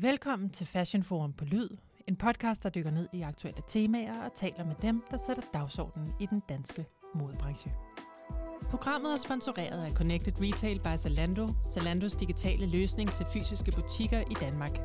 Velkommen 0.00 0.50
til 0.50 0.66
Fashion 0.66 1.02
Forum 1.02 1.32
på 1.32 1.44
Lyd, 1.44 1.68
en 2.06 2.16
podcast, 2.16 2.62
der 2.62 2.70
dykker 2.70 2.90
ned 2.90 3.08
i 3.12 3.22
aktuelle 3.22 3.62
temaer 3.68 4.24
og 4.24 4.34
taler 4.34 4.64
med 4.64 4.74
dem, 4.82 5.02
der 5.10 5.18
sætter 5.26 5.42
dagsordenen 5.54 6.12
i 6.20 6.26
den 6.26 6.42
danske 6.48 6.86
modebranche. 7.14 7.72
Programmet 8.70 9.12
er 9.12 9.16
sponsoreret 9.16 9.84
af 9.84 9.92
Connected 9.92 10.32
Retail 10.40 10.80
by 10.80 10.96
Zalando, 10.96 11.48
Zalandos 11.72 12.14
digitale 12.14 12.66
løsning 12.66 13.10
til 13.10 13.26
fysiske 13.32 13.72
butikker 13.72 14.20
i 14.20 14.34
Danmark. 14.40 14.78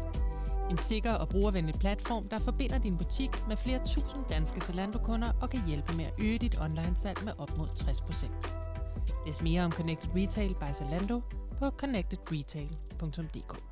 En 0.69 0.77
sikker 0.77 1.11
og 1.11 1.29
brugervenlig 1.29 1.75
platform, 1.79 2.29
der 2.29 2.39
forbinder 2.39 2.77
din 2.77 2.97
butik 2.97 3.47
med 3.47 3.57
flere 3.57 3.79
tusind 3.79 4.25
danske 4.29 4.61
Zalando-kunder 4.61 5.31
og 5.41 5.49
kan 5.49 5.67
hjælpe 5.67 5.93
med 5.97 6.05
at 6.05 6.13
øge 6.19 6.37
dit 6.37 6.61
online-salg 6.61 7.25
med 7.25 7.33
op 7.37 7.57
mod 7.57 7.67
60%. 7.67 9.25
Læs 9.25 9.41
mere 9.41 9.65
om 9.65 9.71
Connected 9.71 10.15
Retail 10.15 10.53
by 10.53 10.73
Zalando 10.73 11.21
på 11.59 11.69
connectedretail.dk. 11.69 13.70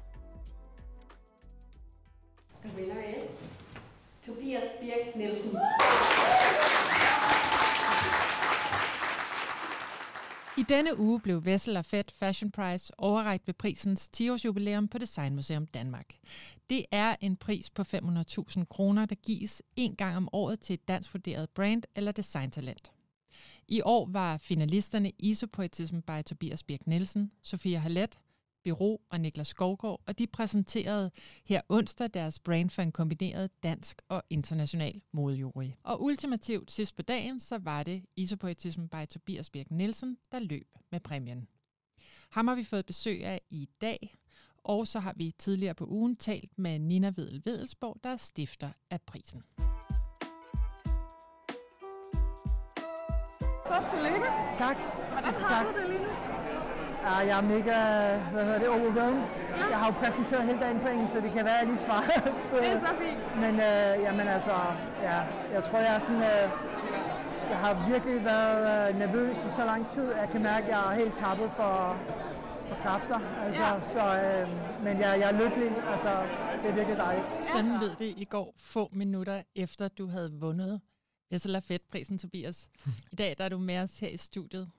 The 2.62 2.72
winner 2.78 3.02
is 3.18 3.54
Tobias 4.26 4.70
Birk 4.82 5.16
Nielsen. 5.16 5.52
I 10.58 10.64
denne 10.70 11.00
uge 11.00 11.20
blev 11.20 11.46
Vessel 11.46 11.78
og 11.78 11.86
Fed 11.86 12.04
Fashion 12.14 12.52
Prize 12.52 12.94
overrækt 12.98 13.48
ved 13.48 13.54
prisens 13.54 14.10
10-års 14.18 14.46
jubilæum 14.46 14.88
på 14.88 14.98
Designmuseum 14.98 15.66
Danmark. 15.66 16.06
Det 16.70 16.86
er 16.92 17.16
en 17.22 17.38
pris 17.38 17.70
på 17.70 17.82
500.000 17.82 18.64
kroner, 18.70 19.06
der 19.06 19.16
gives 19.16 19.62
en 19.76 19.96
gang 19.96 20.18
om 20.18 20.30
året 20.32 20.60
til 20.60 20.74
et 20.74 20.88
dansk 20.88 21.14
vurderet 21.14 21.50
brand 21.50 21.84
eller 21.96 22.12
designtalent. 22.12 22.92
I 23.68 23.82
år 23.82 24.10
var 24.12 24.38
finalisterne 24.38 25.12
Isopoetism 25.20 26.00
by 26.00 26.24
Tobias 26.26 26.64
Birk 26.64 26.88
Nielsen, 26.88 27.32
Sofia 27.42 27.80
Hallet, 27.80 28.20
Biro 28.64 29.02
og 29.10 29.20
Niklas 29.20 29.48
Skovgaard, 29.48 30.02
og 30.08 30.20
de 30.20 30.28
præsenterede 30.28 31.12
her 31.46 31.62
onsdag 31.70 32.10
deres 32.14 32.40
brand 32.40 32.70
for 32.70 32.82
en 32.82 32.92
kombineret 32.92 33.64
dansk 33.64 34.02
og 34.10 34.24
international 34.30 35.02
modejury. 35.12 35.70
Og 35.84 36.04
ultimativt 36.04 36.72
sidst 36.72 36.96
på 36.96 37.02
dagen, 37.02 37.40
så 37.40 37.58
var 37.58 37.84
det 37.84 38.06
Isopoetism 38.16 38.86
by 38.86 39.06
Tobias 39.10 39.50
Birk 39.50 39.72
Nielsen, 39.72 40.18
der 40.32 40.40
løb 40.40 40.68
med 40.92 41.00
præmien. 41.00 41.48
Ham 42.30 42.48
har 42.48 42.56
vi 42.56 42.64
fået 42.64 42.86
besøg 42.86 43.26
af 43.26 43.42
i 43.50 43.70
dag, 43.82 44.16
og 44.64 44.88
så 44.88 45.00
har 45.00 45.14
vi 45.18 45.32
tidligere 45.32 45.74
på 45.74 45.86
ugen 45.86 46.16
talt 46.16 46.58
med 46.58 46.80
Nina 46.80 47.12
Vedel 47.16 47.42
Vedelsborg, 47.46 47.98
der 48.04 48.10
er 48.10 48.16
stifter 48.16 48.70
af 48.90 49.02
prisen. 49.02 49.44
Så 53.68 53.86
tillykke. 53.90 54.28
Tak. 54.58 54.78
Hvordan 55.12 55.34
har 55.34 55.48
tak. 55.48 55.66
du 55.66 55.82
det 55.82 55.90
lige 55.90 56.04
nu? 56.04 56.39
Ja, 57.04 57.16
jeg 57.30 57.38
er 57.38 57.42
mega, 57.42 57.78
hvad 58.32 58.44
hedder 58.46 58.60
det, 58.60 58.70
overwhelmed. 58.70 59.28
Jeg 59.70 59.78
har 59.80 59.86
jo 59.88 59.94
præsenteret 59.94 60.46
hele 60.46 60.60
dagen 60.60 60.80
på 60.80 60.88
engelsk, 60.88 61.14
så 61.14 61.22
det 61.22 61.32
kan 61.32 61.46
være, 61.46 61.54
at 61.54 61.60
jeg 61.60 61.68
lige 61.68 61.78
svarer. 61.78 62.32
Det 62.62 62.68
er 62.74 62.80
så 62.80 62.94
fint. 63.02 63.36
Men 63.44 63.54
øh, 63.70 63.92
jamen 64.06 64.28
altså, 64.28 64.52
ja, 65.02 65.18
jeg 65.54 65.64
tror, 65.64 65.80
jeg 65.80 65.96
er 65.96 66.00
sådan, 66.00 66.22
øh, 66.22 66.46
jeg 67.50 67.58
har 67.58 67.90
virkelig 67.90 68.26
været 68.26 68.90
øh, 68.94 69.00
nervøs 69.00 69.46
i 69.46 69.50
så 69.50 69.66
lang 69.66 69.88
tid. 69.88 70.14
Jeg 70.14 70.30
kan 70.32 70.44
mærke, 70.44 70.66
at 70.66 70.72
jeg 70.72 70.92
er 70.94 70.96
helt 70.96 71.16
tappet 71.16 71.50
for, 71.52 71.98
for 72.68 72.76
kræfter. 72.84 73.20
Altså, 73.46 73.64
Ja. 73.64 73.80
så, 73.82 74.00
øh, 74.24 74.50
men 74.84 75.00
jeg, 75.00 75.20
jeg 75.22 75.32
er 75.32 75.44
lykkelig. 75.44 75.72
Altså, 75.92 76.10
det 76.62 76.70
er 76.72 76.76
virkelig 76.76 76.98
dejligt. 76.98 77.30
Sådan 77.52 77.80
lød 77.80 77.96
det 78.00 78.14
i 78.18 78.26
går 78.26 78.54
få 78.58 78.90
minutter 78.92 79.42
efter 79.56 79.88
du 79.88 80.08
havde 80.08 80.32
vundet 80.34 80.82
Vessel 81.32 81.56
og 81.56 81.64
Fed 81.64 81.80
prisen, 81.92 82.18
Tobias. 82.18 82.70
I 83.12 83.16
dag 83.16 83.36
der 83.38 83.44
er 83.44 83.50
du 83.50 83.58
med 83.58 83.78
os 83.80 84.00
her 84.00 84.08
i 84.08 84.18
studiet, 84.18 84.70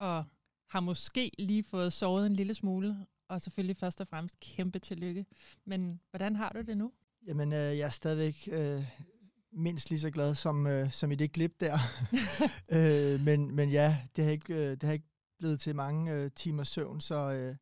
og 0.00 0.24
har 0.70 0.80
måske 0.80 1.30
lige 1.38 1.64
fået 1.64 1.92
sovet 1.92 2.26
en 2.26 2.34
lille 2.34 2.54
smule, 2.54 3.06
og 3.28 3.40
selvfølgelig 3.40 3.76
først 3.76 4.00
og 4.00 4.08
fremmest 4.08 4.40
kæmpe 4.40 4.78
tillykke. 4.78 5.26
Men 5.64 6.00
hvordan 6.10 6.36
har 6.36 6.52
du 6.52 6.60
det 6.60 6.76
nu? 6.76 6.92
Jamen, 7.26 7.52
øh, 7.52 7.58
jeg 7.58 7.86
er 7.86 7.90
stadigvæk 7.90 8.48
øh, 8.52 8.84
mindst 9.52 9.90
lige 9.90 10.00
så 10.00 10.10
glad 10.10 10.34
som, 10.34 10.66
øh, 10.66 10.90
som 10.90 11.12
i 11.12 11.14
det 11.14 11.32
klip 11.32 11.60
der. 11.60 11.78
øh, 12.76 13.20
men, 13.20 13.54
men 13.54 13.70
ja, 13.70 13.98
det 14.16 14.24
har 14.24 14.30
ikke, 14.30 14.54
øh, 14.54 14.70
det 14.70 14.82
har 14.82 14.92
ikke 14.92 15.08
blevet 15.38 15.60
til 15.60 15.76
mange 15.76 16.12
øh, 16.12 16.30
timer 16.36 16.64
søvn, 16.64 17.00
så 17.00 17.14
øh, 17.14 17.56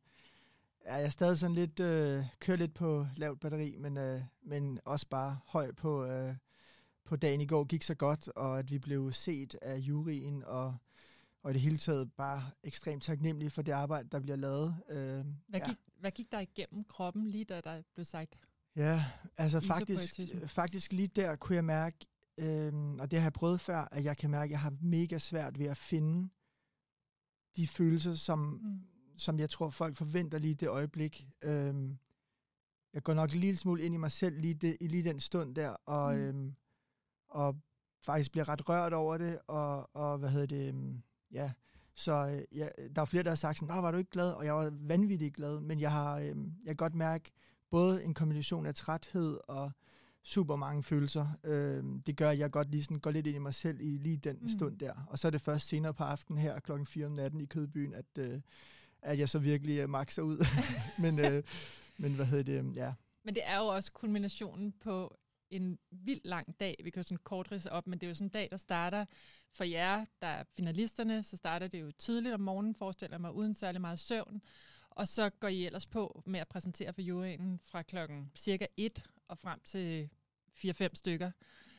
ja, 0.85 0.95
jeg 0.95 1.05
er 1.05 1.09
stadig 1.09 1.37
sådan 1.37 1.55
lidt, 1.55 1.79
øh, 1.79 2.23
kører 2.39 2.57
lidt 2.57 2.73
på 2.73 3.07
lavt 3.15 3.39
batteri, 3.39 3.75
men, 3.77 3.97
øh, 3.97 4.21
men 4.43 4.79
også 4.85 5.07
bare 5.07 5.39
høj 5.45 5.71
på, 5.71 6.05
øh, 6.05 6.35
på 7.05 7.15
dagen 7.15 7.41
i 7.41 7.45
går 7.45 7.63
gik 7.63 7.83
så 7.83 7.95
godt, 7.95 8.27
og 8.27 8.59
at 8.59 8.71
vi 8.71 8.79
blev 8.79 9.13
set 9.13 9.55
af 9.61 9.77
juryen, 9.77 10.43
og, 10.43 10.75
og 11.43 11.51
i 11.51 11.53
det 11.53 11.61
hele 11.61 11.77
taget 11.77 12.11
bare 12.13 12.41
ekstremt 12.63 13.03
taknemmelig 13.03 13.51
for 13.51 13.61
det 13.61 13.71
arbejde, 13.71 14.09
der 14.09 14.19
bliver 14.19 14.35
lavet. 14.35 14.75
Øh, 14.89 14.97
Hvad, 14.97 15.59
ja. 15.59 15.67
gik, 15.67 15.77
hvad 15.99 16.11
gik 16.11 16.31
der 16.31 16.39
igennem 16.39 16.83
kroppen 16.83 17.27
lige 17.27 17.45
da 17.45 17.61
der 17.61 17.81
blev 17.93 18.05
sagt? 18.05 18.39
Ja, 18.75 19.05
altså 19.37 19.59
faktisk, 19.61 20.19
faktisk 20.47 20.91
lige 20.93 21.07
der 21.07 21.35
kunne 21.35 21.55
jeg 21.55 21.65
mærke, 21.65 21.97
øhm, 22.37 22.99
og 22.99 23.11
det 23.11 23.19
har 23.19 23.25
jeg 23.25 23.33
prøvet 23.33 23.59
før, 23.61 23.87
at 23.91 24.03
jeg 24.03 24.17
kan 24.17 24.29
mærke, 24.29 24.43
at 24.43 24.51
jeg 24.51 24.59
har 24.59 24.73
mega 24.81 25.17
svært 25.17 25.59
ved 25.59 25.65
at 25.65 25.77
finde 25.77 26.29
de 27.55 27.67
følelser, 27.67 28.13
som, 28.15 28.39
Mm. 28.39 28.79
som 29.17 29.39
jeg 29.39 29.49
tror, 29.49 29.69
folk 29.69 29.97
forventer 29.97 30.37
lige 30.37 30.55
det 30.55 30.67
øjeblik. 30.69 31.27
Øhm, 31.43 31.97
jeg 32.93 33.03
går 33.03 33.13
nok 33.13 33.31
en 33.33 33.39
lille 33.39 33.57
smule 33.57 33.83
ind 33.83 33.93
i 33.95 33.97
mig 33.97 34.11
selv 34.11 34.39
lige, 34.39 34.53
det, 34.53 34.77
i 34.81 34.87
lige 34.87 35.03
den 35.03 35.19
stund 35.19 35.55
der, 35.55 35.69
og, 35.69 36.15
Mm. 36.15 36.21
øhm, 36.21 36.55
og 37.29 37.55
faktisk 38.01 38.31
bliver 38.31 38.49
ret 38.49 38.69
rørt 38.69 38.93
over 38.93 39.17
det, 39.17 39.39
og, 39.47 39.95
og 39.95 40.17
hvad 40.17 40.29
hedder 40.29 40.45
det, 40.47 40.67
øhm, 40.67 41.03
ja, 41.31 41.51
så 41.95 42.13
øh, 42.51 42.57
ja, 42.59 42.67
der 42.95 43.01
er 43.01 43.05
flere, 43.05 43.23
der 43.23 43.29
har 43.29 43.35
sagt 43.35 43.59
sådan, 43.59 43.75
"Nå, 43.75 43.81
var 43.81 43.91
du 43.91 43.97
ikke 43.97 44.09
glad? 44.11 44.31
Og 44.33 44.45
jeg 44.45 44.55
var 44.55 44.69
vanvittigt 44.81 45.35
glad, 45.35 45.59
men 45.59 45.79
jeg 45.79 45.91
har, 45.91 46.19
øhm, 46.19 46.45
jeg 46.59 46.67
kan 46.67 46.75
godt 46.75 46.95
mærke 46.95 47.31
både 47.71 48.03
en 48.03 48.13
kombination 48.13 48.65
af 48.65 48.75
træthed 48.75 49.39
og 49.47 49.71
super 50.23 50.55
mange 50.55 50.83
følelser. 50.83 51.27
Øhm, 51.43 52.01
det 52.01 52.17
gør, 52.17 52.29
at 52.29 52.39
jeg 52.39 52.51
godt 52.51 52.71
lige 52.71 52.83
sådan 52.83 52.99
går 52.99 53.11
lidt 53.11 53.27
ind 53.27 53.35
i 53.35 53.39
mig 53.39 53.53
selv 53.53 53.81
i 53.81 53.97
lige 53.97 54.17
den 54.17 54.37
Mm. 54.41 54.47
stund 54.49 54.77
der. 54.79 54.93
Og 55.09 55.19
så 55.19 55.27
er 55.27 55.31
det 55.31 55.41
først 55.41 55.67
senere 55.67 55.93
på 55.93 56.03
aftenen 56.03 56.41
her 56.41 56.59
klokken 56.59 56.85
4 56.87 57.05
om 57.05 57.11
natten 57.11 57.41
i 57.41 57.45
Kødbyen, 57.45 57.93
at, 57.93 58.05
øh, 58.17 58.41
at 59.01 59.19
jeg 59.19 59.29
så 59.29 59.39
virkelig 59.39 59.77
øh, 59.79 59.89
makser 59.89 60.21
ud. 60.21 60.37
men, 61.03 61.19
øh, 61.19 61.43
men 61.97 62.13
hvad 62.15 62.25
hedder 62.25 62.43
det, 62.43 62.59
øhm, 62.59 62.73
ja. 62.73 62.93
Men 63.25 63.35
det 63.35 63.43
er 63.45 63.57
jo 63.57 63.65
også 63.65 63.91
kulminationen 63.91 64.73
på 64.83 65.17
en 65.49 65.79
vild 65.91 66.21
lang 66.23 66.59
dag. 66.59 66.75
Vi 66.83 66.89
kan 66.89 66.99
jo 66.99 67.03
sådan 67.03 67.23
kort 67.23 67.51
ridse 67.51 67.71
op, 67.71 67.87
men 67.87 67.99
det 67.99 68.05
er 68.07 68.09
jo 68.09 68.15
sådan 68.15 68.25
en 68.25 68.29
dag, 68.31 68.47
der 68.51 68.57
starter 68.57 69.05
for 69.51 69.63
jer, 69.63 70.05
der 70.21 70.27
er 70.27 70.43
finalisterne, 70.57 71.23
så 71.23 71.37
starter 71.37 71.67
det 71.67 71.81
jo 71.81 71.91
tidligt 71.91 72.33
om 72.33 72.39
morgenen, 72.39 72.75
forestiller 72.75 73.17
mig, 73.17 73.31
uden 73.33 73.53
særlig 73.55 73.81
meget 73.81 73.99
søvn. 73.99 74.41
Og 74.89 75.07
så 75.07 75.29
går 75.29 75.47
I 75.47 75.65
ellers 75.65 75.85
på 75.87 76.23
med 76.25 76.39
at 76.39 76.47
præsentere 76.47 76.93
for 76.93 77.01
juryen 77.01 77.59
fra 77.63 77.81
klokken 77.81 78.31
cirka 78.35 78.65
1 78.77 79.03
og 79.27 79.37
frem 79.37 79.59
til 79.63 80.09
4-5 80.65 80.87
stykker. 80.93 81.31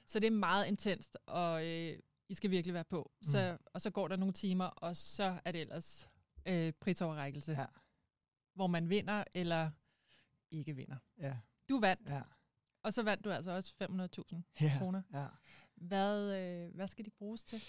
Så 0.06 0.20
det 0.20 0.26
er 0.26 0.30
meget 0.30 0.66
intenst, 0.66 1.16
og 1.26 1.66
øh, 1.66 1.98
I 2.28 2.34
skal 2.34 2.50
virkelig 2.50 2.74
være 2.74 2.84
på. 2.84 3.12
Mm. 3.20 3.28
Så, 3.28 3.58
og 3.66 3.80
så 3.80 3.90
går 3.90 4.08
der 4.08 4.16
nogle 4.16 4.32
timer, 4.32 4.64
og 4.64 4.96
så 4.96 5.40
er 5.44 5.52
det 5.52 5.60
ellers 5.60 6.08
øh, 6.46 6.72
prisoverrækkelse, 6.80 7.52
Ja. 7.52 7.66
hvor 8.54 8.66
man 8.66 8.90
vinder 8.90 9.24
eller 9.34 9.70
ikke 10.50 10.76
vinder. 10.76 10.96
Ja, 11.18 11.38
Du 11.68 11.80
vandt, 11.80 12.08
ja, 12.08 12.22
og 12.82 12.92
så 12.92 13.02
vandt 13.02 13.24
du 13.24 13.30
altså 13.30 13.50
også 13.50 13.74
500.000 13.82 14.40
ja, 14.60 14.72
kroner. 14.78 15.02
ja. 15.14 15.26
Hvad, 15.76 16.38
øh, 16.38 16.74
hvad 16.74 16.88
skal 16.88 17.04
de 17.04 17.10
bruges 17.10 17.44
til? 17.44 17.62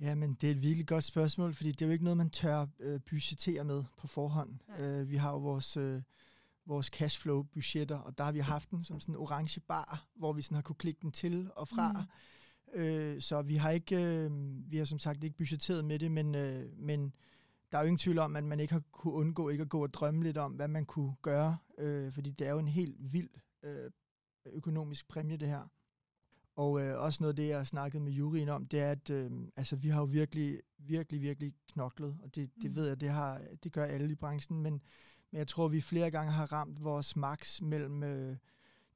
Ja, 0.00 0.14
men 0.14 0.34
det 0.34 0.46
er 0.46 0.50
et 0.50 0.62
virkelig 0.62 0.86
godt 0.86 1.04
spørgsmål, 1.04 1.54
fordi 1.54 1.72
det 1.72 1.82
er 1.82 1.86
jo 1.86 1.92
ikke 1.92 2.04
noget, 2.04 2.16
man 2.16 2.30
tør 2.30 2.66
øh, 2.80 3.00
budgettere 3.00 3.64
med 3.64 3.84
på 3.96 4.06
forhånd. 4.06 4.58
Nej. 4.68 4.80
Øh, 4.80 5.10
vi 5.10 5.16
har 5.16 5.30
jo 5.30 5.38
vores, 5.38 5.76
øh, 5.76 6.02
vores 6.66 6.86
cashflow-budgetter, 6.86 7.96
og 7.96 8.18
der 8.18 8.24
har 8.24 8.32
vi 8.32 8.38
haft 8.38 8.70
den 8.70 8.84
som 8.84 9.00
sådan 9.00 9.14
en 9.14 9.20
orange 9.20 9.60
bar, 9.60 10.06
hvor 10.14 10.32
vi 10.32 10.42
sådan 10.42 10.54
har 10.54 10.62
kunne 10.62 10.76
klikke 10.76 11.00
den 11.02 11.12
til 11.12 11.50
og 11.56 11.68
fra. 11.68 11.92
Mm. 11.92 12.80
Øh, 12.80 13.22
så 13.22 13.42
vi 13.42 13.56
har 13.56 13.70
ikke, 13.70 13.96
øh, 14.04 14.30
vi 14.70 14.76
har 14.76 14.84
som 14.84 14.98
sagt 14.98 15.24
ikke 15.24 15.36
budgetteret 15.36 15.84
med 15.84 15.98
det, 15.98 16.12
men, 16.12 16.34
øh, 16.34 16.78
men 16.78 17.14
der 17.72 17.78
er 17.78 17.82
jo 17.82 17.86
ingen 17.86 17.98
tvivl 17.98 18.18
om, 18.18 18.36
at 18.36 18.44
man 18.44 18.60
ikke 18.60 18.72
har 18.72 18.82
kunne 18.92 19.14
undgå 19.14 19.48
ikke 19.48 19.62
at 19.62 19.68
gå 19.68 19.82
og 19.82 19.94
drømme 19.94 20.22
lidt 20.22 20.36
om, 20.36 20.52
hvad 20.52 20.68
man 20.68 20.86
kunne 20.86 21.14
gøre, 21.22 21.56
øh, 21.78 22.12
fordi 22.12 22.30
det 22.30 22.46
er 22.46 22.50
jo 22.50 22.58
en 22.58 22.68
helt 22.68 23.12
vild 23.12 23.30
øh, 23.62 23.90
økonomisk 24.46 25.08
præmie, 25.08 25.36
det 25.36 25.48
her. 25.48 25.68
Og 26.56 26.80
øh, 26.80 26.98
også 27.02 27.22
noget 27.22 27.32
af 27.32 27.36
det, 27.36 27.48
jeg 27.48 27.56
har 27.56 27.64
snakket 27.64 28.02
med 28.02 28.12
juryen 28.12 28.48
om, 28.48 28.66
det 28.66 28.80
er, 28.80 28.90
at 28.90 29.10
øh, 29.10 29.30
altså, 29.56 29.76
vi 29.76 29.88
har 29.88 30.00
jo 30.00 30.04
virkelig, 30.04 30.60
virkelig, 30.78 31.20
virkelig 31.20 31.54
knoklet, 31.68 32.16
og 32.22 32.34
det, 32.34 32.50
det 32.62 32.70
Mm. 32.70 32.76
ved 32.76 32.88
jeg, 32.88 33.00
det, 33.00 33.08
har, 33.08 33.42
det 33.62 33.72
gør 33.72 33.84
alle 33.84 34.12
i 34.12 34.14
branchen, 34.14 34.62
men, 34.62 34.72
men 35.30 35.38
jeg 35.38 35.48
tror, 35.48 35.68
vi 35.68 35.80
flere 35.80 36.10
gange 36.10 36.32
har 36.32 36.52
ramt 36.52 36.84
vores 36.84 37.16
max 37.16 37.60
mellem 37.60 38.02
øh, 38.02 38.36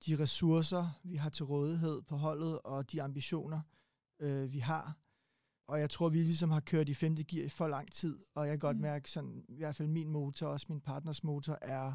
de 0.06 0.19
ressourcer, 0.19 1.00
vi 1.04 1.16
har 1.16 1.31
til 1.31 1.44
rådighed 1.44 2.02
på 2.02 2.16
holdet, 2.16 2.58
og 2.64 2.93
de 2.93 3.02
ambitioner, 3.02 3.60
øh, 4.20 4.52
vi 4.52 4.58
har. 4.58 4.96
Og 5.66 5.81
jeg 5.81 5.90
tror, 5.90 6.08
vi 6.08 6.19
ligesom 6.19 6.50
har 6.50 6.60
kørt 6.60 6.88
i 6.88 6.94
femte 6.94 7.25
gear 7.25 7.48
for 7.48 7.69
lang 7.69 7.93
tid, 7.93 8.19
og 8.34 8.46
jeg 8.46 8.52
kan 8.52 8.58
godt 8.58 8.76
Mm. 8.76 8.82
mærke, 8.82 9.10
sådan, 9.10 9.44
i 9.48 9.56
hvert 9.56 9.76
fald 9.76 9.88
min 9.88 10.08
motor, 10.08 10.46
også 10.46 10.66
min 10.69 10.81
partners 10.81 11.25
motor, 11.25 11.58
er, 11.62 11.93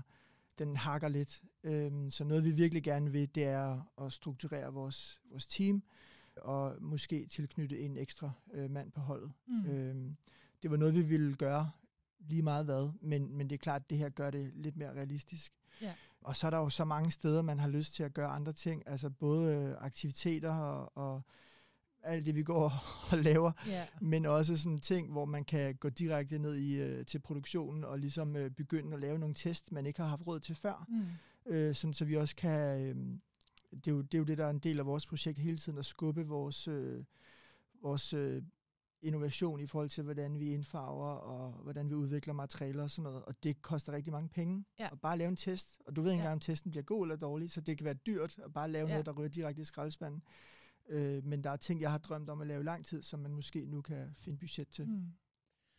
den 0.65 0.75
hakker 0.75 1.07
lidt. 1.07 1.43
Øhm, 1.63 2.09
så 2.09 2.23
noget, 2.23 2.43
vi 2.43 2.51
virkelig 2.51 2.83
gerne 2.83 3.11
vil, 3.11 3.35
det 3.35 3.43
er 3.43 3.91
at 4.05 4.13
strukturere 4.13 4.73
vores, 4.73 5.21
vores 5.29 5.47
team, 5.47 5.83
og 6.35 6.75
måske 6.81 7.25
tilknytte 7.25 7.79
en 7.79 7.97
ekstra 7.97 8.31
øh, 8.53 8.69
mand 8.69 8.91
på 8.91 9.01
holdet. 9.01 9.31
Mm. 9.47 9.65
Øhm, 9.65 10.17
det 10.63 10.71
var 10.71 10.77
noget, 10.77 10.95
vi 10.95 11.01
ville 11.01 11.35
gøre 11.35 11.71
lige 12.19 12.41
meget 12.41 12.65
hvad, 12.65 12.91
men, 13.01 13.37
men 13.37 13.49
det 13.49 13.55
er 13.55 13.59
klart, 13.59 13.81
at 13.81 13.89
det 13.89 13.97
her 13.97 14.09
gør 14.09 14.31
det 14.31 14.51
lidt 14.55 14.77
mere 14.77 14.93
realistisk. 14.93 15.53
Ja. 15.81 15.93
Og 16.21 16.35
så 16.35 16.47
er 16.47 16.51
der 16.51 16.57
jo 16.57 16.69
så 16.69 16.85
mange 16.85 17.11
steder, 17.11 17.41
man 17.41 17.59
har 17.59 17.67
lyst 17.67 17.93
til 17.93 18.03
at 18.03 18.13
gøre 18.13 18.27
andre 18.27 18.53
ting, 18.53 18.83
altså 18.85 19.09
både 19.09 19.55
øh, 19.55 19.75
aktiviteter 19.85 20.53
og, 20.55 20.97
og 20.97 21.21
alt 22.03 22.25
det, 22.25 22.35
vi 22.35 22.43
går 22.43 22.73
og 23.11 23.17
laver, 23.17 23.51
Ja. 23.67 23.87
men 24.01 24.25
også 24.25 24.57
sådan 24.57 24.77
ting, 24.79 25.11
hvor 25.11 25.25
man 25.25 25.43
kan 25.45 25.75
gå 25.75 25.89
direkte 25.89 26.39
ned 26.39 26.55
i 26.55 26.81
øh, 26.81 27.05
til 27.05 27.19
produktionen 27.19 27.83
og 27.83 27.99
ligesom 27.99 28.35
øh, 28.35 28.49
begynde 28.51 28.93
at 28.93 28.99
lave 28.99 29.19
nogle 29.19 29.35
test, 29.35 29.71
man 29.71 29.85
ikke 29.85 30.01
har 30.01 30.07
haft 30.09 30.27
råd 30.27 30.39
til 30.39 30.55
før, 30.55 30.85
Mm. 30.89 31.05
øh, 31.53 31.75
sådan, 31.75 31.93
så 31.93 32.05
vi 32.05 32.15
også 32.17 32.35
kan... 32.35 32.81
Øh, 32.81 32.95
det, 33.75 33.87
er 33.87 33.91
jo, 33.91 34.01
det 34.01 34.13
er 34.13 34.17
jo 34.17 34.23
det, 34.25 34.37
der 34.37 34.45
er 34.45 34.49
en 34.49 34.59
del 34.59 34.79
af 34.79 34.85
vores 34.85 35.05
projekt 35.05 35.37
hele 35.37 35.57
tiden, 35.57 35.77
at 35.79 35.85
skubbe 35.85 36.27
vores, 36.27 36.67
øh, 36.67 37.03
vores 37.81 38.13
øh, 38.13 38.43
innovation 39.01 39.59
i 39.59 39.65
forhold 39.67 39.89
til, 39.89 40.03
hvordan 40.03 40.39
vi 40.39 40.53
indfarver 40.53 41.07
og 41.13 41.51
hvordan 41.51 41.89
vi 41.89 41.93
udvikler 41.95 42.33
materialer 42.33 42.83
og 42.83 42.91
sådan 42.91 43.03
noget. 43.03 43.23
Og 43.25 43.35
det 43.43 43.61
koster 43.61 43.93
rigtig 43.93 44.13
mange 44.13 44.29
penge 44.29 44.65
Ja. 44.79 44.89
at 44.91 45.01
bare 45.01 45.17
lave 45.17 45.29
en 45.29 45.35
test. 45.35 45.81
Og 45.87 45.95
du 45.95 46.01
ved 46.01 46.11
ikke 46.11 46.17
Ja. 46.17 46.21
engang, 46.23 46.33
om 46.33 46.39
testen 46.39 46.71
bliver 46.71 46.83
god 46.83 47.03
eller 47.05 47.15
dårlig, 47.15 47.51
så 47.51 47.61
det 47.61 47.77
kan 47.77 47.85
være 47.85 47.93
dyrt 47.93 48.39
at 48.45 48.53
bare 48.53 48.71
lave 48.71 48.87
Ja. 48.87 48.93
noget, 48.93 49.05
der 49.05 49.11
ryger 49.11 49.29
direkte 49.29 49.61
i 49.61 49.65
skraldespanden. 49.65 50.21
Øh, 50.91 51.23
men 51.25 51.43
der 51.43 51.49
er 51.49 51.55
ting, 51.57 51.81
jeg 51.81 51.91
har 51.91 51.97
drømt 51.97 52.29
om 52.29 52.41
at 52.41 52.47
lave 52.47 52.63
lang 52.63 52.85
tid, 52.85 53.01
som 53.01 53.19
man 53.19 53.31
måske 53.31 53.65
nu 53.65 53.81
kan 53.81 54.13
finde 54.17 54.37
budget 54.39 54.67
til. 54.69 54.87
Mm. 54.87 55.05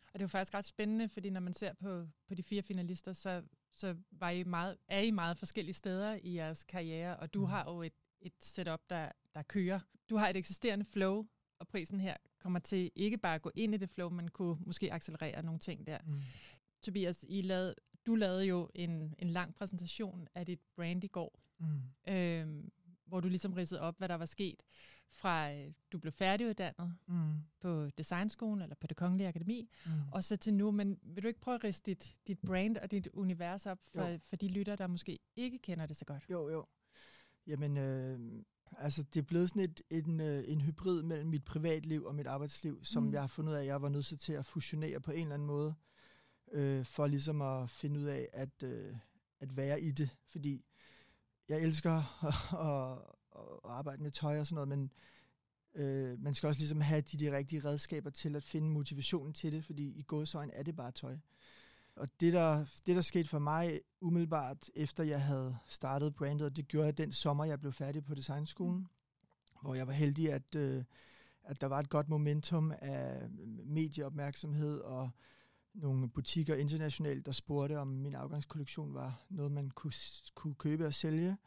Og 0.07 0.13
det 0.13 0.21
er 0.21 0.23
jo 0.23 0.27
faktisk 0.27 0.53
ret 0.53 0.65
spændende, 0.65 1.09
fordi 1.09 1.29
når 1.29 1.39
man 1.39 1.53
ser 1.53 1.73
på, 1.73 2.07
på 2.27 2.35
de 2.35 2.43
fire 2.43 2.61
finalister, 2.61 3.13
så, 3.13 3.43
så 3.75 3.95
var 4.11 4.29
I 4.29 4.43
meget, 4.43 4.77
er 4.87 4.99
I 4.99 5.11
meget 5.11 5.37
forskellige 5.37 5.73
steder 5.73 6.19
i 6.23 6.35
jeres 6.35 6.63
karriere, 6.63 7.17
og 7.17 7.33
du 7.33 7.39
Mhm. 7.39 7.49
har 7.49 7.71
jo 7.71 7.81
et, 7.81 7.93
et 8.21 8.33
setup, 8.39 8.79
der, 8.89 9.11
der 9.35 9.41
kører. 9.43 9.79
Du 10.09 10.15
har 10.17 10.27
et 10.29 10.35
eksisterende 10.37 10.85
flow, 10.85 11.25
og 11.59 11.67
prisen 11.67 11.99
her 11.99 12.17
kommer 12.39 12.59
til 12.59 12.91
ikke 12.95 13.17
bare 13.17 13.35
at 13.35 13.41
gå 13.41 13.51
ind 13.55 13.73
i 13.73 13.77
det 13.77 13.89
flow, 13.89 14.09
men 14.09 14.27
kunne 14.27 14.57
måske 14.65 14.93
accelerere 14.93 15.43
nogle 15.43 15.59
ting 15.59 15.87
der. 15.87 15.97
Mm. 16.05 16.19
Tobias, 16.81 17.25
I 17.27 17.41
lavede, 17.41 17.75
du 18.05 18.15
lavede 18.15 18.45
jo 18.45 18.69
en, 18.75 19.15
en 19.19 19.29
lang 19.29 19.55
præsentation 19.55 20.27
af 20.35 20.45
dit 20.45 20.59
brand 20.75 21.03
i 21.03 21.07
går, 21.07 21.39
Mm. 21.59 22.13
øh, 22.13 22.63
hvor 23.05 23.19
du 23.19 23.27
ligesom 23.27 23.53
ridsede 23.53 23.81
op, 23.81 23.97
hvad 23.97 24.09
der 24.09 24.15
var 24.15 24.25
sket 24.25 24.63
fra 25.11 25.53
øh, 25.53 25.71
du 25.91 25.97
blev 25.99 26.11
færdiguddannet 26.11 26.95
Mm. 27.07 27.33
på 27.61 27.89
Designskolen 27.97 28.61
eller 28.61 28.75
på 28.75 28.87
det 28.87 28.97
Kongelige 28.97 29.27
Akademi, 29.27 29.69
Mm. 29.85 29.91
og 30.11 30.23
så 30.23 30.35
til 30.37 30.53
nu. 30.53 30.71
Men 30.71 30.99
vil 31.03 31.23
du 31.23 31.27
ikke 31.27 31.39
prøve 31.41 31.55
at 31.55 31.63
riste 31.63 31.91
dit, 31.91 32.15
dit 32.27 32.39
brand 32.39 32.77
og 32.77 32.91
dit 32.91 33.07
univers 33.13 33.65
op 33.65 33.79
for, 33.93 34.07
Jo. 34.07 34.19
for 34.23 34.35
de 34.35 34.47
lytter, 34.47 34.75
der 34.75 34.87
måske 34.87 35.19
ikke 35.35 35.59
kender 35.59 35.85
det 35.85 35.95
så 35.95 36.05
godt? 36.05 36.23
Jo, 36.29 36.49
jo. 36.49 36.65
Jamen, 37.47 37.77
øh, 37.77 38.19
altså 38.77 39.03
det 39.03 39.19
er 39.19 39.23
blevet 39.23 39.49
sådan 39.49 39.61
et, 39.61 39.81
en, 39.89 40.19
øh, 40.21 40.43
en 40.47 40.61
hybrid 40.61 41.03
mellem 41.03 41.29
mit 41.29 41.45
privatliv 41.45 42.03
og 42.05 42.15
mit 42.15 42.27
arbejdsliv, 42.27 42.83
som 42.83 43.03
mm. 43.03 43.13
jeg 43.13 43.21
har 43.21 43.27
fundet 43.27 43.51
ud 43.51 43.57
af, 43.57 43.61
at 43.61 43.67
jeg 43.67 43.81
var 43.81 43.89
nødt 43.89 44.19
til 44.19 44.33
at 44.33 44.45
fusionere 44.45 44.99
på 45.01 45.11
en 45.11 45.19
eller 45.21 45.33
anden 45.33 45.47
måde, 45.47 45.73
øh, 46.51 46.85
for 46.85 47.07
ligesom 47.07 47.41
at 47.41 47.69
finde 47.69 47.99
ud 47.99 48.05
af 48.05 48.29
at, 48.33 48.63
øh, 48.63 48.95
at 49.39 49.57
være 49.57 49.81
i 49.81 49.91
det. 49.91 50.09
Fordi 50.27 50.65
jeg 51.49 51.61
elsker 51.61 52.23
at, 52.93 53.15
at 53.65 53.71
arbejde 53.71 54.03
med 54.03 54.11
tøj 54.11 54.39
og 54.39 54.47
sådan 54.47 54.67
noget, 54.67 54.67
men 54.67 54.91
øh, 55.75 56.19
man 56.19 56.33
skal 56.33 56.47
også 56.47 56.59
ligesom 56.59 56.81
have 56.81 57.01
de, 57.01 57.17
de 57.17 57.37
rigtige 57.37 57.65
redskaber 57.65 58.09
til 58.09 58.35
at 58.35 58.43
finde 58.43 58.69
motivationen 58.69 59.33
til 59.33 59.51
det, 59.51 59.65
fordi 59.65 59.83
i 59.83 60.03
godsøjne 60.07 60.53
er 60.53 60.63
det 60.63 60.75
bare 60.75 60.91
tøj. 60.91 61.17
Og 61.95 62.07
det 62.19 62.33
der, 62.33 62.65
det, 62.85 62.95
der 62.95 63.01
skete 63.01 63.29
for 63.29 63.39
mig 63.39 63.79
umiddelbart, 64.01 64.69
efter 64.75 65.03
jeg 65.03 65.21
havde 65.21 65.57
startet 65.67 66.15
brandet, 66.15 66.45
og 66.45 66.55
det 66.55 66.67
gjorde 66.67 66.85
jeg 66.85 66.97
den 66.97 67.11
sommer, 67.11 67.45
jeg 67.45 67.59
blev 67.59 67.71
færdig 67.71 68.05
på 68.05 68.15
designskolen, 68.15 68.77
mm. 68.77 68.87
hvor 69.61 69.75
jeg 69.75 69.87
var 69.87 69.93
heldig, 69.93 70.33
at, 70.33 70.55
øh, 70.55 70.83
at 71.43 71.61
der 71.61 71.67
var 71.67 71.79
et 71.79 71.89
godt 71.89 72.09
momentum 72.09 72.71
af 72.81 73.29
medieopmærksomhed 73.65 74.79
og 74.79 75.09
nogle 75.73 76.09
butikker 76.09 76.55
internationalt, 76.55 77.25
der 77.25 77.31
spurgte, 77.31 77.79
om 77.79 77.87
min 77.87 78.15
afgangskollektion 78.15 78.93
var 78.93 79.25
noget, 79.29 79.51
man 79.51 79.69
kunne, 79.69 79.93
kunne 80.35 80.55
købe 80.55 80.85
og 80.85 80.93
sælge. 80.93 81.37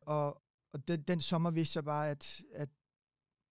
Og, 0.00 0.42
og 0.74 0.88
den, 0.88 1.02
den 1.02 1.20
sommer 1.20 1.50
vidste 1.50 1.76
jeg 1.76 1.84
bare, 1.84 2.10
at, 2.10 2.42
at 2.52 2.68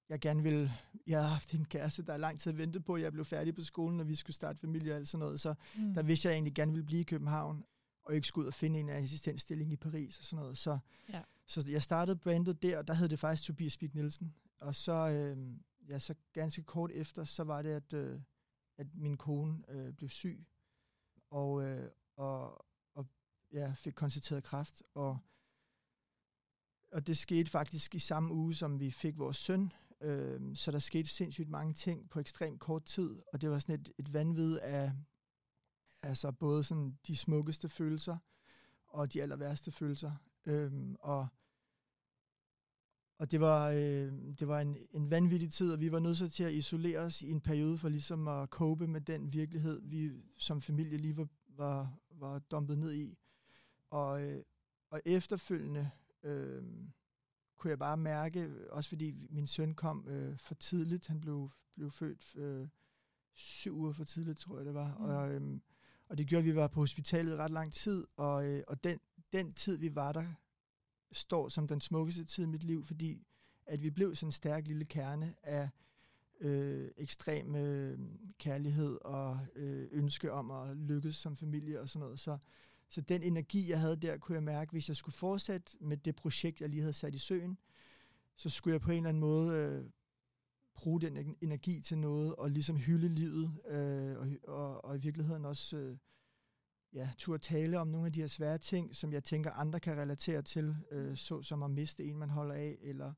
jeg 0.09 0.19
gerne 0.19 0.43
ville... 0.43 0.71
Jeg 1.07 1.19
havde 1.19 1.29
haft 1.29 1.53
en 1.53 1.65
kæreste, 1.65 2.03
der 2.05 2.13
er 2.13 2.17
lang 2.17 2.39
tid 2.39 2.51
ventet 2.51 2.85
på, 2.85 2.95
at 2.95 3.01
jeg 3.01 3.11
blev 3.11 3.25
færdig 3.25 3.55
på 3.55 3.61
skolen, 3.63 3.99
og 3.99 4.07
vi 4.07 4.15
skulle 4.15 4.35
starte 4.35 4.59
familie 4.59 4.91
og 4.91 4.97
alt 4.97 5.07
sådan 5.09 5.19
noget. 5.19 5.39
Så 5.39 5.55
Mm. 5.77 5.93
der 5.93 6.03
vidste 6.03 6.27
jeg 6.27 6.33
egentlig 6.33 6.53
gerne 6.55 6.71
ville 6.71 6.85
blive 6.85 7.01
i 7.01 7.03
København, 7.03 7.65
og 8.03 8.15
ikke 8.15 8.27
skulle 8.27 8.43
ud 8.43 8.47
og 8.47 8.53
finde 8.53 8.79
en 8.79 8.89
assistentstilling 8.89 9.73
i 9.73 9.77
Paris 9.77 10.17
og 10.19 10.23
sådan 10.25 10.41
noget. 10.41 10.57
Så, 10.57 10.79
Ja. 11.09 11.21
så 11.47 11.65
jeg 11.69 11.83
startede 11.83 12.17
brandet 12.17 12.63
der, 12.63 12.77
og 12.77 12.87
der 12.87 12.93
hed 12.93 13.09
det 13.09 13.19
faktisk 13.19 13.47
Tobias 13.47 13.77
Big 13.77 13.91
Nielsen. 13.95 14.35
Og 14.59 14.75
så, 14.75 14.93
øh, 15.09 15.37
ja, 15.89 15.99
så 15.99 16.15
ganske 16.33 16.63
kort 16.63 16.91
efter, 16.91 17.23
så 17.23 17.43
var 17.43 17.61
det, 17.61 17.69
at, 17.69 17.93
øh, 17.93 18.19
at 18.77 18.87
min 18.95 19.17
kone 19.17 19.63
øh, 19.69 19.93
blev 19.93 20.09
syg, 20.09 20.45
og, 21.29 21.63
øh, 21.63 21.89
og, 22.17 22.65
og 22.95 23.07
ja, 23.53 23.73
fik 23.77 23.93
konstateret 23.93 24.43
kræft. 24.43 24.83
Og, 24.93 25.19
og 26.93 27.07
det 27.07 27.17
skete 27.17 27.51
faktisk 27.51 27.95
i 27.95 27.99
samme 27.99 28.33
uge, 28.33 28.53
som 28.55 28.79
vi 28.79 28.91
fik 28.91 29.17
vores 29.17 29.37
søn. 29.37 29.71
Øh, 30.01 30.55
så 30.55 30.71
der 30.71 30.79
skete 30.79 31.09
sindssygt 31.09 31.49
mange 31.49 31.73
ting 31.73 32.09
på 32.09 32.19
ekstremt 32.19 32.59
kort 32.59 32.85
tid, 32.85 33.15
og 33.33 33.41
det 33.41 33.49
var 33.49 33.59
sådan 33.59 33.79
et, 33.79 33.91
et 33.97 34.13
vanvid 34.13 34.57
af 34.57 34.91
altså 36.01 36.31
både 36.31 36.63
sådan 36.63 36.97
de 37.07 37.17
smukkeste 37.17 37.69
følelser 37.69 38.17
og 38.87 39.13
de 39.13 39.21
aller 39.21 39.35
værste 39.35 39.71
følelser. 39.71 40.11
Øhm, 40.45 40.95
og 40.99 41.27
og 43.17 43.31
det 43.31 43.39
var, 43.39 43.69
øh, 43.69 44.11
det 44.39 44.47
var 44.47 44.61
en, 44.61 44.77
en 44.91 45.11
vanvittig 45.11 45.51
tid, 45.51 45.73
og 45.73 45.79
vi 45.79 45.91
var 45.91 45.99
nødt 45.99 46.31
til 46.33 46.43
at 46.43 46.53
isolere 46.53 46.99
os 46.99 47.21
i 47.21 47.31
en 47.31 47.41
periode 47.41 47.77
for 47.77 47.89
ligesom 47.89 48.27
at 48.27 48.49
cope 48.49 48.87
med 48.87 49.01
den 49.01 49.33
virkelighed, 49.33 49.81
vi 49.83 50.11
som 50.37 50.61
familie 50.61 50.97
lige 50.97 51.17
var, 51.17 51.27
var, 51.47 51.97
var 52.09 52.39
dumpet 52.39 52.77
ned 52.77 52.93
i. 52.93 53.19
Og, 53.89 54.23
øh, 54.23 54.43
og 54.89 55.01
efterfølgende 55.05 55.91
øh, 56.23 56.63
kunne 57.57 57.69
jeg 57.71 57.79
bare 57.79 57.97
mærke, 57.97 58.71
også 58.71 58.89
fordi 58.89 59.13
min 59.29 59.47
søn 59.47 59.75
kom 59.75 60.07
øh, 60.09 60.37
for 60.37 60.55
tidligt, 60.55 61.07
han 61.07 61.19
blev, 61.19 61.51
blev 61.75 61.91
født 61.91 62.35
øh, 62.35 62.67
syv 63.33 63.75
uger 63.77 63.91
for 63.91 64.03
tidligt, 64.03 64.39
tror 64.39 64.57
jeg 64.57 64.65
det 64.65 64.73
var, 64.73 64.97
Mm. 64.97 65.03
og, 65.03 65.33
øh, 65.33 65.59
og 66.07 66.17
det 66.17 66.27
gjorde, 66.27 66.39
at 66.39 66.45
vi 66.45 66.55
var 66.55 66.67
på 66.67 66.79
hospitalet 66.79 67.37
ret 67.37 67.51
lang 67.51 67.73
tid, 67.73 68.07
og, 68.17 68.47
øh, 68.47 68.63
og 68.67 68.83
den, 68.83 68.99
den 69.33 69.53
tid, 69.53 69.77
vi 69.77 69.95
var 69.95 70.11
der, 70.11 70.25
står 71.11 71.49
som 71.49 71.67
den 71.67 71.81
smukkeste 71.81 72.25
tid 72.25 72.43
i 72.43 72.47
mit 72.47 72.63
liv, 72.63 72.83
fordi 72.85 73.27
at 73.65 73.81
vi 73.83 73.89
blev 73.89 74.15
sådan 74.15 74.27
en 74.27 74.31
stærk 74.31 74.67
lille 74.67 74.85
kerne 74.85 75.35
af 75.43 75.69
øh, 76.39 76.91
ekstrem 76.97 77.55
øh, 77.55 77.99
kærlighed 78.39 78.97
og 79.01 79.39
øh, 79.55 79.87
ønske 79.91 80.31
om 80.31 80.51
at 80.51 80.77
lykkes 80.77 81.15
som 81.15 81.35
familie 81.35 81.81
og 81.81 81.89
sådan 81.89 82.03
noget. 82.03 82.19
Så, 82.19 82.37
så 82.93 83.01
den 83.01 83.23
energi, 83.23 83.69
jeg 83.69 83.79
havde 83.79 83.95
der, 83.95 84.17
kunne 84.17 84.35
jeg 84.35 84.43
mærke, 84.43 84.71
hvis 84.71 84.87
jeg 84.87 84.95
skulle 84.95 85.15
fortsætte 85.15 85.77
med 85.79 85.97
det 85.97 86.15
projekt, 86.15 86.61
jeg 86.61 86.69
lige 86.69 86.81
havde 86.81 86.93
sat 86.93 87.15
i 87.15 87.17
søen, 87.17 87.57
så 88.35 88.49
skulle 88.49 88.73
jeg 88.73 88.81
på 88.81 88.91
en 88.91 88.97
eller 88.97 89.09
anden 89.09 89.21
måde 89.21 89.57
øh, 89.57 89.89
bruge 90.75 91.01
den 91.01 91.35
energi 91.41 91.81
til 91.81 91.97
noget, 91.97 92.35
og 92.35 92.51
ligesom 92.51 92.77
hylde 92.77 93.09
livet, 93.09 93.51
øh, 93.67 94.17
og, 94.17 94.27
og, 94.55 94.85
og 94.85 94.95
i 94.95 94.99
virkeligheden 94.99 95.45
også 95.45 95.77
øh, 95.77 95.97
ja, 96.93 97.09
turde 97.17 97.43
tale 97.43 97.79
om 97.79 97.87
nogle 97.87 98.07
af 98.07 98.13
de 98.13 98.21
her 98.21 98.27
svære 98.27 98.57
ting, 98.57 98.95
som 98.95 99.13
jeg 99.13 99.23
tænker, 99.23 99.51
andre 99.51 99.79
kan 99.79 99.97
relatere 99.97 100.41
til, 100.41 100.75
øh, 100.91 101.17
så 101.17 101.41
som 101.41 101.63
at 101.63 101.71
miste 101.71 102.03
en, 102.03 102.17
man 102.17 102.29
holder 102.29 102.55
af, 102.55 102.77
eller 102.81 103.13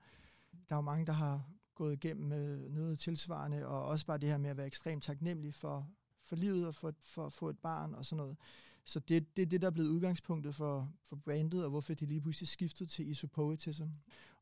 der 0.69 0.75
er 0.75 0.77
jo 0.77 0.81
mange, 0.81 1.05
der 1.05 1.13
har 1.13 1.50
gået 1.75 1.93
igennem 1.93 2.31
øh, 2.31 2.71
noget 2.71 3.00
tilsvarende, 3.00 3.67
og 3.67 3.85
også 3.85 4.05
bare 4.05 4.17
det 4.17 4.29
her 4.29 4.38
med 4.38 4.50
at 4.50 4.57
være 4.57 4.67
ekstremt 4.67 5.03
taknemmelig 5.03 5.53
for, 5.53 5.89
for 6.23 6.35
livet 6.35 6.67
og 6.67 6.75
for, 6.75 6.93
for 7.00 7.25
at 7.25 7.33
få 7.33 7.50
et 7.50 7.59
barn 7.59 7.95
og 7.95 8.05
sådan 8.05 8.17
noget. 8.17 8.38
Så 8.85 8.99
det, 8.99 9.35
det 9.35 9.41
er 9.41 9.45
det, 9.45 9.61
der 9.61 9.67
er 9.67 9.71
blevet 9.71 9.89
udgangspunktet 9.89 10.55
for, 10.55 10.93
for 11.01 11.15
brandet, 11.15 11.63
og 11.63 11.69
hvorfor 11.69 11.93
det 11.93 12.07
lige 12.07 12.21
pludselig 12.21 12.47
skiftede 12.47 12.89
til 12.89 13.09
isopoetism. 13.09 13.87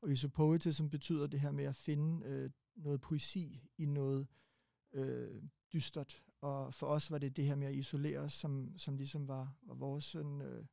Og 0.02 0.12
isopoetism 0.12 0.88
betyder 0.88 1.28
det 1.28 1.40
her 1.40 1.52
med 1.52 1.66
at 1.66 1.76
finde 1.76 2.26
øh, 2.26 2.50
noget 2.76 3.02
poesi 3.02 3.62
i 3.78 3.86
noget 3.86 4.28
øh, 4.94 5.44
dystert. 5.74 6.24
Og 6.42 6.74
for 6.74 6.88
os 6.88 7.12
var 7.12 7.18
det 7.18 7.38
det 7.38 7.46
her 7.46 7.56
med 7.56 7.68
at 7.68 7.76
isolere 7.76 8.20
os, 8.20 8.34
som, 8.34 8.78
som 8.78 8.98
ligesom 8.98 9.28
var, 9.28 9.56
var 9.62 9.76
vores 9.76 10.04
sådan, 10.04 10.42
øh, 10.42 10.66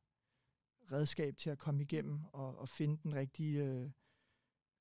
redskab 0.91 1.37
til 1.37 1.49
at 1.49 1.57
komme 1.57 1.83
igennem 1.83 2.19
og, 2.33 2.57
og 2.57 2.69
finde 2.69 2.99
den 3.03 3.15
rigtige 3.15 3.63
øh, 3.63 3.89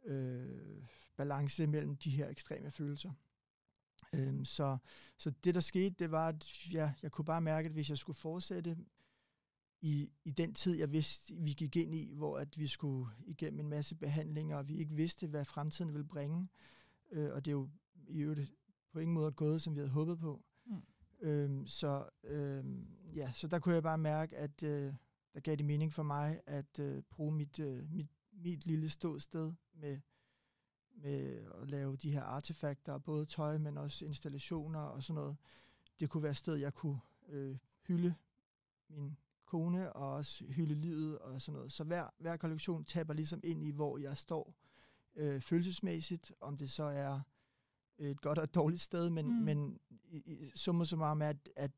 øh, 0.05 0.83
balance 1.17 1.67
mellem 1.67 1.97
de 1.97 2.11
her 2.11 2.29
ekstreme 2.29 2.71
følelser. 2.71 3.13
Øhm, 4.13 4.45
så, 4.45 4.79
så 5.17 5.31
det, 5.31 5.55
der 5.55 5.61
skete, 5.61 5.95
det 5.99 6.11
var, 6.11 6.29
at 6.29 6.73
ja, 6.73 6.93
jeg 7.03 7.13
kunne 7.13 7.25
bare 7.25 7.41
mærke, 7.41 7.67
at 7.67 7.73
hvis 7.73 7.91
jeg 7.91 7.99
skulle 7.99 8.17
fortsætte 8.17 8.77
i, 9.81 10.11
i 10.25 10.31
den 10.31 10.55
tid, 10.55 10.77
jeg 10.79 10.93
vidste, 10.93 11.35
vi 11.35 11.53
gik 11.53 11.77
ind 11.77 11.95
i, 11.95 12.13
hvor 12.15 12.39
at 12.39 12.59
vi 12.59 12.67
skulle 12.67 13.11
igennem 13.27 13.61
en 13.61 13.69
masse 13.69 13.95
behandlinger, 13.95 14.57
og 14.57 14.69
vi 14.69 14.77
ikke 14.77 14.95
vidste, 14.95 15.27
hvad 15.27 15.45
fremtiden 15.45 15.93
ville 15.93 16.09
bringe, 16.09 16.49
øh, 17.11 17.33
og 17.33 17.45
det 17.45 17.51
er 17.51 17.53
jo 17.53 17.69
i 18.09 18.19
øvrigt 18.19 18.53
på 18.93 18.99
ingen 18.99 19.15
måde 19.15 19.33
gået, 19.33 19.63
som 19.63 19.75
vi 19.75 19.79
havde 19.79 19.91
håbet 19.91 20.19
på. 20.19 20.43
Mm. 20.67 20.83
Øhm, 21.21 21.67
så, 21.67 22.09
øhm, 22.25 22.87
ja, 23.15 23.33
så 23.35 23.49
der 23.49 23.59
kunne 23.59 23.75
jeg 23.75 23.83
bare 23.83 23.99
mærke, 23.99 24.37
at 24.37 24.63
øh, 24.63 24.95
der 25.35 25.41
gav 25.41 25.57
det 25.57 25.65
mening 25.65 25.93
for 25.93 26.03
mig 26.03 26.41
at 26.47 26.79
øh, 26.79 27.03
bruge 27.03 27.33
mit, 27.33 27.59
øh, 27.59 27.93
mit, 27.93 28.09
mit 28.33 28.67
lille 28.67 28.91
ståsted 28.91 29.53
med, 29.75 29.99
med 31.03 31.47
at 31.63 31.71
lave 31.71 31.97
de 31.97 32.13
her 32.13 32.23
artefakter, 32.23 32.99
både 32.99 33.27
tøj, 33.27 33.59
men 33.59 33.79
også 33.79 34.05
installationer 34.05 34.81
og 34.81 35.03
sådan 35.03 35.15
noget. 35.15 35.37
Det 36.01 36.11
kunne 36.11 36.23
være 36.23 36.31
et 36.31 36.37
sted, 36.37 36.55
jeg 36.55 36.75
kunne 36.75 37.01
øh, 37.29 37.57
hylde 37.87 38.15
min 38.89 39.17
kone, 39.45 39.93
og 39.93 40.13
også 40.13 40.45
hylde 40.45 40.75
livet 40.75 41.19
og 41.19 41.41
sådan 41.41 41.57
noget. 41.57 41.73
Så 41.73 41.85
hver, 41.85 42.09
hver 42.19 42.37
kollektion 42.37 42.85
taber 42.85 43.15
ligesom 43.15 43.41
ind 43.45 43.65
i, 43.65 43.71
hvor 43.71 43.99
jeg 43.99 44.17
står 44.17 44.55
øh, 45.17 45.41
følelsesmæssigt, 45.41 46.33
om 46.41 46.57
det 46.57 46.71
så 46.71 46.83
er 46.83 47.21
et 47.99 48.21
godt 48.21 48.39
og 48.39 48.45
et 48.45 48.55
dårligt 48.55 48.83
sted, 48.83 49.11
men, 49.11 49.27
mm. 49.27 49.33
men 49.33 49.81
summa 50.55 50.85
summarum 50.85 51.23
er, 51.23 51.29
at, 51.29 51.49
at 51.57 51.71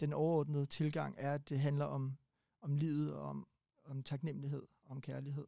den 0.00 0.12
overordnede 0.12 0.66
tilgang 0.66 1.14
er, 1.18 1.34
at 1.34 1.48
det 1.48 1.60
handler 1.60 1.84
om, 1.84 2.16
om 2.62 2.76
livet 2.76 3.14
og 3.14 3.22
om, 3.22 3.46
om 3.84 4.02
taknemmelighed 4.02 4.62
om 4.86 5.00
kærlighed. 5.00 5.46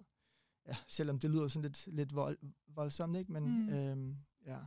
Ja, 0.68 0.76
selvom 0.86 1.18
det 1.18 1.30
lyder 1.30 1.48
sådan 1.48 1.62
lidt, 1.62 1.86
lidt 1.86 2.14
vold, 2.14 2.38
voldsomt, 2.66 3.16
ikke? 3.16 3.32
Men 3.32 3.44
mm. 3.44 3.68
øhm, 3.68 4.16
ja. 4.46 4.58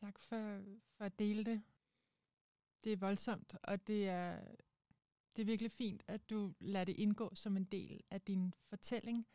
Tak 0.00 0.18
for, 0.18 0.60
for 0.96 1.04
at 1.04 1.18
dele 1.18 1.44
det. 1.44 1.62
Det 2.84 2.92
er 2.92 2.96
voldsomt, 2.96 3.54
og 3.62 3.86
det 3.86 4.08
er, 4.08 4.40
det 5.36 5.42
er 5.42 5.46
virkelig 5.46 5.72
fint, 5.72 6.02
at 6.08 6.30
du 6.30 6.54
lader 6.60 6.84
det 6.84 6.96
indgå 6.96 7.34
som 7.34 7.56
en 7.56 7.64
del 7.64 8.00
af 8.10 8.20
din 8.20 8.54
fortælling 8.68 9.26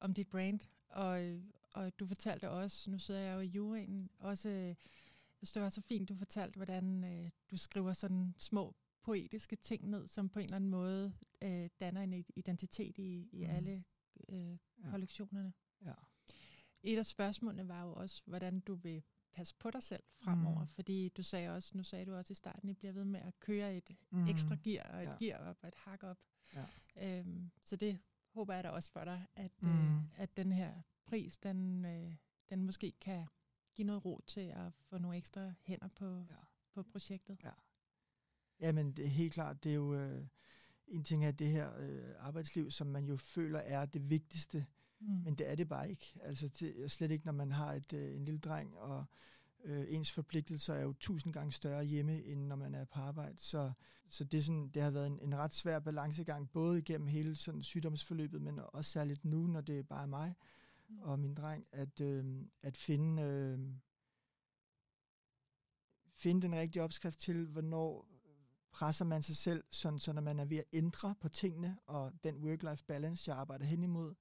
om 0.00 0.14
dit 0.14 0.28
brand. 0.28 0.60
Og, 0.88 1.40
og 1.72 1.98
du 1.98 2.06
fortalte 2.06 2.50
også, 2.50 2.90
nu 2.90 2.98
sidder 2.98 3.20
jeg 3.20 3.34
jo 3.34 3.40
i 3.40 3.46
juryen, 3.46 4.10
også, 4.18 4.48
jeg 4.48 4.76
synes, 5.38 5.52
det 5.52 5.62
var 5.62 5.68
så 5.68 5.80
fint, 5.80 6.08
du 6.08 6.16
fortalte, 6.16 6.56
hvordan 6.56 7.04
øh, 7.04 7.30
du 7.50 7.56
skriver 7.56 7.92
sådan 7.92 8.34
små 8.38 8.74
poetiske 9.06 9.56
ting 9.56 9.88
ned, 9.90 10.06
som 10.06 10.28
på 10.28 10.38
en 10.38 10.44
eller 10.44 10.56
anden 10.56 10.70
måde 10.70 11.12
øh, 11.42 11.68
danner 11.80 12.00
en 12.00 12.24
identitet 12.36 12.98
i, 12.98 13.28
i 13.32 13.44
mm. 13.44 13.50
alle 13.50 13.84
øh, 14.28 14.50
ja. 14.50 14.90
kollektionerne. 14.90 15.52
Ja. 15.84 15.92
Et 16.82 16.98
af 16.98 17.06
spørgsmålene 17.06 17.68
var 17.68 17.84
jo 17.84 17.94
også, 17.94 18.22
hvordan 18.26 18.60
du 18.60 18.74
vil 18.74 19.02
passe 19.32 19.54
på 19.58 19.70
dig 19.70 19.82
selv 19.82 20.02
fremover, 20.24 20.64
mm. 20.64 20.68
fordi 20.68 21.08
du 21.08 21.22
sagde 21.22 21.54
også, 21.54 21.76
nu 21.76 21.82
sagde 21.82 22.06
du 22.06 22.14
også 22.14 22.32
i 22.32 22.34
starten, 22.34 22.68
at 22.68 22.70
I 22.70 22.74
bliver 22.74 22.92
ved 22.92 23.04
med 23.04 23.20
at 23.20 23.40
køre 23.40 23.76
et 23.76 23.96
mm. 24.10 24.28
ekstra 24.28 24.56
gear 24.64 24.92
og 24.96 25.02
et 25.02 25.08
ja. 25.08 25.16
gear 25.26 25.50
op 25.50 25.58
og 25.62 25.68
et 25.68 25.74
hak 25.74 26.02
op. 26.02 26.18
Ja. 26.54 26.66
Øhm, 26.96 27.50
så 27.62 27.76
det 27.76 27.98
håber 28.28 28.54
jeg 28.54 28.64
da 28.64 28.70
også 28.70 28.90
for 28.92 29.04
dig, 29.04 29.26
at, 29.36 29.62
mm. 29.62 29.68
øh, 29.68 30.20
at 30.20 30.36
den 30.36 30.52
her 30.52 30.82
pris, 31.04 31.38
den, 31.38 31.84
øh, 31.84 32.14
den 32.50 32.62
måske 32.62 32.92
kan 33.00 33.26
give 33.74 33.86
noget 33.86 34.04
ro 34.04 34.20
til 34.26 34.40
at 34.40 34.72
få 34.80 34.98
nogle 34.98 35.16
ekstra 35.16 35.52
hænder 35.62 35.88
på, 35.88 36.18
ja. 36.30 36.36
på 36.72 36.82
projektet. 36.82 37.38
Ja. 37.44 37.50
Jamen, 38.60 38.92
det 38.92 39.04
er 39.04 39.10
helt 39.10 39.32
klart, 39.32 39.64
det 39.64 39.70
er 39.70 39.76
jo 39.76 39.94
øh, 39.94 40.26
en 40.88 41.04
ting 41.04 41.24
af 41.24 41.36
det 41.36 41.46
her 41.46 41.78
øh, 41.78 42.12
arbejdsliv, 42.18 42.70
som 42.70 42.86
man 42.86 43.04
jo 43.04 43.16
føler 43.16 43.58
er 43.58 43.86
det 43.86 44.10
vigtigste, 44.10 44.66
mm. 45.00 45.06
men 45.24 45.34
det 45.34 45.50
er 45.50 45.54
det 45.54 45.68
bare 45.68 45.90
ikke. 45.90 46.14
Altså 46.22 46.48
det, 46.48 46.90
slet 46.90 47.10
ikke, 47.10 47.26
når 47.26 47.32
man 47.32 47.52
har 47.52 47.72
et, 47.72 47.92
øh, 47.92 48.16
en 48.16 48.24
lille 48.24 48.40
dreng, 48.40 48.76
og 48.76 49.04
øh, 49.64 49.84
ens 49.88 50.12
forpligtelser 50.12 50.74
er 50.74 50.82
jo 50.82 50.92
tusind 50.92 51.32
gange 51.32 51.52
større 51.52 51.84
hjemme, 51.84 52.24
end 52.24 52.46
når 52.46 52.56
man 52.56 52.74
er 52.74 52.84
på 52.84 53.00
arbejde. 53.00 53.38
Så, 53.38 53.72
så 54.08 54.24
det, 54.24 54.38
er 54.38 54.42
sådan, 54.42 54.68
det 54.68 54.82
har 54.82 54.90
været 54.90 55.06
en, 55.06 55.18
en 55.20 55.36
ret 55.36 55.54
svær 55.54 55.78
balancegang, 55.78 56.50
både 56.50 56.78
igennem 56.78 57.06
hele 57.06 57.36
sådan 57.36 57.62
sygdomsforløbet, 57.62 58.42
men 58.42 58.60
også 58.72 58.90
særligt 58.90 59.24
nu, 59.24 59.46
når 59.46 59.60
det 59.60 59.78
er 59.78 59.82
bare 59.82 60.06
mig 60.06 60.34
mm. 60.88 61.00
og 61.00 61.18
min 61.18 61.34
dreng, 61.34 61.66
at, 61.72 62.00
øh, 62.00 62.24
at 62.62 62.76
finde, 62.76 63.22
øh, 63.22 63.58
finde 66.14 66.42
den 66.42 66.54
rigtige 66.54 66.82
opskrift 66.82 67.20
til, 67.20 67.46
hvornår 67.46 68.15
presser 68.76 69.04
man 69.04 69.22
sig 69.22 69.36
selv, 69.36 69.64
sådan, 69.70 69.98
så 69.98 70.12
når 70.12 70.22
man 70.22 70.40
er 70.40 70.44
ved 70.44 70.56
at 70.56 70.64
ændre 70.72 71.14
på 71.20 71.28
tingene, 71.28 71.78
og 71.86 72.12
den 72.24 72.34
work-life 72.36 72.84
balance, 72.86 73.30
jeg 73.30 73.38
arbejder 73.38 73.64
hen 73.64 73.82
imod, 73.82 74.14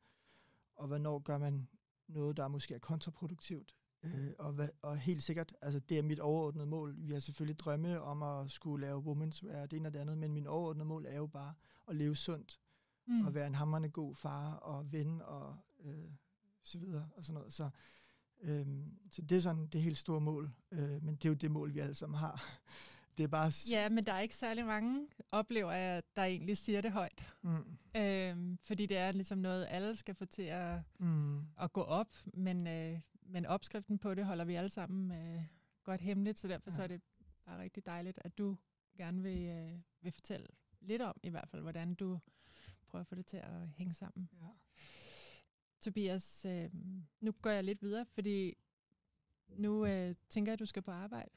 og 0.75 0.87
hvornår 0.87 1.19
gør 1.19 1.37
man 1.37 1.67
noget, 2.07 2.37
der 2.37 2.47
måske 2.47 2.75
er 2.75 2.79
kontraproduktivt. 2.79 3.75
Øh, 4.03 4.31
og, 4.39 4.53
hvad, 4.53 4.69
og 4.81 4.97
helt 4.97 5.23
sikkert, 5.23 5.55
altså 5.61 5.79
det 5.79 5.99
er 5.99 6.03
mit 6.03 6.19
overordnede 6.19 6.65
mål. 6.65 6.95
Vi 6.97 7.13
har 7.13 7.19
selvfølgelig 7.19 7.59
drømme 7.59 8.01
om 8.01 8.23
at 8.23 8.51
skulle 8.51 8.85
lave 8.85 9.01
women's 9.01 9.43
wear, 9.43 9.65
det 9.65 9.77
ene 9.77 9.89
og 9.89 9.93
det 9.93 9.99
andet, 9.99 10.17
men 10.17 10.33
min 10.33 10.47
overordnede 10.47 10.85
mål 10.85 11.05
er 11.05 11.15
jo 11.15 11.27
bare 11.27 11.53
at 11.87 11.95
leve 11.95 12.15
sundt, 12.15 12.59
mm. 13.07 13.25
og 13.25 13.33
være 13.33 13.47
en 13.47 13.55
hammerende 13.55 13.89
god 13.89 14.15
far 14.15 14.53
og 14.53 14.91
ven 14.91 15.21
og 15.21 15.57
øh, 15.83 16.11
så 16.61 16.79
videre 16.79 17.09
og 17.15 17.23
sådan 17.23 17.33
noget. 17.33 17.53
Så, 17.53 17.69
øh, 18.41 18.67
så 19.11 19.21
det 19.21 19.37
er 19.37 19.41
sådan 19.41 19.67
det 19.67 19.81
helt 19.81 19.97
store 19.97 20.21
mål, 20.21 20.51
øh, 20.71 21.03
men 21.03 21.15
det 21.15 21.25
er 21.25 21.29
jo 21.29 21.35
det 21.35 21.51
mål, 21.51 21.73
vi 21.73 21.79
alle 21.79 21.95
sammen 21.95 22.19
har. 22.19 22.59
Det 23.17 23.23
er 23.23 23.27
bare... 23.27 23.51
Ja, 23.69 23.89
men 23.89 24.03
der 24.03 24.13
er 24.13 24.19
ikke 24.19 24.35
særlig 24.35 24.65
mange, 24.65 25.07
oplever 25.31 25.71
jeg, 25.71 26.03
der 26.15 26.23
egentlig 26.23 26.57
siger 26.57 26.81
det 26.81 26.91
højt. 26.91 27.33
Mm. 27.41 27.77
Øhm, 27.95 28.57
fordi 28.57 28.85
det 28.85 28.97
er 28.97 29.11
ligesom 29.11 29.37
noget, 29.37 29.67
alle 29.69 29.95
skal 29.95 30.15
få 30.15 30.25
til 30.25 30.41
at, 30.43 30.79
mm. 30.99 31.39
at 31.59 31.73
gå 31.73 31.81
op, 31.81 32.15
men, 32.33 32.67
øh, 32.67 32.99
men 33.21 33.45
opskriften 33.45 33.97
på 33.97 34.13
det 34.13 34.25
holder 34.25 34.45
vi 34.45 34.55
alle 34.55 34.69
sammen 34.69 35.11
øh, 35.11 35.43
godt 35.83 36.01
hemmeligt, 36.01 36.39
så 36.39 36.47
derfor 36.47 36.71
ja. 36.71 36.75
så 36.75 36.83
er 36.83 36.87
det 36.87 37.01
bare 37.45 37.61
rigtig 37.61 37.85
dejligt, 37.85 38.19
at 38.21 38.37
du 38.37 38.57
gerne 38.97 39.23
vil, 39.23 39.41
øh, 39.41 39.79
vil 40.01 40.11
fortælle 40.11 40.47
lidt 40.81 41.01
om, 41.01 41.19
i 41.23 41.29
hvert 41.29 41.49
fald, 41.49 41.61
hvordan 41.61 41.95
du 41.95 42.19
prøver 42.87 43.01
at 43.01 43.07
få 43.07 43.15
det 43.15 43.25
til 43.25 43.37
at 43.37 43.67
hænge 43.77 43.93
sammen. 43.93 44.29
Ja. 44.41 44.47
Tobias, 45.81 46.45
øh, 46.45 46.69
nu 47.21 47.31
går 47.31 47.49
jeg 47.49 47.63
lidt 47.63 47.81
videre, 47.81 48.05
fordi 48.05 48.53
nu 49.49 49.85
øh, 49.85 50.15
tænker 50.29 50.51
jeg, 50.51 50.53
at 50.53 50.59
du 50.59 50.65
skal 50.65 50.81
på 50.81 50.91
arbejde. 50.91 51.29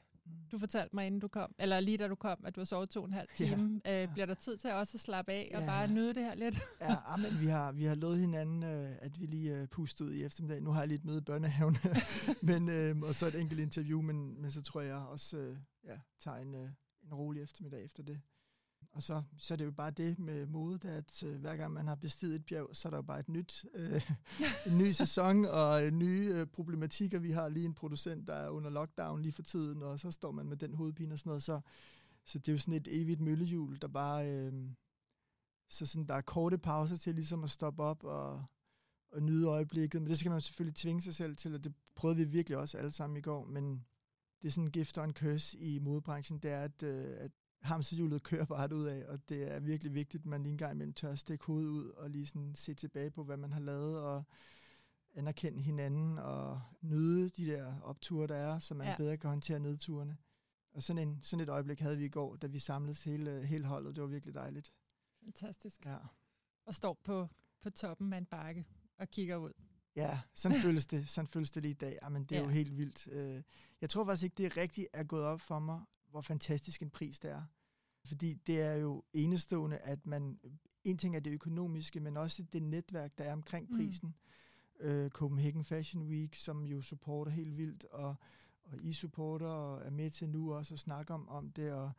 Du 0.51 0.59
fortalte 0.59 0.95
mig, 0.95 1.05
inden 1.05 1.19
du 1.19 1.27
kom, 1.27 1.55
eller 1.59 1.79
lige 1.79 1.97
da 1.97 2.07
du 2.07 2.15
kom, 2.15 2.37
at 2.45 2.55
du 2.55 2.59
har 2.59 2.65
sovet 2.65 2.89
to 2.89 2.99
og 3.01 3.07
en 3.07 3.13
halv 3.13 3.27
time. 3.35 3.81
Ja, 3.85 4.03
øh, 4.03 4.13
bliver 4.13 4.25
der 4.25 4.33
tid 4.33 4.57
til 4.57 4.71
også 4.71 4.97
at 4.97 5.01
slappe 5.01 5.31
af 5.31 5.49
ja. 5.51 5.59
og 5.59 5.65
bare 5.65 5.87
nyde 5.87 6.13
det 6.13 6.23
her 6.23 6.35
lidt? 6.35 6.59
ja, 6.81 6.95
ah, 7.05 7.19
men 7.19 7.39
vi 7.39 7.47
har, 7.47 7.71
vi 7.71 7.83
har 7.83 7.95
lovet 7.95 8.19
hinanden, 8.19 8.63
øh, 8.63 8.91
at 9.01 9.19
vi 9.19 9.25
lige 9.25 9.61
øh, 9.61 9.67
puster 9.67 10.05
ud 10.05 10.13
i 10.13 10.23
eftermiddag. 10.23 10.61
Nu 10.61 10.71
har 10.71 10.79
jeg 10.79 10.87
lige 10.87 10.97
et 10.97 11.05
møde 11.05 11.17
i 11.17 11.21
børnehaven, 11.21 11.77
men, 12.49 12.69
øh, 12.69 13.01
og 13.01 13.15
så 13.15 13.27
et 13.27 13.41
enkelt 13.41 13.59
interview, 13.59 14.01
men, 14.01 14.41
men 14.41 14.51
så 14.51 14.61
tror 14.61 14.81
jeg 14.81 14.95
også, 14.95 15.37
øh, 15.37 15.57
ja, 15.85 15.99
tager 16.19 16.37
en, 16.37 16.55
øh, 16.55 16.69
en 17.03 17.13
rolig 17.13 17.43
eftermiddag 17.43 17.85
efter 17.85 18.03
det. 18.03 18.21
Og 18.91 19.03
så, 19.03 19.23
så 19.37 19.53
er 19.53 19.55
det 19.55 19.65
jo 19.65 19.71
bare 19.71 19.91
det 19.91 20.19
med 20.19 20.45
mode, 20.45 20.89
at 20.89 21.23
øh, 21.23 21.39
hver 21.39 21.55
gang 21.55 21.73
man 21.73 21.87
har 21.87 21.95
bestiget 21.95 22.35
et 22.35 22.45
bjerg, 22.45 22.69
så 22.73 22.87
er 22.87 22.89
der 22.89 22.97
jo 22.97 23.01
bare 23.01 23.19
et 23.19 23.29
nyt, 23.29 23.65
øh, 23.73 24.09
en 24.67 24.77
ny 24.77 24.91
sæson 24.91 25.45
og 25.45 25.85
øh, 25.85 25.91
nye 25.91 26.31
øh, 26.35 26.47
problematikker. 26.47 27.19
Vi 27.19 27.31
har 27.31 27.49
lige 27.49 27.65
en 27.65 27.73
producent, 27.73 28.27
der 28.27 28.33
er 28.33 28.49
under 28.49 28.69
lockdown 28.69 29.21
lige 29.21 29.31
for 29.31 29.41
tiden, 29.41 29.83
og 29.83 29.99
så 29.99 30.11
står 30.11 30.31
man 30.31 30.45
med 30.45 30.57
den 30.57 30.73
hovedpine 30.73 31.13
og 31.13 31.19
sådan 31.19 31.29
noget. 31.29 31.43
Så, 31.43 31.61
så 32.25 32.39
det 32.39 32.47
er 32.47 32.51
jo 32.51 32.57
sådan 32.57 32.73
et 32.73 32.87
evigt 32.91 33.21
møllehjul, 33.21 33.77
der 33.81 33.87
bare... 33.87 34.29
Øh, 34.29 34.53
så 35.69 35.85
sådan, 35.85 36.07
der 36.07 36.13
er 36.13 36.21
korte 36.21 36.57
pauser 36.57 36.97
til 36.97 37.15
ligesom 37.15 37.43
at 37.43 37.49
stoppe 37.49 37.83
op 37.83 38.03
og, 38.03 38.45
og 39.11 39.23
nyde 39.23 39.47
øjeblikket. 39.47 40.01
Men 40.01 40.09
det 40.09 40.19
skal 40.19 40.31
man 40.31 40.41
selvfølgelig 40.41 40.75
tvinge 40.75 41.01
sig 41.01 41.15
selv 41.15 41.35
til, 41.35 41.55
og 41.55 41.63
det 41.63 41.73
prøvede 41.95 42.17
vi 42.17 42.23
virkelig 42.23 42.57
også 42.57 42.77
alle 42.77 42.91
sammen 42.91 43.17
i 43.17 43.21
går. 43.21 43.45
Men 43.45 43.85
det 44.41 44.47
er 44.47 44.51
sådan 44.51 44.63
en 44.63 44.71
gift 44.71 44.97
og 44.97 45.05
en 45.05 45.13
curse 45.13 45.57
i 45.57 45.79
modebranchen, 45.79 46.39
det 46.39 46.51
er, 46.51 46.61
at, 46.61 46.83
øh, 46.83 47.05
at 47.17 47.31
hamsterhjulet 47.61 48.23
kører 48.23 48.45
bare 48.45 48.75
ud 48.75 48.85
af, 48.85 49.05
og 49.07 49.29
det 49.29 49.51
er 49.51 49.59
virkelig 49.59 49.93
vigtigt, 49.93 50.21
at 50.21 50.25
man 50.25 50.43
lige 50.43 50.51
en 50.51 50.57
gang 50.57 50.71
imellem 50.71 50.93
tør 50.93 51.11
at 51.11 51.19
stikke 51.19 51.45
hovedet 51.45 51.69
ud 51.69 51.89
og 51.89 52.09
lige 52.09 52.27
sådan 52.27 52.55
se 52.55 52.73
tilbage 52.73 53.11
på, 53.11 53.23
hvad 53.23 53.37
man 53.37 53.53
har 53.53 53.59
lavet, 53.59 53.99
og 53.99 54.23
anerkende 55.15 55.61
hinanden 55.61 56.19
og 56.19 56.61
nyde 56.81 57.29
de 57.29 57.45
der 57.45 57.81
opture, 57.81 58.27
der 58.27 58.35
er, 58.35 58.59
så 58.59 58.73
man 58.73 58.87
ja. 58.87 58.95
bedre 58.97 59.17
kan 59.17 59.29
håndtere 59.29 59.59
nedturene. 59.59 60.17
Og 60.73 60.83
sådan, 60.83 61.07
en, 61.07 61.19
sådan 61.21 61.43
et 61.43 61.49
øjeblik 61.49 61.79
havde 61.79 61.97
vi 61.97 62.05
i 62.05 62.09
går, 62.09 62.35
da 62.35 62.47
vi 62.47 62.59
samledes 62.59 63.03
hele, 63.03 63.45
hele 63.45 63.65
holdet. 63.65 63.95
Det 63.95 64.01
var 64.01 64.07
virkelig 64.07 64.35
dejligt. 64.35 64.73
Fantastisk. 65.23 65.85
Ja. 65.85 65.97
Og 66.65 66.75
står 66.75 67.01
på, 67.03 67.27
på 67.61 67.69
toppen 67.69 68.13
af 68.13 68.17
en 68.17 68.25
bakke 68.25 68.65
og 68.97 69.09
kigger 69.09 69.35
ud. 69.35 69.51
Ja, 69.95 70.19
sådan 70.33 70.61
føles 70.65 70.85
det. 70.85 71.09
Sådan 71.09 71.27
føles 71.27 71.51
det 71.51 71.61
lige 71.61 71.71
i 71.71 71.73
dag. 71.73 71.99
Jamen, 72.03 72.23
det 72.23 72.35
er 72.35 72.39
ja. 72.39 72.45
jo 72.45 72.51
helt 72.51 72.77
vildt. 72.77 73.07
Øh, 73.11 73.43
jeg 73.81 73.89
tror 73.89 74.05
faktisk 74.05 74.23
ikke, 74.23 74.37
det 74.37 74.45
er 74.45 74.57
rigtigt 74.57 74.87
er 74.93 75.03
gået 75.03 75.23
op 75.23 75.41
for 75.41 75.59
mig, 75.59 75.81
hvor 76.11 76.21
fantastisk 76.21 76.81
en 76.81 76.89
pris 76.89 77.19
det 77.19 77.31
er. 77.31 77.43
Fordi 78.05 78.33
det 78.33 78.61
er 78.61 78.73
jo 78.73 79.03
enestående, 79.13 79.77
at 79.77 80.05
man, 80.05 80.39
en 80.83 80.97
ting 80.97 81.15
er 81.15 81.19
det 81.19 81.31
økonomiske, 81.31 81.99
men 81.99 82.17
også 82.17 82.43
det 82.53 82.63
netværk, 82.63 83.17
der 83.17 83.23
er 83.23 83.33
omkring 83.33 83.69
mm. 83.69 83.77
prisen. 83.77 84.15
Mm. 84.79 84.85
Øh, 84.85 85.09
Copenhagen 85.09 85.63
Fashion 85.63 86.03
Week, 86.03 86.35
som 86.35 86.65
jo 86.65 86.81
supporter 86.81 87.31
helt 87.31 87.57
vildt, 87.57 87.85
og, 87.85 88.15
og 88.63 88.81
I 88.81 88.93
supporter 88.93 89.47
og 89.47 89.85
er 89.85 89.89
med 89.89 90.09
til 90.09 90.29
nu 90.29 90.53
også 90.53 90.73
at 90.73 90.79
snakke 90.79 91.13
om, 91.13 91.29
om 91.29 91.51
det, 91.51 91.73
og 91.73 91.91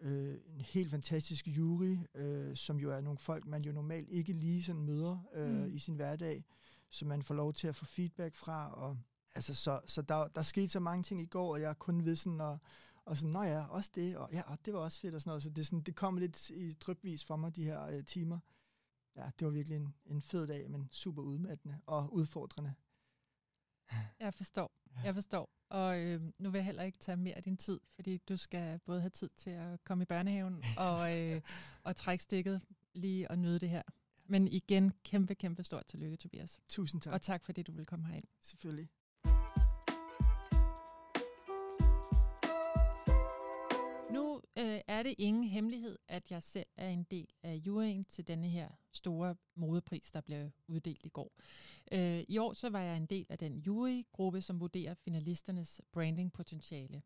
øh, 0.00 0.38
en 0.46 0.60
helt 0.60 0.90
fantastisk 0.90 1.46
jury, 1.46 1.98
øh, 2.14 2.56
som 2.56 2.76
jo 2.76 2.90
er 2.90 3.00
nogle 3.00 3.18
folk, 3.18 3.46
man 3.46 3.64
jo 3.64 3.72
normalt 3.72 4.08
ikke 4.08 4.32
lige 4.32 4.62
sådan 4.62 4.82
møder 4.82 5.18
øh, 5.34 5.50
mm. 5.50 5.74
i 5.74 5.78
sin 5.78 5.94
hverdag, 5.94 6.44
så 6.88 7.04
man 7.04 7.22
får 7.22 7.34
lov 7.34 7.52
til 7.52 7.68
at 7.68 7.76
få 7.76 7.84
feedback 7.84 8.34
fra, 8.34 8.72
og 8.74 8.98
altså, 9.34 9.54
så, 9.54 9.80
så 9.86 10.02
der, 10.02 10.28
der 10.28 10.42
skete 10.42 10.68
så 10.68 10.80
mange 10.80 11.02
ting 11.02 11.20
i 11.20 11.26
går, 11.26 11.52
og 11.52 11.60
jeg 11.60 11.78
kun 11.78 12.04
ved 12.04 12.16
sådan 12.16 12.40
at, 12.40 12.58
og 13.06 13.16
sådan, 13.16 13.30
nå 13.30 13.42
ja, 13.42 13.66
også 13.66 13.90
det, 13.94 14.16
og 14.16 14.28
ja, 14.32 14.42
og 14.42 14.58
det 14.64 14.74
var 14.74 14.80
også 14.80 15.00
fedt 15.00 15.14
og 15.14 15.20
sådan 15.20 15.30
noget. 15.30 15.42
Så 15.42 15.50
det, 15.50 15.66
sådan, 15.66 15.80
det 15.80 15.96
kom 15.96 16.16
lidt 16.16 16.50
i 16.50 16.72
drypvis 16.72 17.24
for 17.24 17.36
mig, 17.36 17.56
de 17.56 17.64
her 17.64 17.82
øh, 17.86 18.04
timer. 18.04 18.38
Ja, 19.16 19.30
det 19.38 19.44
var 19.46 19.52
virkelig 19.52 19.76
en, 19.76 19.94
en 20.06 20.22
fed 20.22 20.46
dag, 20.46 20.70
men 20.70 20.88
super 20.92 21.22
udmattende 21.22 21.80
og 21.86 22.12
udfordrende. 22.12 22.74
Jeg 24.20 24.34
forstår, 24.34 24.72
jeg 25.04 25.14
forstår. 25.14 25.50
Og 25.68 26.00
øh, 26.00 26.22
nu 26.38 26.50
vil 26.50 26.58
jeg 26.58 26.64
heller 26.64 26.82
ikke 26.82 26.98
tage 26.98 27.16
mere 27.16 27.34
af 27.34 27.42
din 27.42 27.56
tid, 27.56 27.80
fordi 27.94 28.16
du 28.16 28.36
skal 28.36 28.78
både 28.78 29.00
have 29.00 29.10
tid 29.10 29.28
til 29.36 29.50
at 29.50 29.84
komme 29.84 30.02
i 30.02 30.04
børnehaven 30.04 30.64
og, 30.78 31.18
øh, 31.18 31.40
og 31.82 31.96
trække 31.96 32.24
stikket 32.24 32.62
lige 32.92 33.30
og 33.30 33.38
nyde 33.38 33.58
det 33.58 33.68
her. 33.68 33.82
Men 34.24 34.48
igen, 34.48 34.92
kæmpe, 35.04 35.34
kæmpe 35.34 35.64
stort 35.64 35.86
tillykke, 35.86 36.16
Tobias. 36.16 36.60
Tusind 36.68 37.00
tak. 37.00 37.12
Og 37.12 37.22
tak, 37.22 37.44
fordi 37.44 37.62
du 37.62 37.72
vil 37.72 37.86
komme 37.86 38.06
herind. 38.06 38.26
Selvfølgelig. 38.40 38.88
Øh, 44.58 44.80
er 44.86 45.02
det 45.02 45.14
ingen 45.18 45.44
hemmelighed, 45.44 45.98
at 46.08 46.30
jeg 46.30 46.42
selv 46.42 46.66
er 46.76 46.88
en 46.88 47.02
del 47.02 47.28
af 47.42 47.54
juryen 47.54 48.04
til 48.04 48.28
denne 48.28 48.48
her 48.48 48.68
store 48.92 49.36
modepris, 49.54 50.12
der 50.12 50.20
blev 50.20 50.50
uddelt 50.66 51.00
i 51.04 51.08
går. 51.08 51.32
Øh, 51.92 52.24
I 52.28 52.38
år 52.38 52.52
så 52.52 52.70
var 52.70 52.80
jeg 52.80 52.96
en 52.96 53.06
del 53.06 53.26
af 53.28 53.38
den 53.38 53.58
jurygruppe, 53.58 54.40
som 54.40 54.60
vurderer 54.60 54.94
finalisternes 54.94 55.80
brandingpotentiale. 55.92 57.02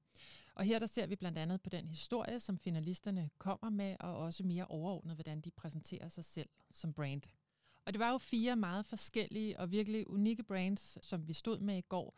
Og 0.54 0.64
her 0.64 0.78
der 0.78 0.86
ser 0.86 1.06
vi 1.06 1.16
blandt 1.16 1.38
andet 1.38 1.62
på 1.62 1.70
den 1.70 1.88
historie, 1.88 2.40
som 2.40 2.58
finalisterne 2.58 3.30
kommer 3.38 3.70
med, 3.70 3.96
og 4.00 4.16
også 4.16 4.44
mere 4.44 4.66
overordnet, 4.66 5.16
hvordan 5.16 5.40
de 5.40 5.50
præsenterer 5.50 6.08
sig 6.08 6.24
selv 6.24 6.48
som 6.70 6.92
brand. 6.92 7.22
Og 7.84 7.92
det 7.92 7.98
var 7.98 8.10
jo 8.10 8.18
fire 8.18 8.56
meget 8.56 8.86
forskellige 8.86 9.60
og 9.60 9.70
virkelig 9.70 10.10
unikke 10.10 10.42
brands, 10.42 10.98
som 11.06 11.28
vi 11.28 11.32
stod 11.32 11.60
med 11.60 11.78
i 11.78 11.80
går. 11.88 12.14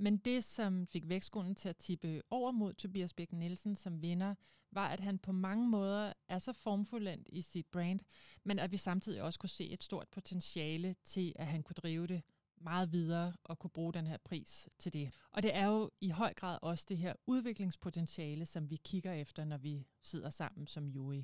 Men 0.00 0.16
det, 0.16 0.44
som 0.44 0.86
fik 0.86 1.08
vægtskolen 1.08 1.54
til 1.54 1.68
at 1.68 1.76
tippe 1.76 2.22
over 2.30 2.50
mod 2.50 2.72
Tobias 2.74 3.12
Bæk 3.12 3.32
Nielsen 3.32 3.74
som 3.74 4.02
vinder, 4.02 4.34
var, 4.70 4.88
at 4.88 5.00
han 5.00 5.18
på 5.18 5.32
mange 5.32 5.68
måder 5.68 6.12
er 6.28 6.38
så 6.38 6.52
formfuldendt 6.52 7.28
i 7.32 7.42
sit 7.42 7.66
brand, 7.66 8.00
men 8.44 8.58
at 8.58 8.72
vi 8.72 8.76
samtidig 8.76 9.22
også 9.22 9.38
kunne 9.38 9.50
se 9.50 9.70
et 9.70 9.84
stort 9.84 10.08
potentiale 10.08 10.94
til, 11.04 11.32
at 11.36 11.46
han 11.46 11.62
kunne 11.62 11.74
drive 11.74 12.06
det 12.06 12.22
meget 12.56 12.92
videre 12.92 13.32
og 13.44 13.58
kunne 13.58 13.70
bruge 13.70 13.92
den 13.92 14.06
her 14.06 14.16
pris 14.24 14.68
til 14.78 14.92
det. 14.92 15.10
Og 15.30 15.42
det 15.42 15.54
er 15.54 15.66
jo 15.66 15.90
i 16.00 16.08
høj 16.08 16.34
grad 16.34 16.58
også 16.62 16.86
det 16.88 16.98
her 16.98 17.14
udviklingspotentiale, 17.26 18.46
som 18.46 18.70
vi 18.70 18.76
kigger 18.76 19.12
efter, 19.12 19.44
når 19.44 19.58
vi 19.58 19.86
sidder 20.02 20.30
sammen 20.30 20.66
som 20.66 20.86
jury. 20.88 21.22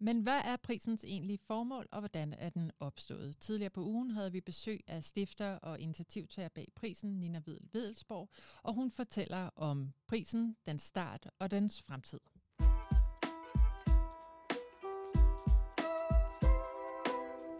Men 0.00 0.20
hvad 0.20 0.40
er 0.44 0.56
prisens 0.56 1.04
egentlige 1.04 1.38
formål, 1.38 1.88
og 1.92 2.00
hvordan 2.00 2.32
er 2.32 2.50
den 2.50 2.70
opstået? 2.80 3.38
Tidligere 3.38 3.70
på 3.70 3.84
ugen 3.84 4.10
havde 4.10 4.32
vi 4.32 4.40
besøg 4.40 4.80
af 4.86 5.04
stifter 5.04 5.54
og 5.54 5.80
initiativtager 5.80 6.48
bag 6.48 6.68
prisen, 6.74 7.20
Nina 7.20 7.42
Vedel 7.46 7.68
Vedelsborg, 7.72 8.30
og 8.62 8.74
hun 8.74 8.90
fortæller 8.90 9.50
om 9.56 9.92
prisen, 10.06 10.56
dens 10.66 10.82
start 10.82 11.30
og 11.38 11.50
dens 11.50 11.82
fremtid. 11.82 12.20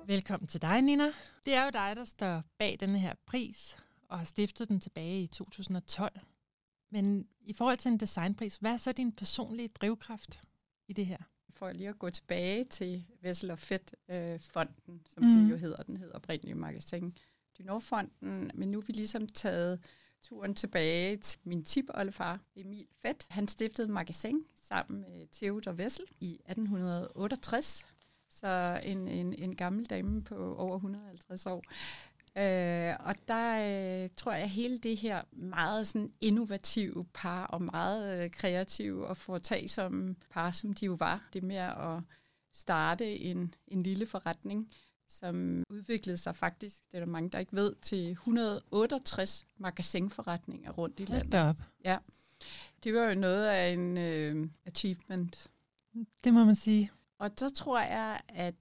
Velkommen 0.07 0.49
til 0.49 0.62
dig, 0.62 0.83
Nina. 0.83 1.12
Det 1.45 1.54
er 1.54 1.64
jo 1.64 1.71
dig, 1.71 1.97
der 1.97 2.04
står 2.04 2.42
bag 2.59 2.76
denne 2.80 2.99
her 2.99 3.14
pris 3.26 3.76
og 4.09 4.18
har 4.18 4.25
stiftet 4.25 4.68
den 4.68 4.80
tilbage 4.80 5.23
i 5.23 5.26
2012. 5.26 6.21
Men 6.90 7.28
i 7.40 7.52
forhold 7.52 7.78
til 7.78 7.92
en 7.92 8.00
designpris, 8.00 8.57
hvad 8.57 8.73
er 8.73 8.76
så 8.76 8.92
din 8.92 9.12
personlige 9.12 9.68
drivkraft 9.68 10.42
i 10.88 10.92
det 10.92 11.07
her? 11.07 11.18
For 11.59 11.73
lige 11.73 11.88
at 11.88 11.99
gå 11.99 12.11
tilbage 12.11 12.65
til 12.65 13.05
Vessel 13.21 13.50
og 13.50 13.59
Fedt 13.59 13.95
øh, 14.09 14.41
fonden, 14.41 15.03
som 15.09 15.25
mm. 15.25 15.29
den 15.29 15.49
jo 15.50 15.57
hedder, 15.57 15.83
den 15.83 15.97
hedder 15.97 16.15
oprindeligt 16.15 16.57
Magasin 16.57 17.19
Dynor-fonden, 17.59 18.50
men 18.55 18.71
nu 18.71 18.79
er 18.79 18.83
vi 18.83 18.93
ligesom 18.93 19.27
taget 19.27 19.81
turen 20.23 20.55
tilbage 20.55 21.17
til 21.17 21.41
min 21.45 21.65
tipoldefar, 21.65 22.41
Emil 22.57 22.87
Fedt. 23.03 23.27
Han 23.31 23.49
stiftede 23.49 23.93
Magasin 23.93 24.45
sammen 24.62 25.00
med 25.00 25.27
Theodor 25.33 25.73
Vessel 25.73 26.05
i 26.21 26.33
1868, 26.33 27.87
så 28.29 28.81
en, 28.85 29.09
en, 29.09 29.35
en 29.35 29.57
gammel 29.57 29.87
dame 29.87 30.25
på 30.25 30.55
over 30.57 30.75
150 30.75 31.47
år. 31.47 31.65
Øh, 32.38 32.95
og 33.00 33.14
der 33.28 34.02
øh, 34.04 34.11
tror 34.16 34.33
jeg, 34.33 34.42
at 34.42 34.50
hele 34.50 34.78
det 34.78 34.97
her 34.97 35.23
meget 35.33 35.87
sådan 35.87 36.12
innovative 36.21 37.07
par 37.14 37.45
og 37.45 37.62
meget 37.62 38.25
øh, 38.25 38.30
kreative 38.30 39.07
og 39.07 39.16
foretage 39.16 39.68
som 39.68 40.16
par, 40.30 40.50
som 40.50 40.73
de 40.73 40.87
jo 40.87 40.97
var, 40.99 41.28
det 41.33 41.42
med 41.42 41.57
at 41.57 42.02
starte 42.52 43.18
en, 43.18 43.54
en 43.66 43.83
lille 43.83 44.07
forretning, 44.07 44.71
som 45.09 45.62
udviklede 45.71 46.16
sig 46.16 46.37
faktisk, 46.37 46.76
det 46.90 46.97
er 46.97 46.99
der 47.00 47.07
mange, 47.07 47.30
der 47.30 47.38
ikke 47.38 47.57
ved, 47.57 47.75
til 47.83 48.11
168 48.11 49.47
magasinforretninger 49.57 50.71
rundt 50.71 51.00
i 51.00 51.04
landet. 51.04 51.40
Op. 51.40 51.57
Ja, 51.85 51.99
det 52.85 52.95
var 52.95 53.04
jo 53.04 53.14
noget 53.14 53.47
af 53.47 53.68
en 53.68 53.99
øh, 53.99 54.49
achievement. 54.66 55.50
Det 56.25 56.35
må 56.35 56.45
man 56.45 56.57
sige. 56.57 56.90
Og 57.18 57.30
så 57.37 57.50
tror 57.50 57.80
jeg, 57.80 58.21
at 58.28 58.54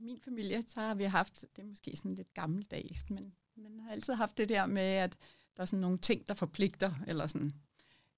i 0.00 0.04
min 0.04 0.20
familie, 0.20 0.62
så 0.68 0.80
har 0.80 0.94
vi 0.94 1.04
haft, 1.04 1.44
det 1.56 1.62
er 1.62 1.66
måske 1.66 1.96
sådan 1.96 2.14
lidt 2.14 2.34
gammeldags, 2.34 3.10
men 3.10 3.32
man 3.56 3.80
har 3.80 3.90
altid 3.90 4.14
haft 4.14 4.38
det 4.38 4.48
der 4.48 4.66
med, 4.66 4.82
at 4.82 5.16
der 5.56 5.62
er 5.62 5.66
sådan 5.66 5.80
nogle 5.80 5.98
ting, 5.98 6.28
der 6.28 6.34
forpligter, 6.34 6.92
eller 7.06 7.26
sådan. 7.26 7.52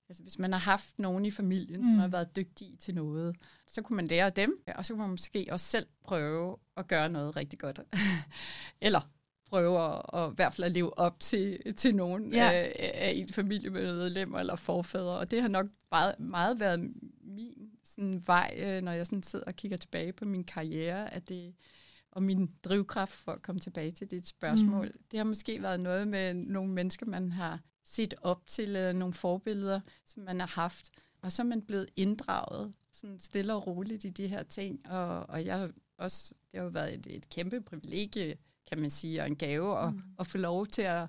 Altså 0.08 0.22
hvis 0.22 0.38
man 0.38 0.52
har 0.52 0.60
haft 0.60 0.98
nogen 0.98 1.24
i 1.24 1.30
familien, 1.30 1.80
mm. 1.80 1.84
som 1.84 1.98
har 1.98 2.08
været 2.08 2.36
dygtige 2.36 2.76
til 2.76 2.94
noget, 2.94 3.36
så 3.66 3.82
kunne 3.82 3.96
man 3.96 4.06
lære 4.06 4.30
dem, 4.30 4.64
og 4.76 4.86
så 4.86 4.92
kunne 4.92 5.00
man 5.00 5.10
måske 5.10 5.46
også 5.50 5.66
selv 5.66 5.86
prøve 6.04 6.56
at 6.76 6.88
gøre 6.88 7.08
noget 7.08 7.36
rigtig 7.36 7.58
godt. 7.58 7.80
eller 8.80 9.00
prøve 9.46 9.80
at, 9.80 10.02
at, 10.12 10.32
i 10.32 10.34
hvert 10.34 10.54
fald 10.54 10.64
at 10.64 10.72
leve 10.72 10.98
op 10.98 11.20
til, 11.20 11.74
til 11.76 11.94
nogen 11.94 12.32
ja. 12.32 12.50
af, 12.52 12.92
af 12.94 13.12
en 13.16 13.28
familiemedlemmer 13.28 14.38
eller 14.38 14.56
forfædre. 14.56 15.18
Og 15.18 15.30
det 15.30 15.42
har 15.42 15.48
nok 15.48 15.66
meget, 15.90 16.20
meget 16.20 16.60
været 16.60 16.80
min 17.20 17.70
sådan 17.90 18.22
vej, 18.26 18.54
øh, 18.56 18.82
når 18.82 18.92
jeg 18.92 19.06
sådan 19.06 19.22
sidder 19.22 19.44
og 19.44 19.56
kigger 19.56 19.76
tilbage 19.76 20.12
på 20.12 20.24
min 20.24 20.44
karriere, 20.44 21.14
at 21.14 21.28
det, 21.28 21.54
og 22.10 22.22
min 22.22 22.50
drivkraft 22.64 23.12
for 23.12 23.32
at 23.32 23.42
komme 23.42 23.60
tilbage 23.60 23.90
til 23.90 24.10
dit 24.10 24.26
spørgsmål, 24.26 24.86
mm. 24.86 25.02
det 25.10 25.18
har 25.18 25.24
måske 25.24 25.62
været 25.62 25.80
noget 25.80 26.08
med 26.08 26.34
nogle 26.34 26.72
mennesker, 26.72 27.06
man 27.06 27.32
har 27.32 27.60
set 27.84 28.14
op 28.22 28.46
til, 28.46 28.64
eller 28.64 28.92
nogle 28.92 29.14
forbilleder, 29.14 29.80
som 30.06 30.22
man 30.22 30.40
har 30.40 30.46
haft, 30.46 30.90
og 31.22 31.32
så 31.32 31.42
er 31.42 31.46
man 31.46 31.62
blevet 31.62 31.86
inddraget 31.96 32.72
sådan 32.92 33.20
stille 33.20 33.54
og 33.54 33.66
roligt 33.66 34.04
i 34.04 34.08
de 34.08 34.28
her 34.28 34.42
ting, 34.42 34.90
og, 34.90 35.30
og 35.30 35.44
jeg 35.44 35.70
også, 35.98 36.34
det 36.52 36.58
har 36.60 36.64
jo 36.64 36.70
været 36.70 36.94
et, 36.94 37.06
et 37.06 37.28
kæmpe 37.28 37.60
privilegie, 37.60 38.36
kan 38.68 38.80
man 38.80 38.90
sige, 38.90 39.20
og 39.20 39.26
en 39.26 39.36
gave 39.36 39.78
at, 39.78 39.94
mm. 39.94 40.02
at 40.18 40.26
få 40.26 40.38
lov 40.38 40.66
til 40.66 40.82
at, 40.82 41.06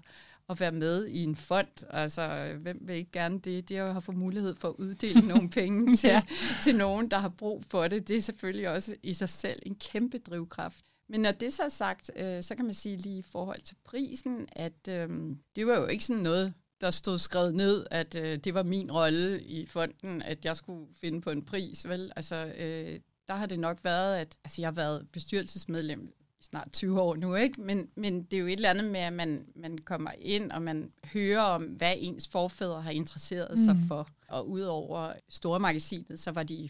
at 0.51 0.59
være 0.59 0.71
med 0.71 1.07
i 1.07 1.23
en 1.23 1.35
fond. 1.35 1.85
Altså, 1.89 2.55
hvem 2.59 2.79
vil 2.81 2.95
ikke 2.95 3.11
gerne 3.11 3.39
det? 3.39 3.69
Det 3.69 3.77
at 3.77 3.91
have 3.91 4.01
fået 4.01 4.17
mulighed 4.17 4.55
for 4.59 4.69
at 4.69 4.75
uddele 4.77 5.27
nogle 5.27 5.49
penge 5.59 5.95
til, 5.95 6.07
ja. 6.07 6.21
til 6.61 6.75
nogen, 6.75 7.11
der 7.11 7.17
har 7.17 7.29
brug 7.29 7.63
for 7.67 7.87
det, 7.87 8.07
det 8.07 8.15
er 8.15 8.21
selvfølgelig 8.21 8.69
også 8.69 8.95
i 9.03 9.13
sig 9.13 9.29
selv 9.29 9.59
en 9.65 9.75
kæmpe 9.75 10.17
drivkraft. 10.17 10.85
Men 11.09 11.21
når 11.21 11.31
det 11.31 11.53
så 11.53 11.63
er 11.63 11.69
sagt, 11.69 12.11
øh, 12.15 12.43
så 12.43 12.55
kan 12.55 12.65
man 12.65 12.73
sige 12.73 12.97
lige 12.97 13.17
i 13.17 13.21
forhold 13.21 13.61
til 13.61 13.75
prisen, 13.83 14.47
at 14.51 14.87
øh, 14.89 15.09
det 15.55 15.67
var 15.67 15.75
jo 15.75 15.85
ikke 15.85 16.03
sådan 16.03 16.23
noget, 16.23 16.53
der 16.81 16.91
stod 16.91 17.19
skrevet 17.19 17.55
ned, 17.55 17.85
at 17.91 18.15
øh, 18.15 18.37
det 18.37 18.53
var 18.53 18.63
min 18.63 18.91
rolle 18.91 19.41
i 19.41 19.65
fonden, 19.65 20.21
at 20.21 20.45
jeg 20.45 20.57
skulle 20.57 20.87
finde 21.01 21.21
på 21.21 21.29
en 21.29 21.45
pris, 21.45 21.87
vel? 21.87 22.11
Altså, 22.15 22.53
øh, 22.57 22.99
der 23.27 23.33
har 23.33 23.45
det 23.45 23.59
nok 23.59 23.79
været, 23.83 24.17
at 24.17 24.37
altså, 24.43 24.61
jeg 24.61 24.67
har 24.67 24.75
været 24.75 25.07
bestyrelsesmedlem 25.11 26.13
snart 26.41 26.71
20 26.71 27.01
år 27.01 27.15
nu, 27.15 27.35
ikke? 27.35 27.61
Men, 27.61 27.89
men 27.95 28.23
det 28.23 28.33
er 28.33 28.41
jo 28.41 28.47
et 28.47 28.51
eller 28.53 28.69
andet 28.69 28.91
med, 28.91 28.99
at 28.99 29.13
man, 29.13 29.45
man 29.55 29.77
kommer 29.77 30.11
ind, 30.19 30.51
og 30.51 30.61
man 30.61 30.91
hører 31.13 31.41
om, 31.41 31.63
hvad 31.63 31.93
ens 31.97 32.27
forfædre 32.27 32.81
har 32.81 32.91
interesseret 32.91 33.57
mm. 33.57 33.63
sig 33.63 33.75
for. 33.87 34.09
Og 34.27 34.49
udover 34.49 35.13
store 35.29 35.59
magasinet, 35.59 36.19
så 36.19 36.31
var 36.31 36.43
de, 36.43 36.69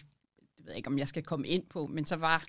jeg 0.58 0.66
ved 0.66 0.74
ikke, 0.74 0.88
om 0.88 0.98
jeg 0.98 1.08
skal 1.08 1.24
komme 1.24 1.48
ind 1.48 1.64
på, 1.70 1.88
men 1.88 2.06
så 2.06 2.16
var 2.16 2.46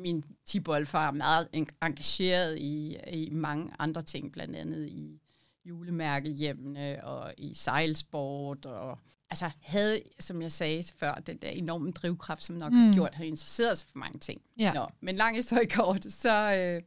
min 0.00 0.24
tiboldfar 0.44 1.10
meget 1.10 1.48
engageret 1.82 2.58
i, 2.58 2.96
i 3.12 3.30
mange 3.30 3.70
andre 3.78 4.02
ting, 4.02 4.32
blandt 4.32 4.56
andet 4.56 4.88
i 4.88 5.20
julemærkehjemmene 5.64 7.04
og 7.04 7.34
i 7.38 7.54
sejlsport 7.54 8.66
og 8.66 8.98
altså 9.34 9.50
havde, 9.60 10.02
som 10.20 10.42
jeg 10.42 10.52
sagde 10.52 10.84
før, 10.96 11.14
den 11.14 11.36
der 11.36 11.48
enorme 11.48 11.90
drivkraft, 11.90 12.42
som 12.42 12.56
nok 12.56 12.72
mm. 12.72 12.78
har 12.78 12.94
gjort, 12.94 13.14
har 13.14 13.24
interesseret 13.24 13.78
sig 13.78 13.88
for 13.88 13.98
mange 13.98 14.18
ting. 14.18 14.40
Ja. 14.58 14.72
Nå, 14.72 14.88
men 15.00 15.16
lang 15.16 15.36
historie 15.36 15.66
kort, 15.66 16.04
så, 16.04 16.54
øh, 16.54 16.82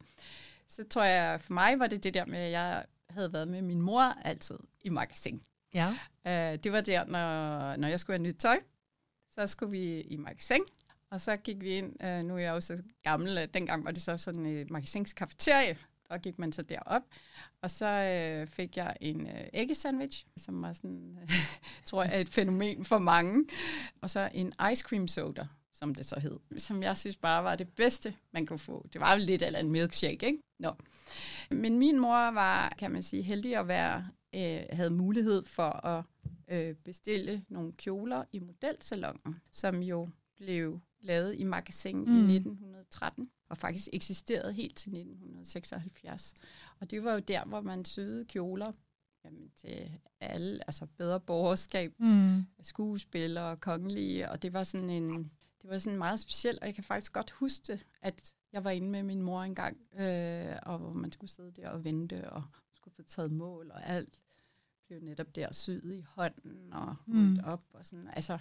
så 0.67 0.83
tror 0.89 1.03
jeg, 1.03 1.41
for 1.41 1.53
mig 1.53 1.79
var 1.79 1.87
det 1.87 2.03
det 2.03 2.13
der 2.13 2.25
med, 2.25 2.39
at 2.39 2.51
jeg 2.51 2.85
havde 3.09 3.33
været 3.33 3.47
med 3.47 3.61
min 3.61 3.81
mor 3.81 4.01
altid 4.01 4.57
i 4.81 4.89
magasin. 4.89 5.41
Ja. 5.73 5.89
Øh, 6.27 6.57
det 6.63 6.71
var 6.71 6.81
der, 6.81 7.05
når, 7.05 7.75
når 7.75 7.87
jeg 7.87 7.99
skulle 7.99 8.17
have 8.17 8.27
nyt 8.27 8.35
tøj, 8.35 8.59
så 9.31 9.47
skulle 9.47 9.71
vi 9.71 10.01
i 10.01 10.15
magasin, 10.15 10.61
og 11.11 11.21
så 11.21 11.37
gik 11.37 11.61
vi 11.61 11.69
ind, 11.69 12.03
øh, 12.03 12.23
nu 12.23 12.33
er 12.33 12.39
jeg 12.39 12.53
også 12.53 12.77
så 12.77 12.83
gammel, 13.03 13.49
dengang 13.53 13.85
var 13.85 13.91
det 13.91 14.01
så 14.01 14.17
sådan 14.17 14.45
et 14.45 14.69
magasins 14.69 15.13
kafeterie, 15.13 15.77
og 16.09 16.21
gik 16.21 16.39
man 16.39 16.51
så 16.51 16.61
derop. 16.61 17.01
Og 17.61 17.71
så 17.71 17.89
øh, 17.89 18.47
fik 18.47 18.77
jeg 18.77 18.95
en 19.01 19.27
øh, 19.27 19.43
æggesandwich, 19.53 20.25
som 20.37 20.61
var 20.61 20.73
sådan, 20.73 21.17
øh, 21.21 21.29
tror 21.85 22.03
jeg, 22.03 22.21
et 22.21 22.29
fænomen 22.29 22.85
for 22.85 22.97
mange. 22.97 23.45
Og 24.01 24.09
så 24.09 24.29
en 24.33 24.53
ice 24.71 24.81
cream 24.81 25.07
soda, 25.07 25.47
som 25.73 25.95
det 25.95 26.05
så 26.05 26.19
hed. 26.19 26.39
Som 26.57 26.83
jeg 26.83 26.97
synes 26.97 27.17
bare 27.17 27.43
var 27.43 27.55
det 27.55 27.69
bedste, 27.69 28.15
man 28.33 28.45
kunne 28.45 28.59
få. 28.59 28.87
Det 28.93 29.01
var 29.01 29.13
jo 29.13 29.19
lidt 29.25 29.41
af 29.41 29.59
en 29.59 29.71
milkshake, 29.71 30.25
ikke? 30.25 30.39
Nå. 30.59 30.71
Men 31.51 31.79
min 31.79 31.99
mor 31.99 32.31
var, 32.31 32.69
kan 32.77 32.91
man 32.91 33.03
sige, 33.03 33.23
heldig 33.23 33.55
at 33.55 33.67
være, 33.67 34.07
øh, 34.35 34.61
havde 34.71 34.89
mulighed 34.89 35.45
for 35.45 35.85
at 35.85 36.03
øh, 36.47 36.75
bestille 36.75 37.45
nogle 37.49 37.71
kjoler 37.71 38.23
i 38.31 38.39
modelsalongen, 38.39 39.35
som 39.51 39.83
jo 39.83 40.09
blev 40.37 40.79
lavet 40.99 41.35
i 41.35 41.43
magasin 41.43 41.97
mm. 41.97 42.29
i 42.29 42.35
1913 42.35 43.29
og 43.49 43.57
faktisk 43.57 43.87
eksisterede 43.93 44.53
helt 44.53 44.77
til 44.77 44.89
1976. 44.89 46.35
Og 46.79 46.91
det 46.91 47.03
var 47.03 47.13
jo 47.13 47.19
der, 47.19 47.45
hvor 47.45 47.61
man 47.61 47.85
syede 47.85 48.25
kjoler 48.25 48.71
jamen, 49.25 49.51
til 49.55 49.91
alle, 50.19 50.59
altså 50.67 50.85
bedre 50.97 51.19
borgerskab, 51.19 51.99
mm. 51.99 52.45
skuespillere, 52.61 53.57
kongelige, 53.57 54.31
og 54.31 54.41
det 54.41 54.53
var 54.53 54.63
sådan 54.63 54.89
en, 54.89 55.31
det 55.61 55.69
var 55.69 55.77
sådan 55.77 55.97
meget 55.97 56.19
specielt, 56.19 56.59
og 56.59 56.65
jeg 56.65 56.75
kan 56.75 56.83
faktisk 56.83 57.13
godt 57.13 57.31
huske 57.31 57.79
at 58.01 58.33
jeg 58.53 58.63
var 58.63 58.69
inde 58.71 58.89
med 58.89 59.03
min 59.03 59.21
mor 59.21 59.41
engang, 59.41 59.77
øh, 59.99 60.55
og 60.63 60.77
hvor 60.77 60.93
man 60.93 61.11
skulle 61.11 61.31
sidde 61.31 61.51
der 61.51 61.69
og 61.69 61.83
vente, 61.83 62.29
og 62.29 62.43
skulle 62.73 62.95
få 62.95 63.03
taget 63.03 63.31
mål, 63.31 63.71
og 63.71 63.89
alt 63.89 64.19
blev 64.87 64.99
netop 65.01 65.35
der 65.35 65.53
syet 65.53 65.93
i 65.93 66.03
hånden 66.07 66.73
og 66.73 66.95
mm. 67.05 67.39
op, 67.45 67.63
og 67.73 67.85
sådan, 67.85 68.09
altså, 68.13 68.39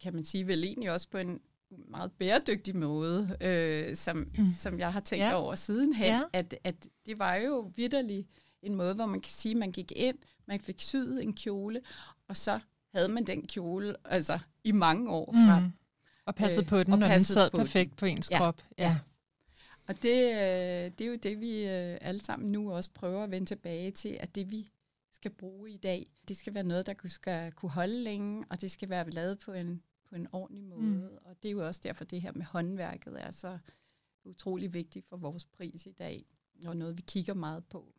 kan 0.00 0.14
man 0.14 0.24
sige, 0.24 0.46
vel 0.46 0.64
egentlig 0.64 0.92
også 0.92 1.10
på 1.10 1.18
en 1.18 1.40
meget 1.70 2.12
bæredygtig 2.12 2.76
måde, 2.76 3.36
øh, 3.40 3.96
som, 3.96 4.30
mm. 4.38 4.52
som 4.58 4.78
jeg 4.78 4.92
har 4.92 5.00
tænkt 5.00 5.24
ja. 5.24 5.34
over 5.34 5.54
sidenhen, 5.54 6.06
ja. 6.06 6.22
at, 6.32 6.54
at 6.64 6.88
det 7.06 7.18
var 7.18 7.34
jo 7.34 7.72
vidderligt 7.76 8.28
en 8.62 8.74
måde, 8.74 8.94
hvor 8.94 9.06
man 9.06 9.20
kan 9.20 9.30
sige, 9.30 9.52
at 9.52 9.58
man 9.58 9.72
gik 9.72 9.92
ind, 9.96 10.18
man 10.46 10.60
fik 10.60 10.80
syet 10.80 11.22
en 11.22 11.34
kjole, 11.34 11.80
og 12.28 12.36
så 12.36 12.60
havde 12.94 13.08
man 13.08 13.24
den 13.24 13.46
kjole 13.46 13.94
altså 14.04 14.38
i 14.64 14.72
mange 14.72 15.10
år 15.10 15.32
frem. 15.32 15.62
Mm. 15.62 15.72
Og 16.26 16.34
passet 16.34 16.66
på 16.66 16.82
den, 16.82 16.92
og 16.92 16.98
når 16.98 17.08
den 17.08 17.24
sad 17.24 17.50
perfekt 17.50 17.90
den. 17.90 17.96
på 17.96 18.06
ens 18.06 18.30
ja. 18.30 18.38
krop. 18.38 18.62
Ja. 18.78 18.84
ja. 18.84 18.98
Og 19.88 20.02
det, 20.02 20.24
øh, 20.24 20.90
det 20.98 21.00
er 21.00 21.06
jo 21.06 21.16
det, 21.16 21.40
vi 21.40 21.64
øh, 21.64 21.98
alle 22.00 22.20
sammen 22.20 22.52
nu 22.52 22.72
også 22.72 22.90
prøver 22.94 23.24
at 23.24 23.30
vende 23.30 23.46
tilbage 23.46 23.90
til, 23.90 24.16
at 24.20 24.34
det 24.34 24.50
vi 24.50 24.70
skal 25.12 25.30
bruge 25.30 25.70
i 25.70 25.76
dag, 25.76 26.06
det 26.28 26.36
skal 26.36 26.54
være 26.54 26.64
noget, 26.64 26.86
der 26.86 26.94
skal 27.06 27.52
kunne 27.52 27.70
holde 27.70 28.02
længe, 28.02 28.44
og 28.50 28.60
det 28.60 28.70
skal 28.70 28.88
være 28.88 29.10
lavet 29.10 29.38
på 29.38 29.52
en, 29.52 29.82
på 30.08 30.14
en 30.14 30.26
ordentlig 30.32 30.64
måde. 30.64 30.82
Mm. 30.82 31.18
Og 31.24 31.42
det 31.42 31.48
er 31.48 31.52
jo 31.52 31.66
også 31.66 31.80
derfor, 31.84 32.04
det 32.04 32.20
her 32.20 32.32
med 32.32 32.44
håndværket 32.44 33.22
er 33.22 33.30
så 33.30 33.58
utrolig 34.24 34.74
vigtigt 34.74 35.06
for 35.06 35.16
vores 35.16 35.44
pris 35.44 35.86
i 35.86 35.92
dag, 35.92 36.26
og 36.66 36.76
noget, 36.76 36.96
vi 36.96 37.02
kigger 37.02 37.34
meget 37.34 37.64
på, 37.64 37.94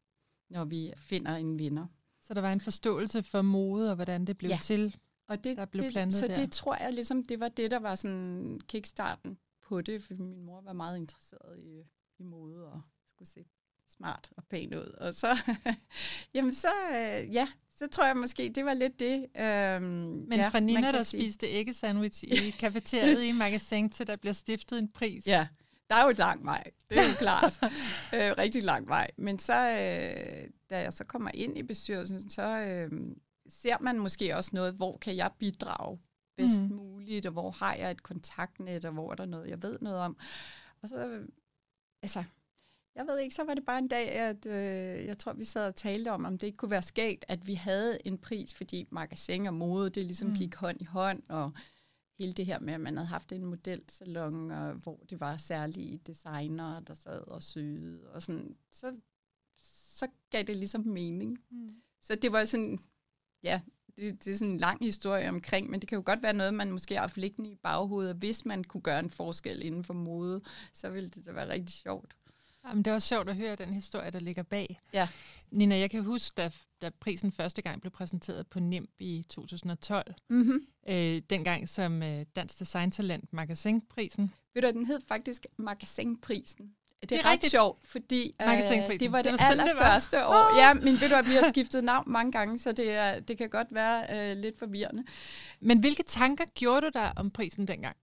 når 0.49 0.65
vi 0.65 0.93
finder 0.97 1.35
en 1.35 1.59
vinder. 1.59 1.87
Så 2.21 2.33
der 2.33 2.41
var 2.41 2.51
en 2.51 2.61
forståelse 2.61 3.23
for 3.23 3.41
mode 3.41 3.89
og 3.89 3.95
hvordan 3.95 4.25
det 4.25 4.37
blev 4.37 4.49
ja. 4.49 4.59
til, 4.61 4.97
og 5.27 5.43
det, 5.43 5.57
der 5.57 5.65
blev 5.65 5.83
det, 5.83 5.91
plantet 5.91 6.19
Så 6.19 6.27
der. 6.27 6.35
det 6.35 6.51
tror 6.51 6.75
jeg 6.75 6.93
ligesom, 6.93 7.23
det 7.23 7.39
var 7.39 7.49
det, 7.49 7.71
der 7.71 7.79
var 7.79 7.95
sådan 7.95 8.59
kickstarten 8.67 9.37
på 9.61 9.81
det, 9.81 10.03
for 10.03 10.13
min 10.13 10.41
mor 10.41 10.61
var 10.61 10.73
meget 10.73 10.97
interesseret 10.97 11.59
i, 11.59 11.83
i 12.17 12.23
mode 12.23 12.65
og 12.65 12.81
skulle 13.05 13.29
se 13.29 13.45
smart 13.87 14.31
og 14.37 14.43
pæn 14.43 14.73
ud. 14.73 14.95
Og 14.97 15.13
så, 15.13 15.53
jamen 16.33 16.53
så, 16.53 16.67
øh, 16.89 17.33
ja, 17.33 17.47
så 17.79 17.87
tror 17.87 18.05
jeg 18.05 18.17
måske, 18.17 18.51
det 18.55 18.65
var 18.65 18.73
lidt 18.73 18.99
det. 18.99 19.25
Øhm, 19.37 19.83
Men 19.83 20.31
ja, 20.31 20.47
fra 20.47 20.59
Nina, 20.59 20.91
der 20.91 21.03
sige. 21.03 21.21
spiste 21.21 21.47
æggesandwich 21.47 22.23
i 22.23 22.49
kafeteriet 22.59 23.23
i 23.23 23.31
magasin, 23.31 23.89
til 23.89 24.07
der 24.07 24.15
bliver 24.15 24.33
stiftet 24.33 24.79
en 24.79 24.87
pris. 24.87 25.27
Ja, 25.27 25.47
der 25.89 25.95
er 25.95 26.03
jo 26.03 26.09
et 26.09 26.17
lang 26.17 26.45
vej, 26.45 26.63
det 26.89 26.97
er 26.97 27.03
jo 27.03 27.15
klart. 27.19 27.59
øh, 28.15 28.31
rigtig 28.37 28.63
lang 28.63 28.87
vej. 28.87 29.11
Men 29.17 29.39
så, 29.39 29.53
øh, 29.53 30.49
da 30.69 30.79
jeg 30.79 30.93
så 30.93 31.03
kommer 31.03 31.31
ind 31.33 31.57
i 31.57 31.63
bestyrelsen, 31.63 32.29
så 32.29 32.41
øh, 32.41 32.91
ser 33.47 33.77
man 33.79 33.99
måske 33.99 34.35
også 34.35 34.51
noget, 34.53 34.73
hvor 34.73 34.97
kan 34.97 35.15
jeg 35.15 35.31
bidrage 35.39 35.99
bedst 36.37 36.61
mm. 36.61 36.75
muligt, 36.75 37.25
og 37.25 37.31
hvor 37.31 37.51
har 37.51 37.73
jeg 37.73 37.91
et 37.91 38.03
kontaktnet, 38.03 38.85
og 38.85 38.91
hvor 38.91 39.11
er 39.11 39.15
der 39.15 39.25
noget, 39.25 39.49
jeg 39.49 39.63
ved 39.63 39.77
noget 39.81 39.99
om. 39.99 40.17
Og 40.81 40.89
så, 40.89 41.19
altså, 42.03 42.23
jeg 42.95 43.07
ved 43.07 43.19
ikke, 43.19 43.35
så 43.35 43.43
var 43.43 43.53
det 43.53 43.65
bare 43.65 43.79
en 43.79 43.87
dag, 43.87 44.11
at 44.11 44.45
øh, 44.45 45.05
jeg 45.05 45.17
tror, 45.17 45.33
vi 45.33 45.43
sad 45.43 45.67
og 45.67 45.75
talte 45.75 46.11
om, 46.11 46.25
om 46.25 46.37
det 46.37 46.47
ikke 46.47 46.57
kunne 46.57 46.71
være 46.71 46.81
skægt, 46.81 47.25
at 47.27 47.47
vi 47.47 47.53
havde 47.53 48.07
en 48.07 48.17
pris, 48.17 48.53
fordi 48.53 48.87
magasin 48.91 49.45
og 49.45 49.53
mode, 49.53 49.89
det 49.89 50.03
ligesom 50.03 50.29
mm. 50.29 50.35
gik 50.35 50.55
hånd 50.55 50.81
i 50.81 50.85
hånd, 50.85 51.23
og 51.29 51.51
hele 52.19 52.33
det 52.33 52.45
her 52.45 52.59
med, 52.59 52.73
at 52.73 52.81
man 52.81 52.97
havde 52.97 53.07
haft 53.07 53.31
en 53.31 53.45
modelsalon, 53.45 54.51
og 54.51 54.73
hvor 54.73 54.99
det 55.09 55.19
var 55.19 55.37
særlige 55.37 55.97
designer, 55.97 56.79
der 56.79 56.93
sad 56.93 57.31
og 57.31 57.43
syede, 57.43 58.09
og 58.13 58.21
sådan, 58.21 58.57
så, 58.71 58.95
så 59.97 60.07
gav 60.29 60.43
det 60.43 60.55
ligesom 60.55 60.81
mening. 60.81 61.37
Mm. 61.49 61.75
Så 62.01 62.15
det 62.15 62.31
var 62.31 62.45
sådan, 62.45 62.79
ja, 63.43 63.61
det, 63.95 64.25
det 64.25 64.31
er 64.33 64.37
sådan 64.37 64.53
en 64.53 64.59
lang 64.59 64.85
historie 64.85 65.29
omkring, 65.29 65.69
men 65.69 65.79
det 65.79 65.89
kan 65.89 65.95
jo 65.95 66.03
godt 66.05 66.23
være 66.23 66.33
noget, 66.33 66.53
man 66.53 66.71
måske 66.71 66.97
har 66.97 67.13
liggende 67.15 67.49
i 67.49 67.55
baghovedet, 67.55 68.15
hvis 68.15 68.45
man 68.45 68.63
kunne 68.63 68.81
gøre 68.81 68.99
en 68.99 69.09
forskel 69.09 69.63
inden 69.63 69.83
for 69.83 69.93
mode, 69.93 70.41
så 70.73 70.89
ville 70.89 71.09
det 71.09 71.25
da 71.25 71.31
være 71.31 71.49
rigtig 71.49 71.75
sjovt. 71.75 72.15
Jamen, 72.67 72.83
det 72.83 72.91
er 72.91 72.95
også 72.95 73.07
sjovt 73.07 73.29
at 73.29 73.35
høre 73.35 73.55
den 73.55 73.73
historie, 73.73 74.11
der 74.11 74.19
ligger 74.19 74.43
bag. 74.43 74.79
Ja. 74.93 75.07
Nina, 75.51 75.77
jeg 75.77 75.91
kan 75.91 76.03
huske, 76.03 76.33
da, 76.37 76.51
da 76.81 76.89
prisen 76.99 77.31
første 77.31 77.61
gang 77.61 77.81
blev 77.81 77.91
præsenteret 77.91 78.47
på 78.47 78.59
NIMP 78.59 78.89
i 78.99 79.25
2012. 79.29 80.13
Mm-hmm. 80.29 80.67
Øh, 80.89 81.21
dengang 81.29 81.69
som 81.69 82.03
øh, 82.03 82.25
Dansk 82.35 82.59
Design 82.59 82.91
Talent 82.91 83.33
Magasinprisen. 83.33 84.33
Ved 84.53 84.61
du, 84.61 84.71
den 84.71 84.85
hed 84.85 84.99
faktisk 85.07 85.45
Magasinprisen. 85.57 86.75
Det 87.01 87.11
er, 87.11 87.17
det 87.17 87.25
er 87.25 87.31
rigtig 87.31 87.51
sjovt, 87.51 87.87
fordi 87.87 88.35
øh, 88.41 88.47
det 88.47 89.11
var 89.11 89.21
det, 89.21 89.31
det 89.31 89.39
var 89.39 89.51
allerførste 89.51 90.17
det 90.17 90.25
var. 90.25 90.45
år. 90.45 90.59
Ja, 90.59 90.73
men 90.73 91.01
ved 91.01 91.09
du 91.09 91.15
at 91.15 91.25
vi 91.25 91.33
har 91.33 91.49
skiftet 91.49 91.83
navn 91.83 92.11
mange 92.11 92.31
gange, 92.31 92.59
så 92.59 92.71
det, 92.71 92.91
er, 92.91 93.19
det 93.19 93.37
kan 93.37 93.49
godt 93.49 93.67
være 93.71 94.31
øh, 94.31 94.37
lidt 94.37 94.59
forvirrende. 94.59 95.03
Men 95.59 95.79
hvilke 95.79 96.03
tanker 96.03 96.45
gjorde 96.55 96.81
du 96.81 96.91
der 96.93 97.11
om 97.15 97.31
prisen 97.31 97.67
dengang? 97.67 97.95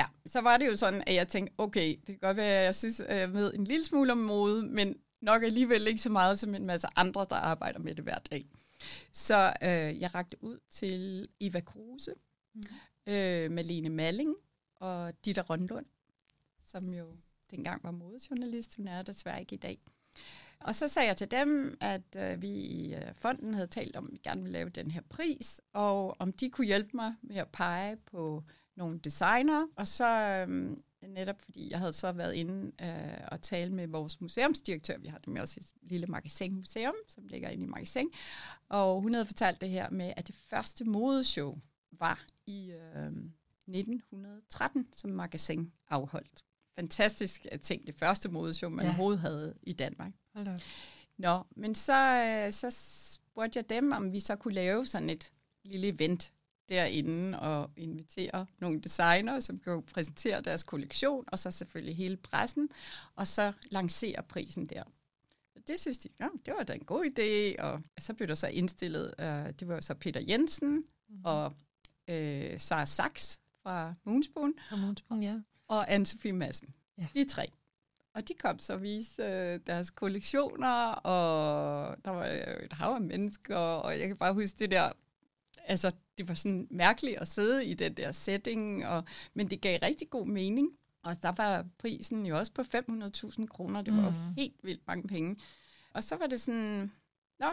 Ja, 0.00 0.06
så 0.26 0.40
var 0.40 0.56
det 0.56 0.66
jo 0.66 0.76
sådan, 0.76 1.02
at 1.06 1.14
jeg 1.14 1.28
tænkte, 1.28 1.54
okay, 1.58 1.88
det 1.88 2.06
kan 2.06 2.18
godt 2.18 2.36
være, 2.36 2.58
at 2.58 2.64
jeg 2.64 2.74
synes, 2.74 3.00
at 3.00 3.16
jeg 3.20 3.32
ved 3.32 3.54
en 3.54 3.64
lille 3.64 3.84
smule 3.84 4.12
om 4.12 4.18
mode, 4.18 4.62
men 4.62 4.96
nok 5.20 5.42
alligevel 5.42 5.86
ikke 5.86 6.02
så 6.02 6.10
meget 6.10 6.38
som 6.38 6.54
en 6.54 6.66
masse 6.66 6.88
andre, 6.96 7.26
der 7.30 7.36
arbejder 7.36 7.78
med 7.78 7.94
det 7.94 8.04
hver 8.04 8.18
dag. 8.18 8.46
Så 9.12 9.52
øh, 9.62 10.00
jeg 10.00 10.14
rakte 10.14 10.44
ud 10.44 10.58
til 10.70 11.28
Eva 11.40 11.60
Kruse, 11.60 12.14
mm. 12.54 12.62
øh, 13.06 13.50
Malene 13.50 13.88
Malling 13.88 14.36
og 14.76 15.24
Ditte 15.24 15.40
Rønlund, 15.40 15.86
som 16.66 16.94
jo 16.94 17.16
dengang 17.50 17.84
var 17.84 17.90
modejournalist. 17.90 18.76
Hun 18.76 18.88
er 18.88 19.02
desværre 19.02 19.40
ikke 19.40 19.54
i 19.54 19.58
dag. 19.58 19.78
Og 20.60 20.74
så 20.74 20.88
sagde 20.88 21.08
jeg 21.08 21.16
til 21.16 21.30
dem, 21.30 21.76
at 21.80 22.16
øh, 22.16 22.42
vi 22.42 22.48
i 22.48 22.94
øh, 22.94 23.14
fonden 23.14 23.54
havde 23.54 23.66
talt 23.66 23.96
om, 23.96 24.06
at 24.06 24.12
vi 24.12 24.18
gerne 24.18 24.42
ville 24.42 24.58
lave 24.58 24.68
den 24.68 24.90
her 24.90 25.00
pris, 25.08 25.60
og 25.72 26.20
om 26.20 26.32
de 26.32 26.50
kunne 26.50 26.66
hjælpe 26.66 26.90
mig 26.94 27.14
med 27.22 27.36
at 27.36 27.48
pege 27.48 27.96
på 27.96 28.44
nogle 28.80 28.98
designer, 28.98 29.66
og 29.76 29.88
så 29.88 30.08
øh, 30.48 30.76
netop 31.08 31.40
fordi 31.40 31.70
jeg 31.70 31.78
havde 31.78 31.92
så 31.92 32.12
været 32.12 32.34
inde 32.34 32.72
øh, 32.82 33.28
og 33.28 33.42
tale 33.42 33.72
med 33.72 33.86
vores 33.86 34.20
museumsdirektør, 34.20 34.98
vi 34.98 35.08
har 35.08 35.20
med 35.26 35.40
også 35.40 35.60
et 35.60 35.72
lille 35.82 36.06
magasinmuseum, 36.06 36.94
som 37.08 37.26
ligger 37.26 37.48
inde 37.48 37.64
i 37.64 37.68
magasin, 37.68 38.08
og 38.68 39.00
hun 39.00 39.14
havde 39.14 39.26
fortalt 39.26 39.60
det 39.60 39.68
her 39.68 39.90
med, 39.90 40.12
at 40.16 40.26
det 40.26 40.34
første 40.34 40.84
modeshow 40.84 41.58
var 41.92 42.26
i 42.46 42.70
øh, 42.70 43.12
1913, 43.66 44.88
som 44.92 45.10
magasin 45.10 45.72
afholdt. 45.88 46.44
Fantastisk 46.74 47.46
ting, 47.62 47.86
det 47.86 47.94
første 47.94 48.28
modeshow, 48.28 48.70
man 48.70 48.84
ja. 48.84 48.90
overhovedet 48.90 49.20
havde 49.20 49.54
i 49.62 49.72
Danmark. 49.72 50.12
Hold 50.34 50.46
Nå, 51.16 51.42
men 51.50 51.74
så, 51.74 52.24
øh, 52.24 52.52
så 52.52 52.70
spurgte 53.14 53.56
jeg 53.56 53.70
dem, 53.70 53.92
om 53.92 54.12
vi 54.12 54.20
så 54.20 54.36
kunne 54.36 54.54
lave 54.54 54.86
sådan 54.86 55.10
et 55.10 55.32
lille 55.64 55.88
event 55.88 56.32
derinde 56.70 57.40
og 57.40 57.70
invitere 57.76 58.46
nogle 58.58 58.80
designer, 58.80 59.40
som 59.40 59.58
kan 59.58 59.82
præsentere 59.82 60.40
deres 60.40 60.62
kollektion, 60.62 61.24
og 61.26 61.38
så 61.38 61.50
selvfølgelig 61.50 61.96
hele 61.96 62.16
pressen, 62.16 62.68
og 63.16 63.28
så 63.28 63.52
lancere 63.70 64.22
prisen 64.22 64.66
der. 64.66 64.82
Det 65.66 65.80
synes 65.80 65.98
de, 65.98 66.08
ja, 66.20 66.28
det 66.46 66.54
var 66.54 66.62
da 66.62 66.72
en 66.72 66.84
god 66.84 67.04
idé, 67.04 67.62
og 67.62 67.82
så 67.98 68.14
blev 68.14 68.28
der 68.28 68.34
så 68.34 68.46
indstillet, 68.46 69.14
uh, 69.18 69.50
det 69.60 69.68
var 69.68 69.80
så 69.80 69.94
Peter 69.94 70.20
Jensen 70.28 70.70
mm-hmm. 70.74 71.24
og 71.24 71.46
uh, 72.08 72.58
Sara 72.58 72.86
Sachs 72.86 73.40
fra 73.62 73.94
Moonspoon, 74.04 74.54
fra 74.68 74.76
Moonspoon 74.76 75.22
ja. 75.22 75.40
og 75.68 75.90
Anne-Sophie 75.90 76.32
Madsen. 76.32 76.74
Ja. 76.98 77.06
De 77.14 77.24
tre. 77.24 77.52
Og 78.14 78.28
de 78.28 78.34
kom 78.34 78.58
så 78.58 78.72
og 78.72 78.82
viste 78.82 79.22
øh, 79.22 79.60
deres 79.66 79.90
kollektioner, 79.90 80.92
og 80.92 81.96
der 82.04 82.10
var 82.10 82.26
et 82.64 82.72
hav 82.72 82.90
af 82.90 83.00
mennesker, 83.00 83.56
og 83.56 83.98
jeg 83.98 84.08
kan 84.08 84.16
bare 84.16 84.34
huske 84.34 84.58
det 84.58 84.70
der 84.70 84.92
altså, 85.64 85.92
det 86.20 86.28
var 86.28 86.34
sådan 86.34 86.66
mærkeligt 86.70 87.18
at 87.18 87.28
sidde 87.28 87.66
i 87.66 87.74
den 87.74 87.94
der 87.94 88.12
setting, 88.12 88.86
og, 88.86 89.04
men 89.34 89.50
det 89.50 89.60
gav 89.60 89.78
rigtig 89.82 90.10
god 90.10 90.26
mening. 90.26 90.70
Og 91.02 91.22
der 91.22 91.32
var 91.36 91.66
prisen 91.78 92.26
jo 92.26 92.38
også 92.38 92.52
på 92.52 92.62
500.000 92.62 93.46
kroner. 93.46 93.82
Det 93.82 93.96
var 93.96 94.10
mm. 94.10 94.34
helt 94.36 94.54
vildt 94.62 94.86
mange 94.86 95.08
penge. 95.08 95.36
Og 95.94 96.04
så 96.04 96.16
var 96.16 96.26
det 96.26 96.40
sådan, 96.40 96.92
nå, 97.38 97.46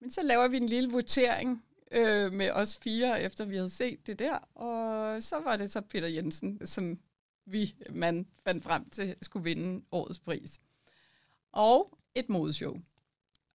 men 0.00 0.10
så 0.10 0.22
laver 0.22 0.48
vi 0.48 0.56
en 0.56 0.68
lille 0.68 0.90
votering 0.90 1.64
øh, 1.92 2.32
med 2.32 2.50
os 2.50 2.76
fire, 2.76 3.22
efter 3.22 3.44
vi 3.44 3.56
havde 3.56 3.70
set 3.70 4.06
det 4.06 4.18
der. 4.18 4.36
Og 4.54 5.22
så 5.22 5.40
var 5.40 5.56
det 5.56 5.72
så 5.72 5.80
Peter 5.80 6.08
Jensen, 6.08 6.66
som 6.66 6.98
vi 7.46 7.74
man 7.90 8.26
fandt 8.44 8.64
frem 8.64 8.90
til 8.90 9.16
skulle 9.22 9.44
vinde 9.44 9.84
årets 9.92 10.18
pris. 10.18 10.60
Og 11.52 11.98
et 12.14 12.28
modeshow. 12.28 12.80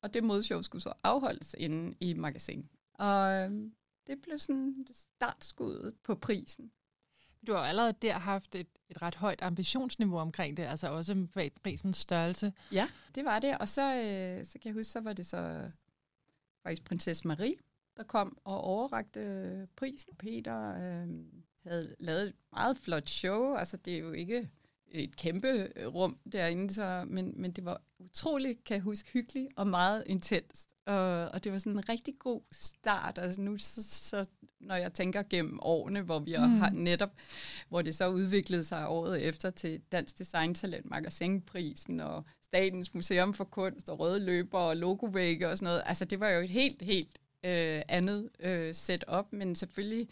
Og 0.01 0.13
det 0.13 0.23
modeshow 0.23 0.61
skulle 0.61 0.81
så 0.81 0.93
afholdes 1.03 1.55
inde 1.59 1.95
i 1.99 2.13
magasin. 2.13 2.69
Og 2.93 3.49
det 4.09 4.21
blev 4.21 4.39
sådan 4.39 4.85
startskuddet 4.91 5.93
på 6.03 6.15
prisen. 6.15 6.71
Du 7.47 7.53
har 7.53 7.59
jo 7.59 7.65
allerede 7.65 7.93
der 8.01 8.13
haft 8.13 8.55
et, 8.55 8.67
et 8.89 9.01
ret 9.01 9.15
højt 9.15 9.41
ambitionsniveau 9.41 10.17
omkring 10.17 10.57
det, 10.57 10.63
altså 10.63 10.89
også 10.89 11.27
bag 11.33 11.51
prisens 11.63 11.97
størrelse. 11.97 12.53
Ja, 12.71 12.89
det 13.15 13.25
var 13.25 13.39
det. 13.39 13.57
Og 13.57 13.69
så, 13.69 13.95
øh, 13.95 14.45
så 14.45 14.59
kan 14.59 14.69
jeg 14.69 14.73
huske, 14.73 14.91
så 14.91 15.01
var 15.01 15.13
det 15.13 15.25
så 15.25 15.71
faktisk 16.63 16.83
prinsesse 16.83 17.27
Marie, 17.27 17.55
der 17.97 18.03
kom 18.03 18.37
og 18.43 18.61
overrakte 18.61 19.67
prisen. 19.75 20.15
Peter 20.15 20.69
øh, 20.69 21.09
havde 21.63 21.95
lavet 21.99 22.27
et 22.27 22.35
meget 22.51 22.77
flot 22.77 23.09
show. 23.09 23.53
Altså, 23.53 23.77
det 23.77 23.93
er 23.93 23.99
jo 23.99 24.11
ikke 24.11 24.49
et 24.91 25.15
kæmpe 25.15 25.71
øh, 25.75 25.87
rum 25.87 26.17
derinde, 26.31 26.73
så, 26.73 27.05
men, 27.07 27.33
men 27.37 27.51
det 27.51 27.65
var 27.65 27.81
utroligt, 27.99 28.63
kan 28.63 28.75
jeg 28.75 28.81
huske, 28.81 29.09
hyggeligt 29.09 29.47
og 29.55 29.67
meget 29.67 30.03
intenst. 30.05 30.69
Og, 30.85 31.29
og 31.29 31.43
det 31.43 31.51
var 31.51 31.57
sådan 31.57 31.73
en 31.73 31.89
rigtig 31.89 32.13
god 32.19 32.41
start. 32.51 33.17
Altså 33.17 33.41
nu, 33.41 33.57
så, 33.57 33.83
så, 33.83 34.25
når 34.59 34.75
jeg 34.75 34.93
tænker 34.93 35.23
gennem 35.29 35.59
årene, 35.61 36.01
hvor 36.01 36.19
vi 36.19 36.37
mm. 36.37 36.43
har 36.43 36.69
netop, 36.69 37.11
hvor 37.69 37.81
det 37.81 37.95
så 37.95 38.09
udviklede 38.09 38.63
sig 38.63 38.87
året 38.87 39.27
efter 39.27 39.49
til 39.49 39.81
Dansk 39.91 40.19
Design 40.19 40.53
Talent 40.53 40.85
Magasinprisen 40.85 41.99
og 41.99 42.23
Statens 42.43 42.93
Museum 42.93 43.33
for 43.33 43.43
Kunst 43.43 43.89
og 43.89 43.99
Røde 43.99 44.19
Løber 44.19 44.59
og 44.59 44.77
logovægge 44.77 45.49
og 45.49 45.57
sådan 45.57 45.65
noget. 45.65 45.83
Altså 45.85 46.05
det 46.05 46.19
var 46.19 46.29
jo 46.29 46.41
et 46.41 46.49
helt, 46.49 46.81
helt 46.81 47.19
øh, 47.45 47.81
andet 47.87 48.29
øh, 48.39 48.75
setup, 48.75 49.25
men 49.31 49.55
selvfølgelig 49.55 50.07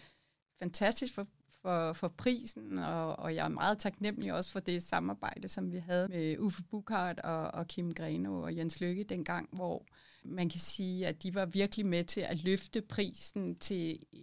fantastisk 0.59 1.13
for 1.13 1.27
for, 1.67 1.93
for 1.93 2.07
prisen, 2.07 2.79
og, 2.79 3.19
og 3.19 3.35
jeg 3.35 3.45
er 3.45 3.49
meget 3.49 3.79
taknemmelig 3.79 4.33
også 4.33 4.51
for 4.51 4.59
det 4.59 4.83
samarbejde, 4.83 5.47
som 5.47 5.71
vi 5.71 5.77
havde 5.77 6.07
med 6.07 6.37
Uffe 6.39 6.63
Bukhardt 6.63 7.19
og, 7.19 7.53
og 7.53 7.67
Kim 7.67 7.93
Greno 7.93 8.41
og 8.41 8.57
Jens 8.57 8.81
Lykke 8.81 9.03
dengang, 9.03 9.49
hvor 9.51 9.85
man 10.25 10.49
kan 10.49 10.59
sige, 10.59 11.07
at 11.07 11.23
de 11.23 11.35
var 11.35 11.45
virkelig 11.45 11.85
med 11.85 12.03
til 12.03 12.21
at 12.21 12.43
løfte 12.43 12.81
prisen 12.81 13.55
til 13.55 13.99
øh, 14.13 14.19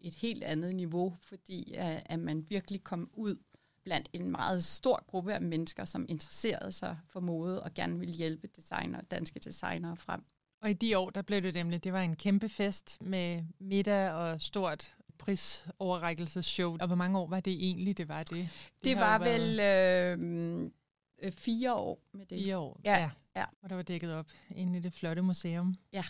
et 0.00 0.14
helt 0.14 0.44
andet 0.44 0.74
niveau, 0.74 1.16
fordi 1.20 1.74
at, 1.74 2.02
at 2.06 2.18
man 2.18 2.46
virkelig 2.48 2.84
kom 2.84 3.10
ud 3.12 3.36
blandt 3.84 4.08
en 4.12 4.30
meget 4.30 4.64
stor 4.64 5.04
gruppe 5.06 5.34
af 5.34 5.42
mennesker, 5.42 5.84
som 5.84 6.06
interesserede 6.08 6.72
sig 6.72 6.98
for 7.08 7.20
mode 7.20 7.62
og 7.62 7.74
gerne 7.74 7.98
ville 7.98 8.14
hjælpe 8.14 8.48
designer, 8.56 9.00
danske 9.00 9.40
designere 9.40 9.96
frem. 9.96 10.22
Og 10.60 10.70
i 10.70 10.74
de 10.74 10.98
år, 10.98 11.10
der 11.10 11.22
blev 11.22 11.42
det 11.42 11.54
nemlig, 11.54 11.84
det 11.84 11.92
var 11.92 12.02
en 12.02 12.16
kæmpe 12.16 12.48
fest 12.48 12.98
med 13.00 13.44
middag 13.58 14.10
og 14.12 14.40
stort 14.40 14.95
prisoverrækkelsesshow. 15.18 16.76
Og 16.80 16.86
hvor 16.86 16.96
mange 16.96 17.18
år 17.18 17.28
var 17.28 17.40
det 17.40 17.52
egentlig, 17.52 17.98
det 17.98 18.08
var 18.08 18.22
det? 18.22 18.30
Det, 18.30 18.84
det 18.84 18.96
var 18.96 19.18
vel 19.18 19.60
øh, 19.60 20.70
øh, 21.22 21.32
fire 21.32 21.74
år 21.74 22.02
med 22.12 22.26
det. 22.26 22.38
Fire 22.38 22.58
år, 22.58 22.80
ja. 22.84 22.98
ja. 22.98 23.10
ja. 23.36 23.44
Og 23.62 23.70
der 23.70 23.76
var 23.76 23.82
dækket 23.82 24.14
op 24.14 24.30
inde 24.50 24.78
i 24.78 24.82
det 24.82 24.92
flotte 24.92 25.22
museum. 25.22 25.74
Ja. 25.92 26.04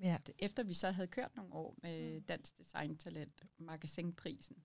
ja. 0.00 0.16
Efter 0.38 0.62
vi 0.62 0.74
så 0.74 0.90
havde 0.90 1.08
kørt 1.08 1.36
nogle 1.36 1.54
år 1.54 1.74
med 1.82 2.20
Dansk 2.20 2.58
Design 2.58 2.96
Talent 2.96 3.42
Magasinprisen, 3.58 4.56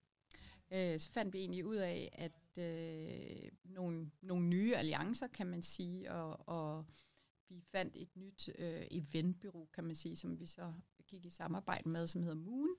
øh, 0.72 1.00
så 1.00 1.10
fandt 1.10 1.34
vi 1.34 1.40
egentlig 1.40 1.66
ud 1.66 1.76
af, 1.76 2.10
at 2.14 2.64
øh, 2.64 3.52
nogle, 3.64 4.12
nogle 4.22 4.48
nye 4.48 4.76
alliancer, 4.76 5.28
kan 5.28 5.48
man 5.48 5.64
sige, 5.64 6.12
og, 6.12 6.50
og 6.50 6.86
vi 7.50 7.62
fandt 7.62 7.96
et 7.96 8.16
nyt 8.16 8.50
øh, 8.60 8.88
eventbyrå, 8.92 9.70
kan 9.74 9.84
man 9.84 9.96
sige, 9.96 10.16
som 10.16 10.40
vi 10.40 10.46
så 10.46 10.74
gik 11.08 11.26
i 11.26 11.30
samarbejde 11.30 11.90
med, 11.90 12.08
som 12.08 12.22
hedder 12.22 12.36
Moon, 12.36 12.70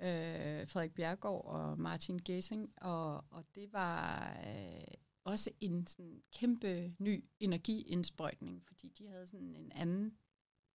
øh, 0.00 0.68
Frederik 0.68 0.94
Bjergård 0.94 1.44
og 1.44 1.78
Martin 1.78 2.20
Gessing, 2.24 2.72
og, 2.76 3.24
og 3.30 3.44
det 3.54 3.72
var 3.72 4.30
øh, 4.46 4.94
også 5.24 5.50
en 5.60 5.86
sådan 5.86 6.22
kæmpe 6.32 6.94
ny 6.98 7.24
energiindsprøjtning, 7.40 8.62
fordi 8.66 8.88
de 8.88 9.08
havde 9.08 9.26
sådan 9.26 9.56
en 9.56 9.72
anden 9.72 10.18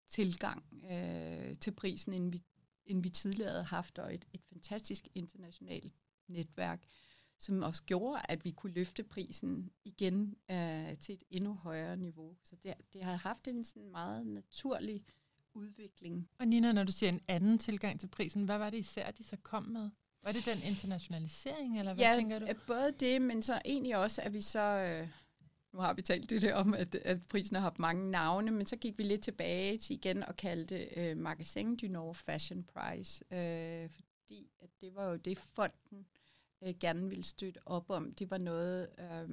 tilgang 0.07 0.83
øh, 0.91 1.55
til 1.55 1.71
prisen, 1.71 2.13
end 2.13 2.31
vi, 2.31 2.43
end 2.86 3.03
vi 3.03 3.09
tidligere 3.09 3.51
havde 3.51 3.63
haft, 3.63 3.99
og 3.99 4.13
et, 4.13 4.25
et 4.33 4.41
fantastisk 4.43 5.07
internationalt 5.15 5.93
netværk, 6.27 6.83
som 7.38 7.63
også 7.63 7.83
gjorde, 7.83 8.21
at 8.29 8.45
vi 8.45 8.51
kunne 8.51 8.73
løfte 8.73 9.03
prisen 9.03 9.71
igen 9.83 10.36
øh, 10.51 10.97
til 10.97 11.13
et 11.13 11.23
endnu 11.29 11.53
højere 11.53 11.97
niveau. 11.97 12.38
Så 12.43 12.55
det, 12.63 12.73
det 12.93 13.03
har 13.03 13.15
haft 13.15 13.47
en 13.47 13.63
sådan 13.63 13.91
meget 13.91 14.27
naturlig 14.27 15.03
udvikling. 15.55 16.29
Og 16.39 16.47
Nina, 16.47 16.71
når 16.71 16.83
du 16.83 16.91
siger 16.91 17.09
en 17.09 17.21
anden 17.27 17.57
tilgang 17.57 17.99
til 17.99 18.07
prisen, 18.07 18.45
hvad 18.45 18.57
var 18.57 18.69
det 18.69 18.77
især, 18.77 19.11
de 19.11 19.23
så 19.23 19.37
kom 19.43 19.63
med? 19.63 19.89
Var 20.23 20.31
det 20.31 20.45
den 20.45 20.61
internationalisering, 20.61 21.79
eller 21.79 21.93
hvad 21.93 22.05
ja, 22.05 22.15
tænker 22.15 22.39
du? 22.39 22.47
både 22.67 22.93
det, 22.99 23.21
men 23.21 23.41
så 23.41 23.61
egentlig 23.65 23.97
også, 23.97 24.21
at 24.21 24.33
vi 24.33 24.41
så... 24.41 24.59
Øh, 24.59 25.07
nu 25.73 25.79
har 25.79 25.93
vi 25.93 26.01
talt 26.01 26.29
det 26.29 26.41
der 26.41 26.55
om, 26.55 26.73
at, 26.73 26.95
at 26.95 27.25
prisen 27.29 27.55
har 27.55 27.61
haft 27.61 27.79
mange 27.79 28.11
navne, 28.11 28.51
men 28.51 28.65
så 28.65 28.75
gik 28.75 28.97
vi 28.97 29.03
lidt 29.03 29.23
tilbage 29.23 29.77
til 29.77 29.93
igen 29.95 30.23
og 30.23 30.35
kaldte 30.35 30.75
øh, 30.95 31.17
Magasin 31.17 31.75
du 31.75 31.87
Nord 31.87 32.15
Fashion 32.15 32.63
Prize, 32.63 33.23
øh, 33.31 33.89
fordi 33.89 34.51
at 34.61 34.69
det 34.81 34.95
var 34.95 35.05
jo 35.09 35.15
det, 35.15 35.37
fonden 35.37 36.05
øh, 36.63 36.73
gerne 36.79 37.09
ville 37.09 37.23
støtte 37.23 37.67
op 37.67 37.89
om. 37.89 38.13
Det 38.13 38.31
var 38.31 38.37
noget, 38.37 38.89
øh, 38.99 39.27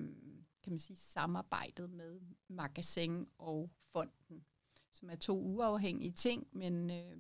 kan 0.63 0.73
man 0.73 0.79
sige, 0.79 0.97
samarbejdet 0.97 1.91
med 1.91 2.21
Magasin 2.49 3.27
og 3.39 3.71
fonden, 3.93 4.45
som 4.93 5.11
er 5.11 5.17
to 5.17 5.41
uafhængige 5.41 6.13
ting, 6.13 6.47
men 6.53 6.91
øh, 6.91 7.17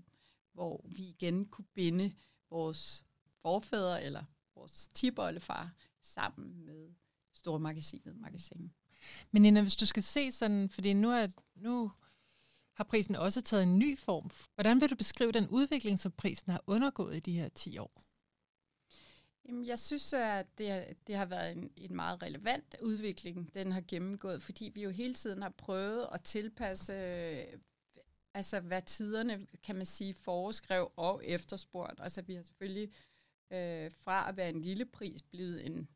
hvor 0.53 0.85
vi 0.89 1.03
igen 1.03 1.47
kunne 1.47 1.69
binde 1.75 2.13
vores 2.51 3.05
forfædre 3.43 4.03
eller 4.03 4.25
vores 4.55 4.89
tiboldefar 4.95 5.71
sammen 6.03 6.67
med 6.67 6.95
stormagasinet 7.33 8.17
Magasin. 8.17 8.73
Men 9.31 9.43
Nina, 9.43 9.63
hvis 9.63 9.77
du 9.77 9.87
skal 9.87 10.03
se 10.03 10.33
sådan, 10.33 10.69
fordi 10.69 10.93
nu, 10.93 11.11
er, 11.11 11.27
nu 11.55 11.93
har 12.75 12.85
prisen 12.85 13.17
også 13.17 13.41
taget 13.43 13.63
en 13.63 13.79
ny 13.79 13.99
form. 13.99 14.31
Hvordan 14.55 14.81
vil 14.81 14.91
du 14.91 14.97
beskrive 14.97 15.33
den 15.33 15.49
udvikling, 15.49 15.99
som 15.99 16.13
prisen 16.13 16.53
har 16.53 16.63
undergået 16.67 17.17
i 17.17 17.21
de 17.21 17.33
her 17.33 17.49
10 17.49 17.79
år? 17.79 18.05
Jamen, 19.49 19.67
jeg 19.67 19.79
synes, 19.79 20.13
at 20.13 20.59
det, 20.59 20.97
det 21.07 21.17
har 21.17 21.27
været 21.27 21.53
en, 21.53 21.71
en 21.77 21.97
meget 21.97 22.23
relevant 22.23 22.77
udvikling, 22.83 23.55
den 23.55 23.73
har 23.73 23.83
gennemgået, 23.89 24.43
fordi 24.43 24.71
vi 24.75 24.83
jo 24.83 24.91
hele 24.91 25.15
tiden 25.15 25.43
har 25.43 25.55
prøvet 25.59 26.09
at 26.13 26.23
tilpasse, 26.23 26.95
altså 28.35 28.61
hvad 28.61 28.83
tiderne, 28.83 29.47
kan 29.63 29.77
man 29.77 29.87
sige, 29.87 30.15
foreskrev 30.15 30.93
og 30.97 31.23
efterspurgt. 31.25 32.01
Altså 32.01 32.23
vi 32.23 32.35
har 32.35 32.43
selvfølgelig 32.43 32.93
øh, 33.53 33.91
fra 34.01 34.29
at 34.29 34.37
være 34.37 34.49
en 34.49 34.63
lille 34.63 34.85
pris 34.85 35.23
blevet 35.23 35.67
en, 35.67 35.89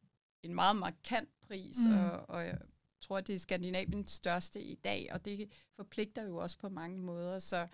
en 0.43 0.55
meget 0.55 0.77
markant 0.77 1.41
pris, 1.43 1.77
mm. 1.87 1.99
og, 1.99 2.31
og 2.31 2.47
jeg 2.47 2.59
tror, 3.01 3.21
det 3.21 3.35
er 3.35 3.39
Skandinaviens 3.39 4.11
største 4.11 4.63
i 4.63 4.75
dag, 4.75 5.09
og 5.13 5.25
det 5.25 5.53
forpligter 5.77 6.23
jo 6.23 6.37
også 6.37 6.59
på 6.59 6.69
mange 6.69 6.99
måder. 6.99 7.39
Så 7.39 7.67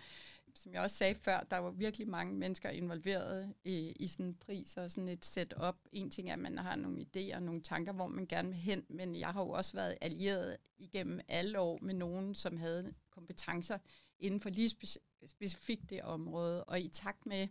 som 0.55 0.73
jeg 0.73 0.81
også 0.81 0.95
sagde 0.95 1.15
før, 1.15 1.39
der 1.39 1.57
var 1.57 1.71
virkelig 1.71 2.07
mange 2.07 2.33
mennesker 2.33 2.69
involveret 2.69 3.53
i, 3.63 3.93
i 3.99 4.07
sådan 4.07 4.25
en 4.25 4.35
pris 4.35 4.77
og 4.77 4.91
sådan 4.91 5.07
et 5.07 5.25
setup. 5.25 5.75
En 5.91 6.09
ting 6.09 6.29
er, 6.29 6.33
at 6.33 6.39
man 6.39 6.57
har 6.57 6.75
nogle 6.75 7.05
idéer 7.05 7.35
og 7.35 7.43
nogle 7.43 7.61
tanker, 7.61 7.91
hvor 7.93 8.07
man 8.07 8.27
gerne 8.27 8.49
vil 8.49 8.57
hen, 8.57 8.85
men 8.89 9.15
jeg 9.15 9.29
har 9.29 9.41
jo 9.41 9.49
også 9.49 9.73
været 9.73 9.97
allieret 10.01 10.57
igennem 10.77 11.19
alle 11.27 11.59
år 11.59 11.79
med 11.81 11.93
nogen, 11.93 12.35
som 12.35 12.57
havde 12.57 12.93
kompetencer 13.09 13.77
inden 14.19 14.39
for 14.39 14.49
lige 14.49 14.69
speci- 14.69 15.25
specifikt 15.25 15.89
det 15.89 16.01
område. 16.01 16.63
Og 16.63 16.81
i 16.81 16.87
takt 16.87 17.25
med, 17.25 17.47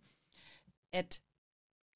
at 0.93 1.23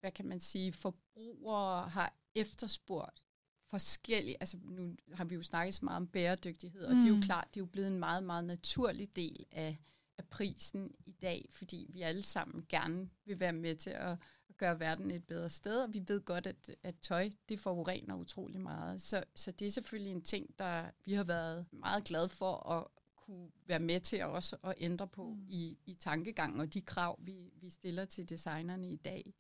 hvad 0.01 0.13
kan 0.13 0.27
man 0.27 0.41
sige, 0.41 0.73
forbrugere 0.73 1.89
har 1.89 2.15
efterspurgt 2.35 3.25
forskellige, 3.71 4.37
altså 4.41 4.57
nu 4.63 4.97
har 5.13 5.25
vi 5.25 5.35
jo 5.35 5.43
snakket 5.43 5.75
så 5.75 5.85
meget 5.85 5.97
om 5.97 6.07
bæredygtighed, 6.07 6.85
og 6.85 6.95
mm. 6.95 7.01
det 7.01 7.07
er 7.07 7.11
jo 7.11 7.17
mm. 7.17 7.23
klart, 7.23 7.49
det 7.55 7.61
er 7.61 7.63
jo 7.63 7.67
blevet 7.67 7.89
en 7.89 7.99
meget, 7.99 8.23
meget 8.23 8.45
naturlig 8.45 9.17
del 9.17 9.47
af, 9.51 9.79
af 10.19 10.25
prisen 10.25 10.95
i 11.07 11.13
dag, 11.13 11.47
fordi 11.51 11.87
vi 11.89 12.03
alle 12.03 12.23
sammen 12.23 12.67
gerne 12.69 13.11
vil 13.25 13.41
være 13.41 13.53
med 13.53 13.77
til 13.77 13.91
at, 13.91 14.11
at 14.49 14.57
gøre 14.57 14.81
verden 14.81 15.11
et 15.11 15.25
bedre 15.25 15.49
sted, 15.49 15.83
og 15.83 15.95
vi 15.95 16.03
ved 16.09 16.21
godt, 16.21 16.47
at, 16.47 16.77
at 16.83 16.95
tøj, 17.03 17.31
det 17.49 17.61
forurener 17.61 18.17
utrolig 18.17 18.61
meget. 18.61 19.03
Så, 19.03 19.25
så 19.35 19.51
det 19.51 19.67
er 19.67 19.71
selvfølgelig 19.71 20.13
en 20.13 20.23
ting, 20.23 20.59
der 20.59 20.91
vi 21.05 21.13
har 21.13 21.25
været 21.25 21.67
meget 21.73 22.05
glade 22.05 22.29
for 22.29 22.71
at 22.71 22.87
kunne 23.17 23.51
være 23.67 23.79
med 23.79 24.01
til 24.01 24.25
også 24.25 24.57
at 24.65 24.75
ændre 24.77 25.09
på 25.09 25.25
mm. 25.25 25.47
i, 25.49 25.79
i 25.87 25.95
tankegangen 25.95 26.61
og 26.61 26.75
de 26.75 26.81
krav, 26.81 27.19
vi, 27.23 27.53
vi 27.57 27.71
stiller 27.71 28.05
til 28.05 28.29
designerne 28.29 28.91
i 28.91 28.97
dag 28.97 29.35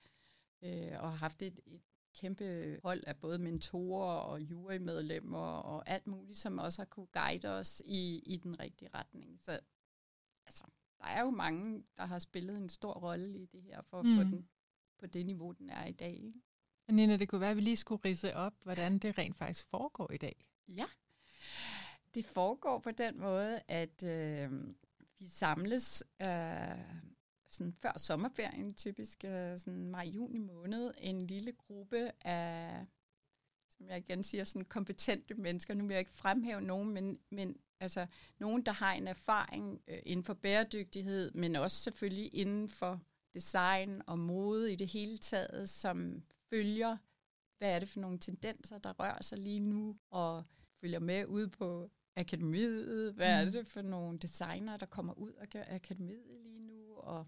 øh, 0.62 0.92
og 1.00 1.10
har 1.10 1.16
haft 1.16 1.42
et, 1.42 1.60
et 1.66 1.80
kæmpe 2.14 2.78
hold 2.82 3.04
af 3.06 3.16
både 3.16 3.38
mentorer 3.38 4.16
og 4.16 4.40
jurymedlemmer 4.40 5.46
og 5.46 5.88
alt 5.88 6.06
muligt, 6.06 6.38
som 6.38 6.58
også 6.58 6.82
har 6.82 6.86
kunne 6.86 7.06
guide 7.06 7.48
os 7.48 7.82
i, 7.84 8.22
i 8.26 8.36
den 8.36 8.60
rigtige 8.60 8.88
retning. 8.94 9.38
Så 9.42 9.60
altså, 10.46 10.64
der 10.98 11.04
er 11.04 11.20
jo 11.20 11.30
mange, 11.30 11.84
der 11.96 12.04
har 12.04 12.18
spillet 12.18 12.56
en 12.56 12.68
stor 12.68 12.92
rolle 12.92 13.38
i 13.38 13.46
det 13.46 13.62
her, 13.62 13.82
for 13.82 13.98
at 13.98 14.06
mm. 14.06 14.16
få 14.16 14.22
den 14.22 14.48
på 14.98 15.06
det 15.06 15.26
niveau, 15.26 15.52
den 15.52 15.70
er 15.70 15.86
i 15.86 15.92
dag. 15.92 16.14
Ikke? 16.14 16.42
Nina, 16.88 17.16
det 17.16 17.28
kunne 17.28 17.40
være, 17.40 17.50
at 17.50 17.56
vi 17.56 17.60
lige 17.60 17.76
skulle 17.76 18.04
rise 18.04 18.34
op, 18.34 18.54
hvordan 18.62 18.98
det 18.98 19.18
rent 19.18 19.36
faktisk 19.36 19.66
foregår 19.66 20.12
i 20.12 20.16
dag. 20.16 20.46
Ja, 20.68 20.84
det 22.14 22.24
foregår 22.24 22.78
på 22.78 22.90
den 22.90 23.20
måde, 23.20 23.60
at 23.68 24.02
øh, 24.02 24.74
vi 25.18 25.26
samles 25.26 26.04
øh, 26.22 26.78
sådan 27.48 27.72
før 27.72 27.98
sommerferien, 27.98 28.74
typisk 28.74 29.24
øh, 29.24 29.58
sådan 29.58 29.86
maj-juni 29.86 30.38
måned, 30.38 30.94
en 30.98 31.26
lille 31.26 31.52
gruppe 31.52 32.10
af, 32.26 32.86
som 33.68 33.88
jeg 33.88 33.98
igen 33.98 34.22
siger, 34.24 34.44
sådan 34.44 34.64
kompetente 34.64 35.34
mennesker. 35.34 35.74
Nu 35.74 35.86
vil 35.86 35.94
jeg 35.94 36.00
ikke 36.00 36.12
fremhæve 36.12 36.60
nogen, 36.60 36.90
men, 36.90 37.18
men 37.30 37.56
altså 37.84 38.06
nogen, 38.38 38.66
der 38.66 38.72
har 38.72 38.92
en 38.92 39.08
erfaring 39.08 39.80
øh, 39.88 39.98
inden 40.06 40.24
for 40.24 40.34
bæredygtighed, 40.34 41.30
men 41.34 41.56
også 41.56 41.76
selvfølgelig 41.76 42.34
inden 42.34 42.68
for 42.68 43.00
design 43.34 44.02
og 44.06 44.18
mode 44.18 44.72
i 44.72 44.76
det 44.76 44.88
hele 44.88 45.18
taget, 45.18 45.68
som 45.68 46.22
følger, 46.50 46.96
hvad 47.58 47.74
er 47.74 47.78
det 47.78 47.88
for 47.88 48.00
nogle 48.00 48.18
tendenser, 48.18 48.78
der 48.78 48.92
rører 48.92 49.22
sig 49.22 49.38
lige 49.38 49.60
nu, 49.60 49.96
og 50.10 50.44
følger 50.80 50.98
med 50.98 51.26
ud 51.26 51.46
på 51.46 51.90
akademiet, 52.16 53.12
hvad 53.12 53.42
mm. 53.42 53.48
er 53.48 53.50
det 53.50 53.66
for 53.66 53.82
nogle 53.82 54.18
designer, 54.18 54.76
der 54.76 54.86
kommer 54.86 55.12
ud 55.18 55.32
af 55.32 55.74
akademiet 55.74 56.40
lige 56.42 56.60
nu, 56.60 56.94
og 56.96 57.26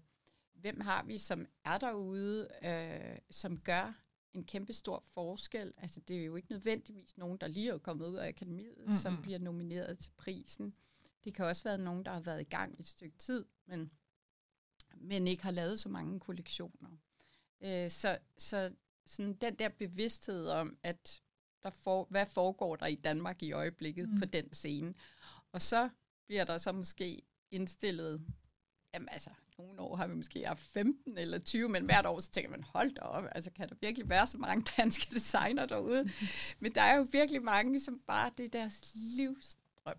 hvem 0.53 0.79
har 0.79 1.03
vi, 1.03 1.17
som 1.17 1.45
er 1.65 1.77
derude, 1.77 2.47
øh, 2.63 3.17
som 3.31 3.59
gør 3.59 4.06
en 4.37 4.43
kæmpe 4.43 4.73
stor 4.73 5.03
forskel. 5.13 5.73
Altså, 5.77 5.99
det 5.99 6.17
er 6.17 6.25
jo 6.25 6.35
ikke 6.35 6.51
nødvendigvis 6.51 7.17
nogen, 7.17 7.37
der 7.37 7.47
lige 7.47 7.69
er 7.69 7.77
kommet 7.77 8.05
ud 8.05 8.15
af 8.15 8.27
akademiet, 8.27 8.77
mm-hmm. 8.77 8.95
som 8.95 9.21
bliver 9.21 9.39
nomineret 9.39 9.99
til 9.99 10.11
prisen. 10.17 10.73
Det 11.23 11.33
kan 11.33 11.45
også 11.45 11.63
være 11.63 11.77
nogen, 11.77 12.05
der 12.05 12.11
har 12.11 12.19
været 12.19 12.41
i 12.41 12.49
gang 12.49 12.79
et 12.79 12.87
stykke 12.87 13.17
tid, 13.17 13.45
men, 13.65 13.91
men 14.95 15.27
ikke 15.27 15.43
har 15.43 15.51
lavet 15.51 15.79
så 15.79 15.89
mange 15.89 16.19
kollektioner. 16.19 16.89
Øh, 17.61 17.89
så 17.89 18.17
så 18.37 18.73
sådan 19.05 19.33
den 19.33 19.55
der 19.55 19.69
bevidsthed 19.69 20.47
om, 20.47 20.77
at 20.83 21.21
der 21.63 21.69
for, 21.69 22.07
hvad 22.09 22.25
foregår 22.25 22.75
der 22.75 22.85
i 22.85 22.95
Danmark 22.95 23.43
i 23.43 23.51
øjeblikket 23.51 24.09
mm. 24.09 24.19
på 24.19 24.25
den 24.25 24.53
scene. 24.53 24.93
Og 25.51 25.61
så 25.61 25.89
bliver 26.25 26.43
der 26.43 26.57
så 26.57 26.71
måske 26.71 27.21
indstillet 27.51 28.21
jamen 28.93 29.09
altså, 29.09 29.29
nogle 29.57 29.81
år 29.81 29.95
har 29.95 30.07
vi 30.07 30.15
måske 30.15 30.47
haft 30.47 30.63
15 30.63 31.17
eller 31.17 31.39
20, 31.39 31.69
men 31.69 31.85
hvert 31.85 32.05
år 32.05 32.19
så 32.19 32.31
tænker 32.31 32.49
man, 32.51 32.63
hold 32.63 32.95
da 32.95 33.01
op, 33.01 33.23
altså 33.31 33.51
kan 33.51 33.69
der 33.69 33.75
virkelig 33.81 34.09
være 34.09 34.27
så 34.27 34.37
mange 34.37 34.65
danske 34.77 35.07
designer 35.15 35.65
derude? 35.65 36.09
men 36.59 36.75
der 36.75 36.81
er 36.81 36.97
jo 36.97 37.07
virkelig 37.11 37.43
mange, 37.43 37.79
som 37.79 37.99
bare, 38.07 38.31
det 38.37 38.45
er 38.45 38.49
deres 38.49 38.91
livsdrøm, 38.95 39.97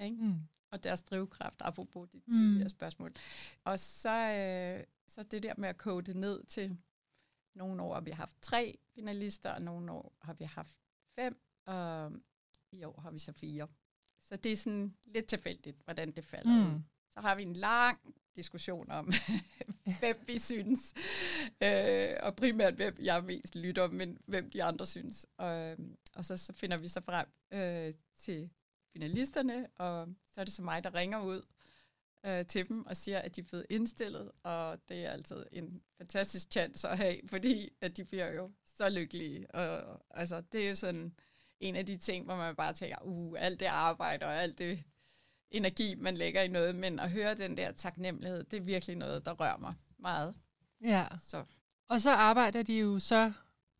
ikke? 0.00 0.16
Mm. 0.16 0.34
og 0.70 0.84
deres 0.84 1.02
drivkraft, 1.02 1.56
apropos 1.60 2.08
de 2.08 2.20
tidligere 2.20 2.64
mm. 2.64 2.68
spørgsmål. 2.68 3.12
Og 3.64 3.78
så, 3.78 4.10
øh, 4.10 4.84
så 5.06 5.22
det 5.22 5.42
der 5.42 5.54
med 5.56 5.68
at 5.68 5.76
kode 5.76 6.06
det 6.06 6.16
ned 6.16 6.44
til, 6.44 6.78
nogle 7.54 7.82
år 7.82 7.94
har 7.94 8.00
vi 8.00 8.10
haft 8.10 8.36
tre 8.42 8.78
finalister, 8.94 9.50
og 9.50 9.62
nogle 9.62 9.92
år 9.92 10.16
har 10.22 10.32
vi 10.34 10.44
haft 10.44 10.76
fem, 11.14 11.40
og 11.66 12.12
i 12.72 12.84
år 12.84 13.00
har 13.00 13.10
vi 13.10 13.18
så 13.18 13.32
fire. 13.32 13.68
Så 14.22 14.36
det 14.36 14.52
er 14.52 14.56
sådan 14.56 14.96
lidt 15.04 15.26
tilfældigt, 15.26 15.76
hvordan 15.84 16.12
det 16.12 16.24
falder 16.24 16.68
mm. 16.68 16.84
Så 17.14 17.20
har 17.20 17.34
vi 17.34 17.42
en 17.42 17.56
lang 17.56 17.98
diskussion 18.36 18.90
om, 18.90 19.12
hvem 20.00 20.24
vi 20.26 20.38
synes, 20.38 20.94
øh, 21.62 22.16
og 22.22 22.36
primært 22.36 22.74
hvem 22.74 22.96
jeg 23.00 23.24
mest 23.24 23.54
lytter, 23.54 23.88
men 23.88 24.18
hvem 24.26 24.50
de 24.50 24.62
andre 24.62 24.86
synes. 24.86 25.26
Og, 25.36 25.54
øh, 25.54 25.78
og 26.14 26.24
så, 26.24 26.36
så 26.36 26.52
finder 26.52 26.76
vi 26.76 26.88
så 26.88 27.00
frem 27.00 27.26
øh, 27.52 27.94
til 28.18 28.50
finalisterne, 28.92 29.66
og 29.76 30.08
så 30.32 30.40
er 30.40 30.44
det 30.44 30.54
så 30.54 30.62
mig, 30.62 30.84
der 30.84 30.94
ringer 30.94 31.20
ud 31.20 31.42
øh, 32.26 32.46
til 32.46 32.68
dem 32.68 32.86
og 32.86 32.96
siger, 32.96 33.18
at 33.18 33.36
de 33.36 33.40
er 33.40 33.44
blevet 33.44 33.66
indstillet, 33.70 34.30
og 34.42 34.78
det 34.88 35.04
er 35.04 35.10
altid 35.10 35.46
en 35.52 35.82
fantastisk 35.98 36.52
chance 36.52 36.88
at 36.88 36.98
have, 36.98 37.20
fordi 37.28 37.72
at 37.80 37.96
de 37.96 38.04
bliver 38.04 38.32
jo 38.32 38.50
så 38.64 38.88
lykkelige. 38.88 39.50
Og, 39.54 40.00
altså, 40.10 40.40
det 40.52 40.64
er 40.64 40.68
jo 40.68 40.74
sådan 40.74 41.14
en 41.60 41.76
af 41.76 41.86
de 41.86 41.96
ting, 41.96 42.24
hvor 42.24 42.36
man 42.36 42.56
bare 42.56 42.72
tænker, 42.72 42.96
uh, 43.02 43.34
alt 43.38 43.60
det 43.60 43.66
arbejde 43.66 44.26
og 44.26 44.34
alt 44.34 44.58
det 44.58 44.84
energi, 45.56 45.94
man 45.94 46.16
lægger 46.16 46.42
i 46.42 46.48
noget, 46.48 46.74
men 46.74 47.00
at 47.00 47.10
høre 47.10 47.34
den 47.34 47.56
der 47.56 47.72
taknemmelighed, 47.72 48.44
det 48.44 48.56
er 48.56 48.60
virkelig 48.62 48.96
noget, 48.96 49.24
der 49.24 49.32
rører 49.32 49.56
mig 49.56 49.74
meget. 49.98 50.34
Ja, 50.80 51.06
så. 51.18 51.44
og 51.88 52.00
så 52.00 52.10
arbejder 52.10 52.62
de 52.62 52.78
jo 52.78 52.98
så 52.98 53.32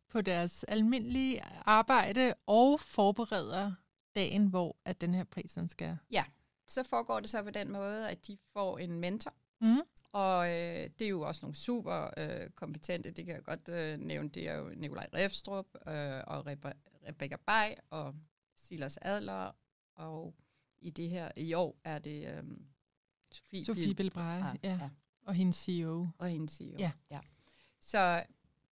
på 0.09 0.21
deres 0.21 0.63
almindelige 0.63 1.41
arbejde 1.65 2.33
og 2.45 2.79
forbereder 2.79 3.73
dagen, 4.15 4.47
hvor 4.47 4.77
at 4.85 5.01
den 5.01 5.13
her 5.13 5.23
prisen 5.23 5.69
skal... 5.69 5.97
Ja, 6.11 6.23
så 6.67 6.83
foregår 6.83 7.19
det 7.19 7.29
så 7.29 7.43
på 7.43 7.49
den 7.49 7.71
måde, 7.71 8.09
at 8.09 8.27
de 8.27 8.37
får 8.53 8.77
en 8.77 8.99
mentor, 8.99 9.33
mm. 9.61 9.81
og 10.11 10.49
øh, 10.49 10.89
det 10.99 11.01
er 11.01 11.09
jo 11.09 11.21
også 11.21 11.39
nogle 11.41 11.55
super 11.55 12.09
øh, 12.17 12.49
kompetente, 12.49 13.11
det 13.11 13.25
kan 13.25 13.35
jeg 13.35 13.43
godt 13.43 13.69
øh, 13.69 13.99
nævne, 13.99 14.29
det 14.29 14.49
er 14.49 14.53
jo 14.57 14.69
Nikolaj 14.75 15.09
Refstrup 15.13 15.65
øh, 15.87 16.21
og 16.27 16.47
Rebe- 16.47 17.07
Rebecca 17.07 17.35
Bay 17.45 17.71
og 17.89 18.15
Silas 18.55 18.99
Adler, 19.01 19.51
og 19.95 20.33
i 20.81 20.89
det 20.89 21.09
her 21.09 21.31
i 21.37 21.53
år 21.53 21.79
er 21.83 21.99
det 21.99 22.27
øh, 22.27 22.43
Sofie, 23.31 23.65
Sofie 23.65 23.95
Bilbreje, 23.95 24.43
ah, 24.43 24.57
ja. 24.63 24.71
ja. 24.81 24.89
Og 25.21 25.33
hendes 25.33 25.55
CEO. 25.55 26.07
Og 26.17 26.29
hendes 26.29 26.51
CEO, 26.51 26.77
ja. 26.79 26.91
ja. 27.11 27.19
Så 27.79 28.23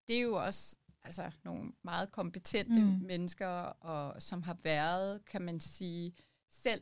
det 0.08 0.16
er 0.16 0.22
jo 0.22 0.36
også 0.36 0.78
altså, 1.04 1.32
nogle 1.44 1.72
meget 1.82 2.12
kompetente 2.12 2.84
mm. 2.84 3.00
mennesker, 3.02 3.48
og 3.66 4.22
som 4.22 4.44
har 4.44 4.58
været, 4.64 5.26
kan 5.26 5.42
man 5.42 5.60
sige, 5.60 6.14
selv 6.50 6.82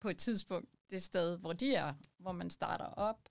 på 0.00 0.08
et 0.08 0.18
tidspunkt 0.18 0.70
det 0.90 1.02
sted, 1.02 1.38
hvor 1.38 1.52
de 1.52 1.74
er, 1.74 1.94
hvor 2.18 2.32
man 2.32 2.50
starter 2.50 2.84
op, 2.84 3.28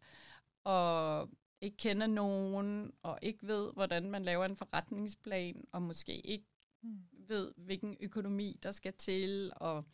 og 0.64 1.30
ikke 1.62 1.78
kender 1.78 2.08
nogen, 2.08 2.92
og 3.02 3.20
ikke 3.22 3.48
ved, 3.48 3.74
hvordan 3.74 4.10
man 4.10 4.24
laver 4.24 4.46
en 4.46 4.56
forretningsplan, 4.56 5.68
og 5.72 5.82
måske 5.82 6.28
ikke 6.28 6.46
mm. 6.82 7.04
ved, 7.12 7.52
hvilken 7.58 7.98
økonomi 8.00 8.60
der 8.64 8.72
skal 8.72 8.94
til, 8.94 9.52
og 9.56 9.86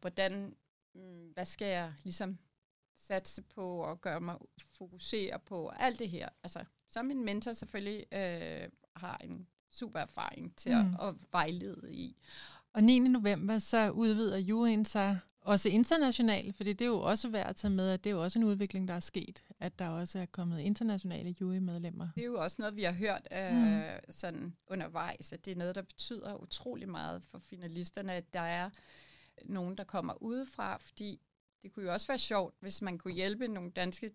hvordan, 0.00 0.56
hvad 1.34 1.44
skal 1.44 1.68
jeg 1.68 1.92
ligesom 2.02 2.38
satse 2.96 3.42
på, 3.42 3.78
og 3.78 4.00
gøre 4.00 4.20
mig 4.20 4.36
fokusere 4.58 5.38
på, 5.38 5.68
alt 5.68 5.98
det 5.98 6.10
her. 6.10 6.28
Altså, 6.42 6.64
som 6.88 7.10
en 7.10 7.24
mentor 7.24 7.52
selvfølgelig 7.52 8.04
øh, 8.12 8.68
har 8.96 9.16
en 9.24 9.46
super 9.70 10.00
erfaring 10.00 10.56
til 10.56 10.76
mm. 10.76 10.94
at, 11.00 11.08
at 11.08 11.14
vejlede 11.32 11.94
i. 11.94 12.16
Og 12.72 12.84
9. 12.84 12.98
november, 12.98 13.58
så 13.58 13.90
udvider 13.90 14.38
juryen 14.38 14.84
sig 14.84 15.18
også 15.40 15.68
internationalt, 15.68 16.56
fordi 16.56 16.72
det 16.72 16.84
er 16.84 16.88
jo 16.88 17.00
også 17.00 17.28
værd 17.28 17.46
at 17.46 17.56
tage 17.56 17.70
med, 17.70 17.90
at 17.90 18.04
det 18.04 18.10
er 18.10 18.14
jo 18.14 18.22
også 18.22 18.38
en 18.38 18.44
udvikling, 18.44 18.88
der 18.88 18.94
er 18.94 19.00
sket, 19.00 19.44
at 19.60 19.78
der 19.78 19.88
også 19.88 20.18
er 20.18 20.26
kommet 20.26 20.60
internationale 20.60 21.34
jurymedlemmer. 21.40 22.08
Det 22.14 22.20
er 22.20 22.26
jo 22.26 22.40
også 22.40 22.56
noget, 22.58 22.76
vi 22.76 22.82
har 22.82 22.92
hørt 22.92 23.28
øh, 23.32 23.56
mm. 23.56 23.82
sådan 24.10 24.56
undervejs, 24.66 25.32
at 25.32 25.44
det 25.44 25.50
er 25.50 25.56
noget, 25.56 25.74
der 25.74 25.82
betyder 25.82 26.42
utrolig 26.42 26.88
meget 26.88 27.22
for 27.22 27.38
finalisterne, 27.38 28.12
at 28.12 28.34
der 28.34 28.40
er 28.40 28.70
nogen, 29.44 29.76
der 29.76 29.84
kommer 29.84 30.22
udefra, 30.22 30.76
fordi 30.76 31.20
det 31.62 31.72
kunne 31.72 31.84
jo 31.84 31.92
også 31.92 32.06
være 32.06 32.18
sjovt, 32.18 32.54
hvis 32.60 32.82
man 32.82 32.98
kunne 32.98 33.14
hjælpe 33.14 33.48
nogle 33.48 33.70
danske 33.70 34.10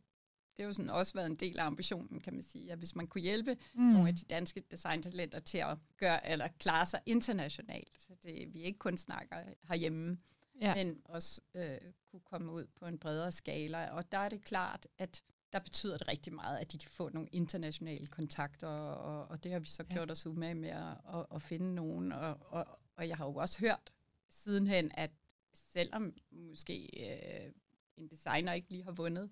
det 0.60 0.64
har 0.64 0.70
jo 0.70 0.74
sådan 0.74 0.90
også 0.90 1.14
været 1.14 1.26
en 1.26 1.36
del 1.36 1.60
af 1.60 1.66
ambitionen, 1.66 2.20
kan 2.20 2.34
man 2.34 2.44
sige, 2.44 2.72
at 2.72 2.78
hvis 2.78 2.96
man 2.96 3.08
kunne 3.08 3.22
hjælpe 3.22 3.58
mm. 3.74 3.82
nogle 3.82 4.08
af 4.08 4.16
de 4.16 4.26
danske 4.26 4.64
designtalenter 4.72 5.40
til 5.40 5.58
at 5.58 5.78
gøre 5.98 6.30
eller 6.30 6.48
klare 6.60 6.86
sig 6.86 7.00
internationalt, 7.06 8.02
så 8.02 8.14
det, 8.24 8.54
vi 8.54 8.62
ikke 8.62 8.80
kun 8.80 8.98
snakker 8.98 9.36
herhjemme, 9.70 10.18
ja. 10.62 10.76
men 10.76 11.02
også 11.06 11.42
øh, 11.56 11.78
kunne 12.12 12.22
komme 12.26 12.52
ud 12.52 12.66
på 12.80 12.86
en 12.86 12.98
bredere 12.98 13.32
skala. 13.32 13.90
Og 13.90 14.12
der 14.12 14.18
er 14.18 14.30
det 14.30 14.44
klart, 14.44 14.88
at 14.98 15.24
der 15.54 15.60
betyder 15.60 15.98
det 15.98 16.08
rigtig 16.08 16.34
meget, 16.34 16.58
at 16.58 16.72
de 16.72 16.78
kan 16.78 16.90
få 16.90 17.10
nogle 17.10 17.30
internationale 17.32 18.08
kontakter, 18.08 18.68
og, 18.68 19.28
og 19.28 19.44
det 19.44 19.52
har 19.52 19.60
vi 19.60 19.68
så 19.68 19.84
ja. 19.90 19.94
gjort 19.94 20.12
os 20.12 20.26
med 20.26 20.56
med 20.56 20.70
at, 20.70 20.98
at, 21.14 21.26
at 21.36 21.42
finde 21.42 21.76
nogen. 21.76 22.12
Og, 22.12 22.38
og, 22.42 22.66
og 22.96 23.08
jeg 23.08 23.18
har 23.18 23.26
jo 23.26 23.36
også 23.36 23.60
hørt 23.60 23.92
sidenhen, 24.30 24.92
at 24.94 25.12
selvom 25.54 26.14
måske 26.32 26.90
øh, 26.98 27.52
en 27.98 28.08
designer 28.08 28.54
ikke 28.54 28.70
lige 28.70 28.84
har 28.84 28.92
vundet, 28.92 29.30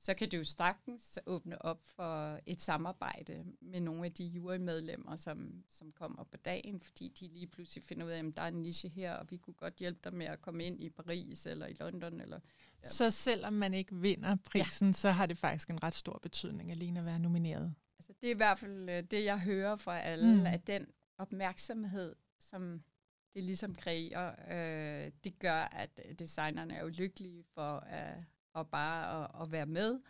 så 0.00 0.14
kan 0.14 0.30
det 0.30 0.38
jo 0.38 0.44
sagtens 0.44 1.18
åbne 1.26 1.62
op 1.62 1.80
for 1.84 2.40
et 2.46 2.60
samarbejde 2.60 3.44
med 3.60 3.80
nogle 3.80 4.04
af 4.04 4.12
de 4.12 4.24
jurymedlemmer, 4.24 5.16
som, 5.16 5.64
som 5.68 5.92
kommer 5.92 6.24
på 6.24 6.36
dagen, 6.36 6.80
fordi 6.80 7.08
de 7.20 7.28
lige 7.28 7.46
pludselig 7.46 7.84
finder 7.84 8.06
ud 8.06 8.10
af, 8.10 8.18
at 8.18 8.36
der 8.36 8.42
er 8.42 8.48
en 8.48 8.62
niche 8.62 8.88
her, 8.88 9.14
og 9.14 9.30
vi 9.30 9.36
kunne 9.36 9.54
godt 9.54 9.76
hjælpe 9.76 10.00
dig 10.04 10.14
med 10.14 10.26
at 10.26 10.42
komme 10.42 10.64
ind 10.64 10.80
i 10.80 10.90
Paris 10.90 11.46
eller 11.46 11.66
i 11.66 11.72
London. 11.80 12.20
Eller, 12.20 12.40
ja. 12.82 12.88
Så 12.88 13.10
selvom 13.10 13.52
man 13.52 13.74
ikke 13.74 13.96
vinder 13.96 14.36
prisen, 14.44 14.88
ja. 14.88 14.92
så 14.92 15.10
har 15.10 15.26
det 15.26 15.38
faktisk 15.38 15.70
en 15.70 15.82
ret 15.82 15.94
stor 15.94 16.18
betydning 16.22 16.70
alene 16.70 17.00
at 17.00 17.06
være 17.06 17.18
nomineret? 17.18 17.74
Altså, 17.98 18.12
det 18.20 18.26
er 18.26 18.34
i 18.34 18.36
hvert 18.36 18.58
fald 18.58 18.88
øh, 18.90 19.02
det, 19.02 19.24
jeg 19.24 19.40
hører 19.40 19.76
fra 19.76 20.00
alle, 20.00 20.34
mm. 20.34 20.46
at 20.46 20.66
den 20.66 20.86
opmærksomhed, 21.18 22.16
som 22.38 22.82
det 23.38 23.46
ligesom 23.46 23.74
kræver, 23.74 24.32
øh, 24.50 25.12
det 25.24 25.38
gør, 25.38 25.60
at 25.72 26.00
designerne 26.18 26.74
er 26.74 26.82
jo 26.82 26.88
lykkelige 26.88 27.44
for 27.54 27.78
at 27.78 28.14
og 28.52 28.70
bare 28.70 29.24
at, 29.24 29.42
at 29.42 29.52
være 29.52 29.66
med. 29.66 30.00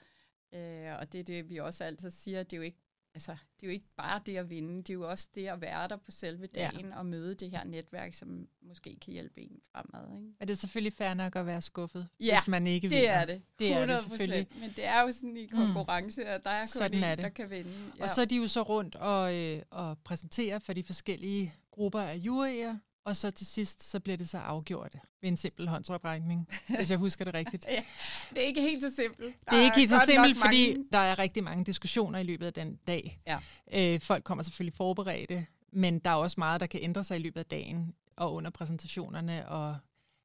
Øh, 0.54 0.98
og 0.98 1.12
det 1.12 1.20
er 1.20 1.24
det, 1.24 1.48
vi 1.48 1.56
også 1.56 1.84
altid 1.84 2.10
siger, 2.10 2.42
det 2.42 2.52
er 2.52 2.56
jo 2.56 2.62
ikke 2.62 2.82
altså, 3.14 3.32
det 3.32 3.62
er 3.62 3.66
jo 3.66 3.72
ikke 3.72 3.88
bare 3.96 4.20
det 4.26 4.36
at 4.36 4.50
vinde, 4.50 4.76
det 4.76 4.90
er 4.90 4.94
jo 4.94 5.08
også 5.08 5.28
det 5.34 5.46
at 5.46 5.60
være 5.60 5.88
der 5.88 5.96
på 5.96 6.10
selve 6.10 6.46
dagen 6.46 6.86
ja. 6.86 6.98
og 6.98 7.06
møde 7.06 7.34
det 7.34 7.50
her 7.50 7.64
netværk, 7.64 8.14
som 8.14 8.48
måske 8.62 8.96
kan 9.00 9.12
hjælpe 9.12 9.40
en 9.40 9.60
fremad. 9.72 10.16
Ikke? 10.16 10.32
Er 10.40 10.44
det 10.44 10.58
selvfølgelig 10.58 10.92
fair 10.92 11.14
nok 11.14 11.36
at 11.36 11.46
være 11.46 11.62
skuffet, 11.62 12.08
ja, 12.20 12.38
hvis 12.38 12.48
man 12.48 12.66
ikke 12.66 12.88
vinder? 12.88 13.02
det 13.02 13.10
er 13.10 13.24
det. 13.24 13.42
Det 13.58 13.72
er 13.72 13.86
det 13.86 14.00
selvfølgelig. 14.00 14.48
Men 14.60 14.70
det 14.70 14.84
er 14.84 15.00
jo 15.00 15.12
sådan 15.12 15.36
i 15.36 15.46
mm. 15.46 15.56
konkurrence, 15.56 16.22
mm. 16.22 16.28
at 16.28 16.44
der 16.44 16.50
er 16.50 16.62
kun 16.62 16.68
sådan 16.68 16.98
en, 16.98 17.04
er 17.04 17.14
det. 17.14 17.22
der 17.22 17.28
kan 17.28 17.50
vinde. 17.50 17.72
Ja. 17.98 18.02
Og 18.02 18.10
så 18.10 18.20
er 18.20 18.24
de 18.24 18.36
jo 18.36 18.46
så 18.46 18.62
rundt 18.62 18.94
og, 18.94 19.34
øh, 19.34 19.62
og 19.70 19.98
præsenterer 19.98 20.58
for 20.58 20.72
de 20.72 20.84
forskellige 20.84 21.54
grupper 21.70 22.00
af 22.00 22.16
juryer, 22.16 22.76
og 23.08 23.16
så 23.16 23.30
til 23.30 23.46
sidst, 23.46 23.82
så 23.82 24.00
bliver 24.00 24.16
det 24.16 24.28
så 24.28 24.38
afgjort 24.38 24.96
ved 25.20 25.28
en 25.28 25.36
simpel 25.36 25.68
håndsoprækning, 25.68 26.48
hvis 26.76 26.90
jeg 26.90 26.98
husker 26.98 27.24
det 27.24 27.34
rigtigt. 27.34 27.66
ja, 27.68 27.82
det 28.30 28.42
er 28.42 28.46
ikke 28.46 28.60
helt 28.60 28.82
så 28.82 28.94
simpelt. 28.94 29.34
Der 29.44 29.50
det 29.50 29.60
er 29.60 29.64
ikke 29.64 29.76
helt 29.76 29.90
så 29.90 30.02
simpelt, 30.06 30.36
fordi 30.36 30.68
mange... 30.68 30.88
der 30.92 30.98
er 30.98 31.18
rigtig 31.18 31.44
mange 31.44 31.64
diskussioner 31.64 32.18
i 32.18 32.22
løbet 32.22 32.46
af 32.46 32.52
den 32.52 32.76
dag. 32.86 33.20
Ja. 33.26 33.38
Øh, 33.72 34.00
folk 34.00 34.24
kommer 34.24 34.44
selvfølgelig 34.44 34.74
forberedte, 34.74 35.46
men 35.72 35.98
der 35.98 36.10
er 36.10 36.14
også 36.14 36.34
meget, 36.38 36.60
der 36.60 36.66
kan 36.66 36.80
ændre 36.82 37.04
sig 37.04 37.16
i 37.16 37.20
løbet 37.20 37.40
af 37.40 37.46
dagen 37.46 37.94
og 38.16 38.34
under 38.34 38.50
præsentationerne, 38.50 39.48
og 39.48 39.76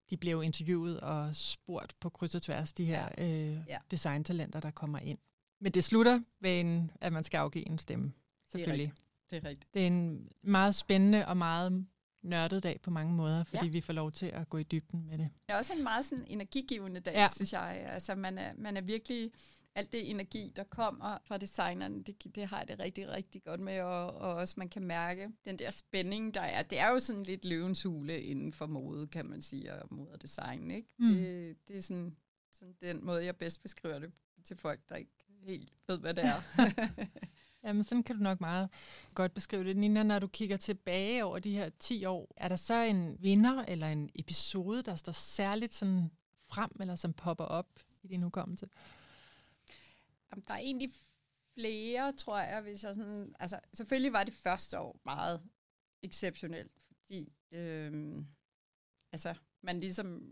de 0.09 0.17
bliver 0.17 0.31
jo 0.31 0.41
interviewet 0.41 0.99
og 0.99 1.35
spurgt 1.35 1.95
på 1.99 2.09
kryds 2.09 2.35
og 2.35 2.41
tværs, 2.41 2.73
de 2.73 2.85
her 2.85 3.09
ja. 3.17 3.27
Øh, 3.27 3.57
ja. 3.69 3.77
designtalenter, 3.91 4.59
der 4.59 4.71
kommer 4.71 4.99
ind. 4.99 5.17
Men 5.61 5.71
det 5.71 5.83
slutter 5.83 6.21
ved, 6.39 6.59
en, 6.59 6.91
at 7.01 7.13
man 7.13 7.23
skal 7.23 7.37
afgive 7.37 7.67
en 7.67 7.77
stemme, 7.77 8.13
selvfølgelig. 8.51 8.93
Det 9.29 9.37
er 9.37 9.43
rigtigt. 9.43 9.43
Det 9.43 9.45
er, 9.45 9.49
rigtigt. 9.49 9.73
det 9.73 9.81
er 9.83 9.87
en 9.87 10.29
meget 10.41 10.75
spændende 10.75 11.27
og 11.27 11.38
meget 11.38 11.86
nørdet 12.24 12.63
dag 12.63 12.82
på 12.82 12.91
mange 12.91 13.13
måder, 13.13 13.43
fordi 13.43 13.65
ja. 13.65 13.71
vi 13.71 13.82
får 13.82 13.93
lov 13.93 14.11
til 14.11 14.26
at 14.26 14.49
gå 14.49 14.57
i 14.57 14.63
dybden 14.63 15.05
med 15.05 15.17
det. 15.17 15.30
Det 15.47 15.53
er 15.53 15.57
også 15.57 15.74
en 15.74 15.84
meget 15.84 16.05
sådan 16.05 16.26
energigivende 16.28 16.99
dag, 16.99 17.13
ja. 17.13 17.28
synes 17.32 17.53
jeg. 17.53 17.86
Altså 17.89 18.15
man 18.15 18.38
er, 18.38 18.53
man 18.57 18.78
er 18.78 18.82
virkelig, 18.82 19.32
alt 19.76 19.91
det 19.91 20.09
energi, 20.09 20.53
der 20.55 20.63
kommer 20.63 21.17
fra 21.26 21.38
designerne, 21.38 22.03
det, 22.03 22.36
det 22.36 22.47
har 22.47 22.57
jeg 22.59 22.67
det 22.67 22.80
rigtig, 22.80 23.09
rigtig 23.09 23.43
godt 23.43 23.59
med, 23.59 23.82
og, 23.82 24.13
og 24.13 24.36
også 24.36 24.53
man 24.57 24.69
kan 24.69 24.84
mærke 24.84 25.30
den 25.45 25.59
der 25.59 25.69
spænding, 25.69 26.34
der 26.34 26.41
er. 26.41 26.63
Det 26.63 26.80
er 26.80 26.89
jo 26.89 26.99
sådan 26.99 27.24
lidt 27.24 27.45
løvens 27.45 27.84
hule 27.84 28.21
inden 28.21 28.53
for 28.53 28.65
mode, 28.65 29.07
kan 29.07 29.26
man 29.26 29.41
sige, 29.41 29.74
og 29.74 29.88
mode 29.91 30.11
og 30.11 30.21
design, 30.21 30.71
ikke? 30.71 30.89
Mm. 30.99 31.13
Det, 31.13 31.57
det 31.67 31.76
er 31.76 31.82
sådan, 31.82 32.15
sådan 32.51 32.76
den 32.82 33.05
måde, 33.05 33.26
jeg 33.26 33.36
bedst 33.36 33.61
beskriver 33.61 33.99
det 33.99 34.11
til 34.43 34.57
folk, 34.57 34.80
der 34.89 34.95
ikke 34.95 35.11
helt 35.45 35.74
ved, 35.88 35.99
hvad 35.99 36.13
det 36.13 36.24
er. 36.24 36.39
Jamen, 37.64 37.84
sådan 37.84 38.03
kan 38.03 38.16
du 38.16 38.24
nok 38.24 38.41
meget 38.41 38.70
godt 39.16 39.34
beskrive 39.34 39.64
det. 39.64 39.78
Nina, 39.78 40.03
når 40.03 40.20
du 40.20 40.28
kigger 40.28 40.57
tilbage 40.57 41.26
over 41.26 41.39
de 41.39 41.55
her 41.55 41.70
10 41.80 42.05
år, 42.05 42.34
er 42.38 42.47
der 42.47 42.55
så 42.55 42.74
en 42.74 43.18
vinder 43.22 43.66
eller 43.68 43.88
en 43.88 44.09
episode, 44.16 44.84
der 44.84 44.95
står 44.95 45.11
særligt 45.11 45.74
sådan 45.74 46.11
frem, 46.47 46.72
eller 46.80 46.95
som 46.95 47.14
popper 47.14 47.45
op 47.45 47.80
i 48.03 48.07
din 48.07 48.22
hukommelse? 48.24 48.70
Jamen, 50.32 50.43
der 50.47 50.53
er 50.53 50.57
egentlig 50.59 50.91
flere, 51.53 52.14
tror 52.14 52.39
jeg, 52.39 52.61
hvis 52.61 52.84
jeg 52.84 52.95
sådan... 52.95 53.36
Altså, 53.39 53.59
selvfølgelig 53.74 54.14
var 54.14 54.24
det 54.24 54.34
første 54.34 54.80
år 54.80 54.99
meget 55.05 55.41
exceptionelt, 56.03 56.72
fordi 56.89 57.34
øhm, 57.51 58.28
altså, 59.11 59.36
man 59.61 59.80
ligesom 59.80 60.24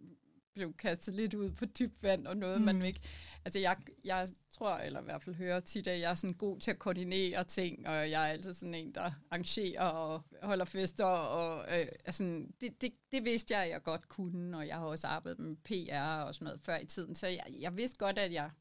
blev 0.53 0.73
kastet 0.73 1.13
lidt 1.13 1.33
ud 1.33 1.51
på 1.51 1.65
dybt 1.65 2.03
vand, 2.03 2.27
og 2.27 2.37
noget 2.37 2.59
mm. 2.59 2.65
man 2.65 2.81
ikke... 2.81 3.01
Altså, 3.45 3.59
jeg, 3.59 3.77
jeg 4.03 4.29
tror, 4.51 4.75
eller 4.77 5.01
i 5.01 5.03
hvert 5.03 5.21
fald 5.21 5.35
hører 5.35 5.59
tit, 5.59 5.87
at 5.87 5.99
jeg 5.99 6.11
er 6.11 6.15
sådan 6.15 6.33
god 6.33 6.59
til 6.59 6.71
at 6.71 6.79
koordinere 6.79 7.43
ting, 7.43 7.87
og 7.87 8.11
jeg 8.11 8.23
er 8.27 8.31
altid 8.31 8.53
sådan 8.53 8.75
en, 8.75 8.95
der 8.95 9.11
arrangerer 9.31 9.83
og 9.83 10.23
holder 10.43 10.65
fester, 10.65 11.05
og 11.05 11.79
øh, 11.79 11.87
altså, 12.05 12.23
det, 12.61 12.81
det, 12.81 12.93
det 13.11 13.25
vidste 13.25 13.53
jeg, 13.53 13.63
at 13.63 13.69
jeg 13.69 13.83
godt 13.83 14.09
kunne, 14.09 14.57
og 14.57 14.67
jeg 14.67 14.75
har 14.75 14.85
også 14.85 15.07
arbejdet 15.07 15.39
med 15.39 15.55
PR 15.55 16.23
og 16.23 16.35
sådan 16.35 16.45
noget 16.45 16.61
før 16.61 16.77
i 16.77 16.85
tiden, 16.85 17.15
så 17.15 17.27
jeg, 17.27 17.45
jeg 17.59 17.77
vidste 17.77 17.97
godt, 17.97 18.17
at 18.17 18.33
jeg 18.33 18.51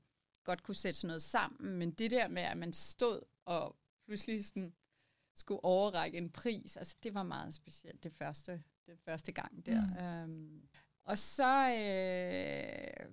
godt 0.45 0.63
kunne 0.63 0.75
sætte 0.75 1.01
sådan 1.01 1.09
noget 1.09 1.23
sammen, 1.23 1.79
men 1.79 1.91
det 1.91 2.11
der 2.11 2.29
med, 2.29 2.43
at 2.43 2.57
man 2.57 2.73
stod 2.73 3.21
og 3.45 3.77
pludselig 4.07 4.47
sådan 4.47 4.73
skulle 5.35 5.65
overrække 5.65 6.19
en 6.19 6.31
pris, 6.31 6.77
altså 6.77 6.97
det 7.03 7.15
var 7.15 7.23
meget 7.23 7.55
specielt 7.55 8.05
det 8.05 8.13
første, 8.13 8.63
det 8.87 8.99
første 9.05 9.33
gang 9.33 9.67
der. 9.67 9.87
Mm. 9.87 10.33
Øhm, 10.33 10.69
og 11.05 11.19
så, 11.19 11.69
øh, 11.69 13.07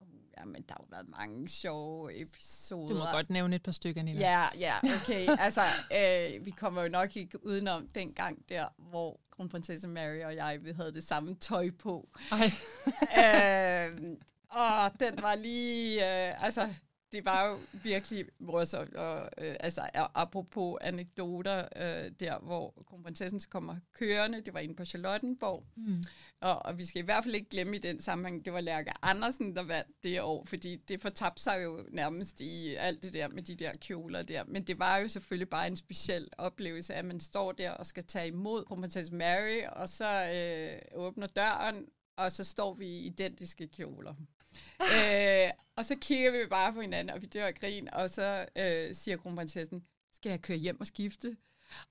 uh, 0.00 0.48
men 0.48 0.62
der 0.62 0.74
har 0.74 0.80
jo 0.80 0.86
været 0.90 1.08
mange 1.08 1.48
sjove 1.48 2.20
episoder. 2.20 2.88
Du 2.88 2.94
må 2.94 3.04
godt 3.12 3.30
nævne 3.30 3.56
et 3.56 3.62
par 3.62 3.72
stykker, 3.72 4.02
Nina. 4.02 4.20
Ja, 4.20 4.44
ja, 4.58 4.74
okay. 5.02 5.28
altså, 5.44 5.62
øh, 5.92 6.46
vi 6.46 6.50
kommer 6.50 6.82
jo 6.82 6.88
nok 6.88 7.16
ikke 7.16 7.46
udenom 7.46 7.88
den 7.88 8.12
gang 8.12 8.48
der, 8.48 8.66
hvor 8.76 9.20
kronprinsesse 9.30 9.88
Mary 9.88 10.22
og 10.24 10.36
jeg, 10.36 10.58
vi 10.64 10.72
havde 10.72 10.92
det 10.92 11.04
samme 11.04 11.34
tøj 11.34 11.70
på. 11.78 12.08
Ej. 12.30 12.52
øh, 13.22 14.16
og 14.50 15.00
den 15.00 15.22
var 15.22 15.34
lige, 15.34 15.94
øh, 15.94 16.44
altså, 16.44 16.68
det 17.12 17.24
var 17.24 17.48
jo 17.48 17.58
virkelig 17.72 18.24
morsomt. 18.38 18.94
Og, 18.94 19.28
øh, 19.38 19.56
altså, 19.60 19.88
apropos 19.94 20.78
anekdoter, 20.80 21.68
øh, 21.76 22.10
der 22.20 22.38
hvor 22.38 22.74
kronprinsessen 22.86 23.40
kommer 23.50 23.76
kørende, 23.92 24.40
det 24.40 24.54
var 24.54 24.60
inde 24.60 24.74
på 24.74 24.84
Charlottenborg. 24.84 25.64
Mm. 25.76 26.02
Og, 26.40 26.64
og 26.64 26.78
vi 26.78 26.84
skal 26.84 27.02
i 27.02 27.04
hvert 27.04 27.24
fald 27.24 27.34
ikke 27.34 27.50
glemme 27.50 27.76
i 27.76 27.78
den 27.78 28.00
sammenhæng, 28.00 28.44
det 28.44 28.52
var 28.52 28.60
Lærke 28.60 28.92
Andersen, 29.02 29.56
der 29.56 29.62
vandt 29.62 30.04
det 30.04 30.22
år, 30.22 30.44
fordi 30.44 30.76
det 30.76 31.00
fortabte 31.00 31.42
sig 31.42 31.60
jo 31.64 31.86
nærmest 31.90 32.40
i 32.40 32.74
alt 32.74 33.02
det 33.02 33.12
der 33.12 33.28
med 33.28 33.42
de 33.42 33.54
der 33.54 33.72
kjoler 33.80 34.22
der. 34.22 34.44
Men 34.44 34.64
det 34.64 34.78
var 34.78 34.98
jo 34.98 35.08
selvfølgelig 35.08 35.50
bare 35.50 35.66
en 35.66 35.76
speciel 35.76 36.28
oplevelse, 36.38 36.94
at 36.94 37.04
man 37.04 37.20
står 37.20 37.52
der 37.52 37.70
og 37.70 37.86
skal 37.86 38.04
tage 38.04 38.28
imod 38.28 38.64
kronprinsesse 38.64 39.14
Mary, 39.14 39.62
og 39.72 39.88
så 39.88 40.30
øh, 40.34 40.78
åbner 40.94 41.26
døren, 41.26 41.86
og 42.16 42.32
så 42.32 42.44
står 42.44 42.74
vi 42.74 42.86
i 42.86 43.06
identiske 43.06 43.68
kjoler. 43.68 44.14
øh, 44.96 45.50
og 45.76 45.84
så 45.84 45.96
kigger 46.00 46.30
vi 46.30 46.46
bare 46.50 46.72
på 46.72 46.80
hinanden, 46.80 47.14
og 47.14 47.22
vi 47.22 47.26
dør 47.26 47.46
og 47.46 47.54
grin, 47.54 47.88
og 47.92 48.10
så 48.10 48.46
øh, 48.56 48.94
siger 48.94 49.16
kronprinsessen, 49.16 49.84
skal 50.12 50.30
jeg 50.30 50.42
køre 50.42 50.58
hjem 50.58 50.80
og 50.80 50.86
skifte? 50.86 51.36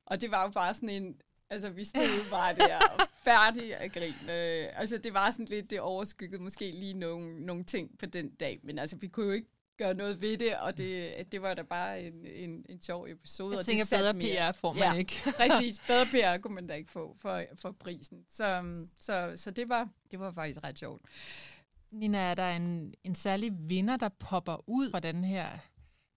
Og 0.06 0.22
det 0.22 0.32
var 0.32 0.44
jo 0.44 0.50
bare 0.50 0.74
sådan 0.74 0.90
en, 0.90 1.16
altså 1.50 1.70
vi 1.70 1.86
stod 1.86 2.30
bare 2.32 2.56
der 2.56 3.08
færdige 3.24 3.76
af 3.76 3.92
grin. 3.92 4.30
Øh, 4.30 4.68
altså 4.80 4.98
det 4.98 5.14
var 5.14 5.32
sådan 5.32 5.46
lidt, 5.46 5.70
det 5.70 5.80
overskyggede 5.80 6.44
måske 6.44 6.72
lige 6.72 6.94
nogle, 6.94 7.46
nogle 7.46 7.64
ting 7.64 7.98
på 8.00 8.06
den 8.06 8.30
dag, 8.30 8.60
men 8.64 8.80
altså 8.80 8.96
vi 8.96 9.08
kunne 9.08 9.26
jo 9.26 9.32
ikke 9.32 9.50
gøre 9.78 9.94
noget 9.94 10.22
ved 10.22 10.38
det, 10.38 10.58
og 10.58 10.78
det, 10.78 11.14
det 11.32 11.42
var 11.42 11.54
da 11.54 11.62
bare 11.62 12.02
en, 12.02 12.26
en, 12.26 12.66
en 12.70 12.82
sjov 12.82 13.08
episode. 13.10 13.52
Jeg 13.52 13.60
og 13.60 13.66
tænker, 13.66 13.84
det 13.84 14.00
bedre 14.00 14.14
mere. 14.14 14.52
PR 14.52 14.58
får 14.58 14.74
man 14.74 14.84
ja, 14.84 14.94
ikke. 14.94 15.22
præcis, 15.40 15.80
bedre 15.80 16.06
PR 16.06 16.42
kunne 16.42 16.56
man 16.56 16.68
da 16.68 16.74
ikke 16.74 16.92
få 16.92 17.16
for, 17.20 17.44
for 17.56 17.72
prisen. 17.72 18.26
Så, 18.30 18.64
så, 18.98 19.34
så 19.36 19.52
det, 19.52 19.70
var, 19.70 19.90
det 20.12 20.20
var 20.20 20.32
faktisk 20.32 20.60
ret 20.64 20.80
sjovt. 20.80 21.02
Nina, 21.92 22.18
er 22.18 22.34
der 22.34 22.50
en, 22.50 22.94
en 23.04 23.16
særlig 23.16 23.70
vinder, 23.70 23.98
der 23.98 24.10
popper 24.10 24.70
ud 24.70 24.92
fra 24.92 25.00
den 25.00 25.24
her 25.24 25.58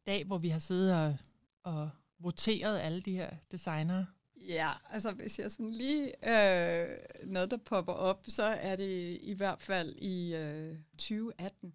dag, 0.07 0.25
hvor 0.25 0.39
vi 0.39 0.49
har 0.49 0.59
siddet 0.59 0.95
og, 0.95 1.17
og 1.63 1.91
voteret 2.19 2.79
alle 2.79 3.01
de 3.01 3.13
her 3.13 3.31
designere? 3.51 4.07
Ja, 4.37 4.73
altså 4.91 5.13
hvis 5.13 5.39
jeg 5.39 5.51
sådan 5.51 5.71
lige 5.71 6.07
øh, 6.07 6.97
noget, 7.27 7.51
der 7.51 7.57
popper 7.57 7.93
op, 7.93 8.25
så 8.29 8.43
er 8.43 8.77
det 8.77 9.19
i 9.23 9.33
hvert 9.33 9.63
fald 9.63 9.97
i 9.97 10.35
øh, 10.35 10.79
2018, 10.99 11.75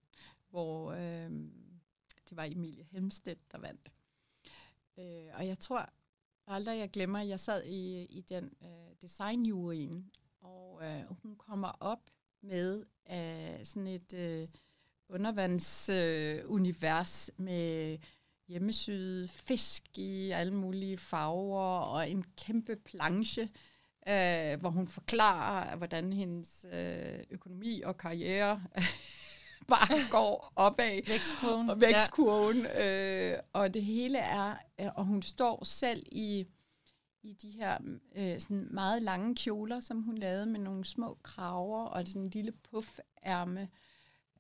hvor 0.50 0.92
øh, 0.92 1.30
det 2.30 2.38
var 2.38 2.44
Emilie 2.44 2.88
Helmstedt, 2.92 3.52
der 3.52 3.58
vandt. 3.58 3.92
Øh, 5.00 5.34
og 5.34 5.48
jeg 5.48 5.60
tror 5.60 5.90
aldrig, 6.48 6.80
jeg 6.80 6.90
glemmer, 6.90 7.20
at 7.20 7.28
jeg 7.28 7.40
sad 7.40 7.64
i, 7.66 8.06
i 8.06 8.22
den 8.22 8.54
øh, 8.64 8.96
designjuryen, 9.02 10.12
og 10.42 10.82
øh, 10.84 11.04
hun 11.24 11.36
kommer 11.36 11.72
op 11.80 12.02
med 12.42 12.86
øh, 13.12 13.66
sådan 13.66 13.88
et 13.88 14.14
øh, 14.14 14.48
undervandsunivers 15.10 17.30
øh, 17.40 17.46
med 17.46 17.98
hjemmesyde 18.48 19.28
fisk 19.28 19.98
i 19.98 20.32
alle 20.32 20.54
mulige 20.54 20.98
farver 20.98 21.80
og 21.80 22.10
en 22.10 22.26
kæmpe 22.38 22.76
planche, 22.76 23.50
øh, 24.08 24.60
hvor 24.60 24.70
hun 24.70 24.88
forklarer, 24.88 25.76
hvordan 25.76 26.14
hendes 26.14 26.66
øh, 26.72 27.20
økonomi 27.30 27.82
og 27.82 27.98
karriere 27.98 28.64
bare 29.70 30.10
går 30.12 30.54
opad. 30.56 31.08
Vækstkurven. 31.08 31.70
Og 31.70 31.82
vækstkurven. 31.82 32.62
Ja. 32.62 33.32
Øh, 33.32 33.38
og 33.54 33.74
det 33.74 33.84
hele 33.84 34.18
er, 34.18 34.56
øh, 34.80 34.88
og 34.96 35.06
hun 35.06 35.22
står 35.22 35.64
selv 35.64 36.06
i, 36.12 36.46
i 37.24 37.34
de 37.34 37.52
her 37.52 37.78
øh, 38.16 38.40
sådan 38.40 38.68
meget 38.72 39.02
lange 39.02 39.36
kjoler, 39.36 39.80
som 39.80 40.02
hun 40.02 40.18
lavede 40.18 40.46
med 40.46 40.60
nogle 40.60 40.86
små 40.86 41.18
kraver 41.24 41.84
og 41.86 42.08
sådan 42.08 42.22
en 42.22 42.30
lille 42.30 42.52
puffærme, 42.52 43.70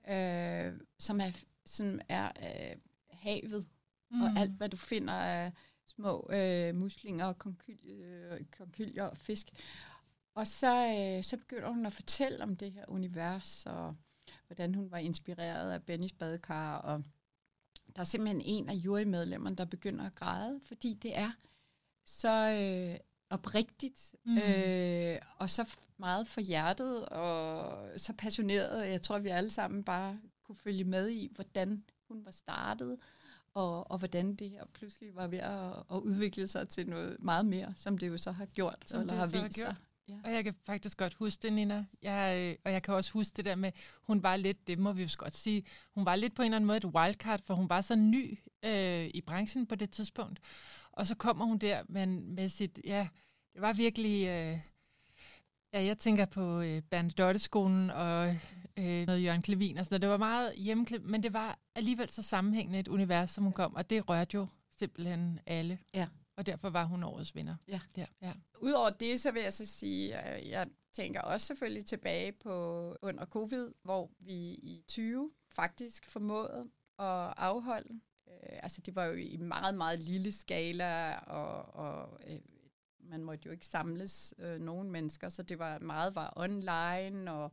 øh, 0.09 0.73
som 0.99 1.21
er, 1.21 1.43
som 1.65 1.99
er 2.09 2.31
øh, 2.39 2.77
havet 3.09 3.67
mm. 4.11 4.21
og 4.21 4.29
alt, 4.37 4.51
hvad 4.51 4.69
du 4.69 4.77
finder 4.77 5.13
af 5.13 5.53
små 5.85 6.29
øh, 6.33 6.75
muslinger, 6.75 7.33
konkylier, 7.33 8.35
øh, 8.35 8.45
konkylier 8.57 9.03
og 9.03 9.17
fisk. 9.17 9.47
Og 10.35 10.47
så, 10.47 10.95
øh, 10.97 11.23
så 11.23 11.37
begynder 11.37 11.69
hun 11.69 11.85
at 11.85 11.93
fortælle 11.93 12.43
om 12.43 12.55
det 12.55 12.71
her 12.71 12.85
univers, 12.87 13.65
og 13.65 13.95
hvordan 14.47 14.75
hun 14.75 14.91
var 14.91 14.97
inspireret 14.97 15.71
af 15.71 15.83
Bennys 15.83 16.13
badekar, 16.13 16.77
og 16.77 17.03
der 17.95 17.99
er 18.01 18.05
simpelthen 18.05 18.41
en 18.45 18.69
af 18.69 18.73
jurymedlemmerne, 18.73 19.55
der 19.55 19.65
begynder 19.65 20.05
at 20.05 20.15
græde, 20.15 20.59
fordi 20.63 20.93
det 20.93 21.17
er 21.17 21.31
så 22.09 22.49
øh, 22.61 22.99
oprigtigt, 23.29 24.15
mm. 24.25 24.37
øh, 24.37 25.17
og 25.37 25.49
så 25.49 25.75
meget 25.97 26.27
for 26.27 26.41
hjertet, 26.41 27.05
og 27.05 27.89
så 27.97 28.13
passioneret. 28.13 28.91
Jeg 28.91 29.01
tror, 29.01 29.19
vi 29.19 29.29
alle 29.29 29.49
sammen 29.49 29.83
bare 29.83 30.19
kunne 30.43 30.55
følge 30.55 30.83
med 30.83 31.09
i, 31.09 31.31
hvordan 31.35 31.83
hun 32.07 32.25
var 32.25 32.31
startet, 32.31 32.97
og, 33.53 33.91
og 33.91 33.97
hvordan 33.97 34.35
det 34.35 34.49
her 34.49 34.65
pludselig 34.73 35.15
var 35.15 35.27
ved 35.27 35.39
at, 35.39 35.69
at 35.91 35.97
udvikle 35.97 36.47
sig 36.47 36.69
til 36.69 36.89
noget 36.89 37.17
meget 37.19 37.45
mere, 37.45 37.73
som 37.75 37.97
det 37.97 38.07
jo 38.07 38.17
så 38.17 38.31
har 38.31 38.45
gjort, 38.45 38.83
som 38.85 39.01
eller 39.01 39.13
det 39.13 39.19
har 39.19 39.25
vist 39.25 39.63
har 39.63 39.69
sig. 39.69 39.75
Ja. 40.07 40.15
Og 40.23 40.33
jeg 40.33 40.43
kan 40.43 40.55
faktisk 40.65 40.97
godt 40.97 41.13
huske 41.13 41.41
det, 41.41 41.53
Nina. 41.53 41.85
Jeg, 42.01 42.37
øh, 42.37 42.55
og 42.65 42.71
jeg 42.71 42.83
kan 42.83 42.93
også 42.93 43.11
huske 43.11 43.37
det 43.37 43.45
der 43.45 43.55
med, 43.55 43.71
hun 44.01 44.23
var 44.23 44.35
lidt, 44.35 44.67
det 44.67 44.79
må 44.79 44.91
vi 44.91 45.03
jo 45.03 45.09
godt 45.17 45.35
sige, 45.35 45.63
hun 45.95 46.05
var 46.05 46.15
lidt 46.15 46.35
på 46.35 46.41
en 46.41 46.45
eller 46.45 46.55
anden 46.55 46.67
måde 46.67 46.77
et 46.77 46.85
wildcard, 46.85 47.41
for 47.45 47.53
hun 47.53 47.69
var 47.69 47.81
så 47.81 47.95
ny 47.95 48.39
øh, 48.63 49.09
i 49.13 49.21
branchen 49.21 49.67
på 49.67 49.75
det 49.75 49.89
tidspunkt. 49.89 50.39
Og 50.99 51.07
så 51.07 51.15
kommer 51.15 51.45
hun 51.45 51.57
der 51.57 51.83
med, 51.89 52.07
med 52.07 52.49
sit, 52.49 52.79
ja, 52.83 53.07
det 53.53 53.61
var 53.61 53.73
virkelig, 53.73 54.27
øh, 54.27 54.59
ja, 55.73 55.83
jeg 55.83 55.97
tænker 55.97 56.25
på 56.25 56.61
øh, 56.61 56.81
Bernadotte-skolen 56.81 57.89
og 57.89 58.35
øh, 58.77 59.05
noget 59.05 59.23
Jørgen 59.23 59.41
Klevin 59.41 59.77
og 59.77 59.85
sådan 59.85 59.93
noget. 59.93 60.01
Det 60.01 60.09
var 60.09 60.17
meget 60.17 60.55
hjemmeklippet, 60.55 61.09
men 61.09 61.23
det 61.23 61.33
var 61.33 61.59
alligevel 61.75 62.09
så 62.09 62.21
sammenhængende 62.21 62.79
et 62.79 62.87
univers, 62.87 63.31
som 63.31 63.43
hun 63.43 63.53
kom, 63.53 63.75
og 63.75 63.89
det 63.89 64.09
rørte 64.09 64.35
jo 64.35 64.47
simpelthen 64.77 65.39
alle. 65.45 65.79
Ja. 65.93 66.07
Og 66.37 66.45
derfor 66.45 66.69
var 66.69 66.85
hun 66.85 67.03
årets 67.03 67.35
vinder. 67.35 67.55
Ja. 67.67 67.79
Der, 67.95 68.05
ja. 68.21 68.33
Udover 68.61 68.89
det, 68.89 69.19
så 69.19 69.31
vil 69.31 69.41
jeg 69.41 69.53
så 69.53 69.65
sige, 69.65 70.15
at 70.15 70.49
jeg 70.49 70.67
tænker 70.93 71.21
også 71.21 71.47
selvfølgelig 71.47 71.85
tilbage 71.85 72.31
på 72.31 72.95
under 73.01 73.25
covid, 73.25 73.71
hvor 73.83 74.09
vi 74.19 74.33
i 74.51 74.83
20 74.87 75.31
faktisk 75.55 76.09
formåede 76.09 76.67
at 76.99 77.33
afholde. 77.37 77.99
Øh, 78.29 78.59
altså 78.63 78.81
det 78.81 78.95
var 78.95 79.05
jo 79.05 79.13
i 79.13 79.37
meget, 79.37 79.75
meget 79.75 80.03
lille 80.03 80.31
skala, 80.31 81.15
og, 81.15 81.75
og 81.75 82.19
øh, 82.27 82.39
man 82.99 83.23
måtte 83.23 83.45
jo 83.45 83.51
ikke 83.51 83.67
samles 83.67 84.33
øh, 84.37 84.59
nogen 84.59 84.91
mennesker, 84.91 85.29
så 85.29 85.43
det 85.43 85.59
var 85.59 85.79
meget 85.79 86.15
var 86.15 86.33
online, 86.35 87.31
og 87.31 87.51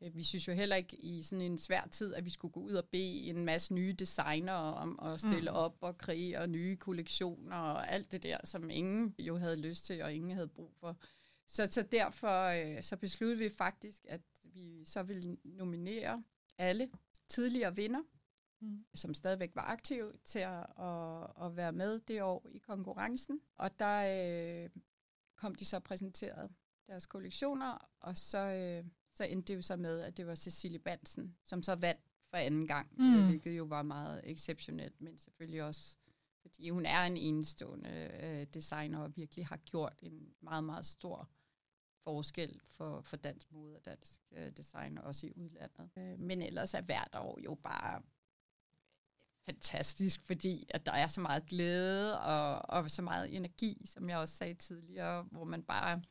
øh, 0.00 0.16
vi 0.16 0.24
synes 0.24 0.48
jo 0.48 0.52
heller 0.52 0.76
ikke 0.76 0.96
i 0.96 1.22
sådan 1.22 1.42
en 1.42 1.58
svær 1.58 1.88
tid, 1.90 2.14
at 2.14 2.24
vi 2.24 2.30
skulle 2.30 2.52
gå 2.52 2.60
ud 2.60 2.72
og 2.72 2.84
bede 2.84 3.22
en 3.22 3.44
masse 3.44 3.74
nye 3.74 3.92
designer 3.92 4.52
om 4.52 4.98
at 5.02 5.20
stille 5.20 5.50
mm. 5.50 5.56
op 5.56 5.76
og 5.80 5.98
krige 5.98 6.40
og 6.40 6.48
nye 6.48 6.76
kollektioner 6.76 7.56
og 7.56 7.90
alt 7.92 8.12
det 8.12 8.22
der, 8.22 8.38
som 8.44 8.70
ingen 8.70 9.14
jo 9.18 9.36
havde 9.36 9.56
lyst 9.56 9.84
til, 9.84 10.02
og 10.02 10.14
ingen 10.14 10.30
havde 10.30 10.48
brug 10.48 10.72
for. 10.80 10.96
Så, 11.46 11.68
så 11.70 11.82
derfor 11.82 12.44
øh, 12.44 12.82
så 12.82 12.96
besluttede 12.96 13.38
vi 13.38 13.48
faktisk, 13.48 14.04
at 14.08 14.20
vi 14.42 14.84
så 14.84 15.02
ville 15.02 15.36
nominere 15.44 16.22
alle 16.58 16.90
tidligere 17.28 17.76
vinder, 17.76 18.00
mm. 18.62 18.84
som 18.94 19.14
stadigvæk 19.14 19.50
var 19.54 19.62
aktive, 19.62 20.12
til 20.24 20.38
at, 20.38 20.66
at, 20.78 21.46
at 21.46 21.56
være 21.56 21.72
med 21.72 22.00
det 22.00 22.22
år 22.22 22.46
i 22.50 22.58
konkurrencen. 22.58 23.40
Og 23.56 23.78
der 23.78 24.64
øh, 24.64 24.70
kom 25.36 25.54
de 25.54 25.64
så 25.64 25.80
præsenteret 25.80 26.50
deres 26.86 27.06
kollektioner, 27.06 27.88
og 28.00 28.16
så, 28.16 28.38
øh, 28.38 28.84
så 29.14 29.24
endte 29.24 29.52
det 29.52 29.56
jo 29.56 29.62
så 29.62 29.76
med, 29.76 30.00
at 30.00 30.16
det 30.16 30.26
var 30.26 30.34
Cecilie 30.34 30.78
Bansen, 30.78 31.36
som 31.44 31.62
så 31.62 31.74
vandt 31.74 32.00
for 32.30 32.36
anden 32.36 32.66
gang, 32.66 32.92
mm. 32.98 33.26
hvilket 33.26 33.58
jo 33.58 33.64
var 33.64 33.82
meget 33.82 34.20
exceptionelt, 34.24 35.00
men 35.00 35.18
selvfølgelig 35.18 35.62
også, 35.62 35.96
fordi 36.42 36.70
hun 36.70 36.86
er 36.86 37.04
en 37.04 37.16
enestående 37.16 38.10
øh, 38.22 38.46
designer 38.54 38.98
og 38.98 39.16
virkelig 39.16 39.46
har 39.46 39.56
gjort 39.56 39.98
en 40.02 40.34
meget, 40.40 40.64
meget 40.64 40.86
stor 40.86 41.28
forskel 42.04 42.60
for, 42.64 43.00
for 43.00 43.16
dansk 43.16 43.52
mode 43.52 43.76
og 43.76 43.84
dansk 43.84 44.20
øh, 44.32 44.50
design, 44.50 44.98
også 44.98 45.26
i 45.26 45.32
udlandet. 45.36 45.90
Øh, 45.98 46.18
men 46.18 46.42
ellers 46.42 46.74
er 46.74 46.80
hvert 46.80 47.14
år 47.14 47.40
jo 47.40 47.54
bare 47.54 48.02
fantastisk, 49.44 50.26
fordi 50.26 50.66
at 50.68 50.86
der 50.86 50.92
er 50.92 51.06
så 51.06 51.20
meget 51.20 51.46
glæde 51.46 52.20
og, 52.20 52.70
og 52.70 52.90
så 52.90 53.02
meget 53.02 53.36
energi, 53.36 53.82
som 53.84 54.08
jeg 54.08 54.18
også 54.18 54.36
sagde 54.36 54.54
tidligere, 54.54 55.22
hvor 55.22 55.44
man 55.44 55.62
bare 55.62 56.02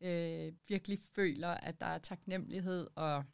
øh, 0.00 0.52
virkelig 0.68 0.98
føler, 1.14 1.48
at 1.48 1.80
der 1.80 1.86
er 1.86 1.98
taknemmelighed 1.98 2.86
og 2.94 3.24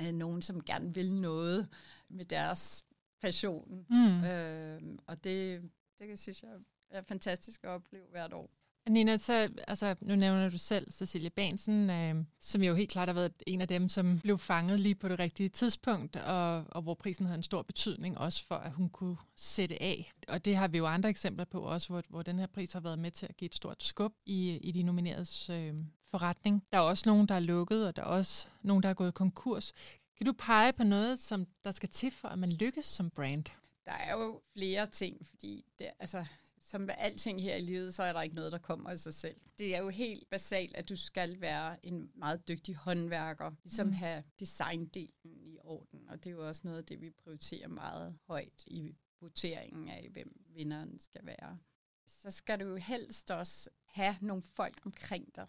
øh, 0.00 0.12
nogen, 0.12 0.42
som 0.42 0.64
gerne 0.64 0.94
vil 0.94 1.14
noget 1.14 1.68
med 2.08 2.24
deres 2.24 2.84
passion. 3.20 3.86
Mm. 3.90 4.24
Øh, 4.24 4.82
og 5.06 5.24
det, 5.24 5.70
det 5.98 6.18
synes 6.18 6.42
jeg 6.42 6.50
er 6.90 7.02
fantastisk 7.02 7.64
at 7.64 7.70
opleve 7.70 8.06
hvert 8.10 8.32
år. 8.32 8.50
Nina, 8.88 9.18
så, 9.18 9.48
altså, 9.68 9.94
nu 10.00 10.14
nævner 10.16 10.48
du 10.48 10.58
selv 10.58 10.90
Cecilie 10.90 11.30
Bansen, 11.30 11.90
øh, 11.90 12.14
som 12.40 12.62
jo 12.62 12.74
helt 12.74 12.90
klart 12.90 13.08
har 13.08 13.12
været 13.12 13.32
en 13.46 13.60
af 13.60 13.68
dem, 13.68 13.88
som 13.88 14.20
blev 14.20 14.38
fanget 14.38 14.80
lige 14.80 14.94
på 14.94 15.08
det 15.08 15.18
rigtige 15.18 15.48
tidspunkt, 15.48 16.16
og, 16.16 16.64
og 16.68 16.82
hvor 16.82 16.94
prisen 16.94 17.26
havde 17.26 17.36
en 17.36 17.42
stor 17.42 17.62
betydning 17.62 18.18
også 18.18 18.44
for, 18.46 18.54
at 18.54 18.72
hun 18.72 18.88
kunne 18.88 19.16
sætte 19.36 19.82
af. 19.82 20.12
Og 20.28 20.44
det 20.44 20.56
har 20.56 20.68
vi 20.68 20.78
jo 20.78 20.86
andre 20.86 21.08
eksempler 21.08 21.44
på 21.44 21.60
også, 21.60 21.88
hvor, 21.88 22.02
hvor 22.08 22.22
den 22.22 22.38
her 22.38 22.46
pris 22.46 22.72
har 22.72 22.80
været 22.80 22.98
med 22.98 23.10
til 23.10 23.26
at 23.26 23.36
give 23.36 23.46
et 23.46 23.54
stort 23.54 23.82
skub 23.82 24.12
i, 24.26 24.56
i 24.56 24.72
de 24.72 24.82
nomineredes 24.82 25.50
øh, 25.50 25.74
forretning. 26.10 26.64
Der 26.72 26.78
er 26.78 26.82
også 26.82 27.02
nogen, 27.06 27.28
der 27.28 27.34
er 27.34 27.40
lukket, 27.40 27.86
og 27.86 27.96
der 27.96 28.02
er 28.02 28.06
også 28.06 28.48
nogen, 28.62 28.82
der 28.82 28.88
er 28.88 28.94
gået 28.94 29.14
konkurs. 29.14 29.72
Kan 30.16 30.26
du 30.26 30.32
pege 30.32 30.72
på 30.72 30.84
noget, 30.84 31.18
som 31.18 31.46
der 31.64 31.72
skal 31.72 31.88
til 31.88 32.10
for, 32.10 32.28
at 32.28 32.38
man 32.38 32.52
lykkes 32.52 32.84
som 32.84 33.10
brand? 33.10 33.44
Der 33.84 33.92
er 33.92 34.12
jo 34.12 34.40
flere 34.52 34.86
ting, 34.86 35.26
fordi 35.26 35.64
det, 35.78 35.86
altså, 35.98 36.24
som 36.60 36.80
med 36.80 36.94
alting 36.98 37.42
her 37.42 37.56
i 37.56 37.60
livet, 37.60 37.94
så 37.94 38.02
er 38.02 38.12
der 38.12 38.22
ikke 38.22 38.34
noget, 38.36 38.52
der 38.52 38.58
kommer 38.58 38.90
af 38.90 38.98
sig 38.98 39.14
selv. 39.14 39.40
Det 39.58 39.74
er 39.74 39.78
jo 39.78 39.88
helt 39.88 40.30
basalt, 40.30 40.76
at 40.76 40.88
du 40.88 40.96
skal 40.96 41.40
være 41.40 41.86
en 41.86 42.10
meget 42.14 42.48
dygtig 42.48 42.74
håndværker, 42.74 43.52
ligesom 43.64 43.86
Mm. 43.86 43.92
have 43.92 44.24
designdelen 44.40 45.40
i 45.42 45.58
orden. 45.64 46.08
Og 46.08 46.24
det 46.24 46.30
er 46.30 46.34
jo 46.34 46.48
også 46.48 46.62
noget 46.64 46.78
af 46.78 46.86
det, 46.86 47.00
vi 47.00 47.10
prioriterer 47.10 47.68
meget 47.68 48.18
højt 48.26 48.64
i 48.66 48.96
voteringen 49.20 49.88
af, 49.88 50.08
hvem 50.10 50.44
vinderen 50.48 50.98
skal 50.98 51.26
være. 51.26 51.58
Så 52.06 52.30
skal 52.30 52.60
du 52.60 52.64
jo 52.64 52.76
helst 52.76 53.30
også 53.30 53.70
have 53.84 54.16
nogle 54.20 54.42
folk 54.42 54.80
omkring 54.86 55.36
dig, 55.36 55.46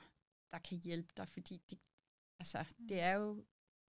der 0.51 0.59
kan 0.59 0.77
hjælpe 0.77 1.13
dig, 1.17 1.27
fordi 1.27 1.61
det, 1.69 1.79
altså, 2.39 2.65
det 2.89 2.99
er 2.99 3.13
jo 3.13 3.45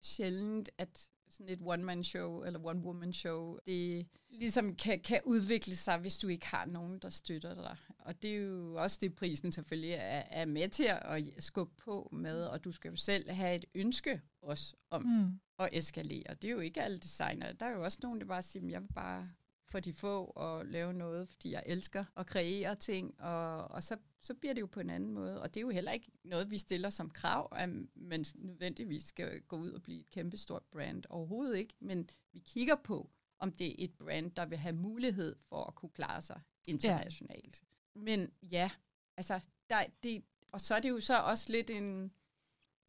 sjældent, 0.02 0.70
at 0.78 1.10
sådan 1.32 1.48
et 1.48 1.58
one-man-show 1.62 2.42
eller 2.42 2.60
one-woman-show, 2.66 3.58
det 3.66 4.06
ligesom 4.38 4.76
kan, 4.76 5.00
kan 5.00 5.20
udvikle 5.24 5.76
sig, 5.76 5.98
hvis 5.98 6.18
du 6.18 6.28
ikke 6.28 6.46
har 6.46 6.66
nogen, 6.66 6.98
der 6.98 7.08
støtter 7.08 7.54
dig. 7.54 7.76
Og 7.98 8.22
det 8.22 8.30
er 8.30 8.36
jo 8.36 8.74
også 8.74 8.98
det, 9.00 9.14
prisen 9.14 9.52
selvfølgelig 9.52 9.90
er, 9.92 10.22
er 10.30 10.44
med 10.44 10.68
til 10.68 10.84
at 10.90 11.22
skubbe 11.38 11.74
på 11.84 12.08
med, 12.12 12.44
og 12.44 12.64
du 12.64 12.72
skal 12.72 12.88
jo 12.90 12.96
selv 12.96 13.30
have 13.30 13.56
et 13.56 13.64
ønske 13.74 14.20
også 14.42 14.74
om 14.90 15.02
Mm. 15.02 15.40
at 15.58 15.68
eskalere. 15.72 16.34
Det 16.42 16.44
er 16.48 16.52
jo 16.52 16.60
ikke 16.60 16.82
alle 16.82 16.98
designere. 16.98 17.52
Der 17.52 17.66
er 17.66 17.70
jo 17.70 17.82
også 17.84 17.98
nogen, 18.02 18.20
der 18.20 18.26
bare 18.26 18.42
siger, 18.42 18.62
"Men 18.62 18.70
jeg 18.70 18.82
vil 18.82 18.88
bare 18.94 19.30
for 19.72 19.80
de 19.80 19.92
få 19.92 20.24
og 20.24 20.66
lave 20.66 20.92
noget, 20.92 21.28
fordi 21.28 21.50
jeg 21.50 21.62
elsker 21.66 22.04
at 22.16 22.26
kreere 22.26 22.74
ting, 22.74 23.20
og, 23.20 23.70
og 23.70 23.82
så, 23.82 23.96
så 24.20 24.34
bliver 24.34 24.54
det 24.54 24.60
jo 24.60 24.66
på 24.66 24.80
en 24.80 24.90
anden 24.90 25.10
måde. 25.10 25.40
Og 25.40 25.54
det 25.54 25.60
er 25.60 25.62
jo 25.62 25.70
heller 25.70 25.92
ikke 25.92 26.10
noget, 26.24 26.50
vi 26.50 26.58
stiller 26.58 26.90
som 26.90 27.10
krav, 27.10 27.48
at 27.56 27.68
man 27.94 28.24
nødvendigvis 28.34 29.04
skal 29.04 29.40
gå 29.40 29.56
ud 29.56 29.70
og 29.70 29.82
blive 29.82 30.00
et 30.00 30.10
kæmpestort 30.10 30.62
brand. 30.70 31.04
Overhovedet 31.08 31.58
ikke, 31.58 31.74
men 31.80 32.10
vi 32.32 32.38
kigger 32.38 32.76
på, 32.76 33.10
om 33.38 33.52
det 33.52 33.66
er 33.70 33.74
et 33.78 33.94
brand, 33.94 34.30
der 34.30 34.46
vil 34.46 34.58
have 34.58 34.74
mulighed 34.74 35.36
for 35.48 35.64
at 35.64 35.74
kunne 35.74 35.90
klare 35.90 36.22
sig 36.22 36.40
internationalt. 36.66 37.62
Ja. 37.96 38.00
Men 38.00 38.32
ja, 38.42 38.70
altså, 39.16 39.40
der, 39.68 39.84
det, 40.02 40.24
og 40.52 40.60
så 40.60 40.74
er 40.74 40.80
det 40.80 40.90
jo 40.90 41.00
så 41.00 41.22
også 41.22 41.52
lidt 41.52 41.70
en, 41.70 42.12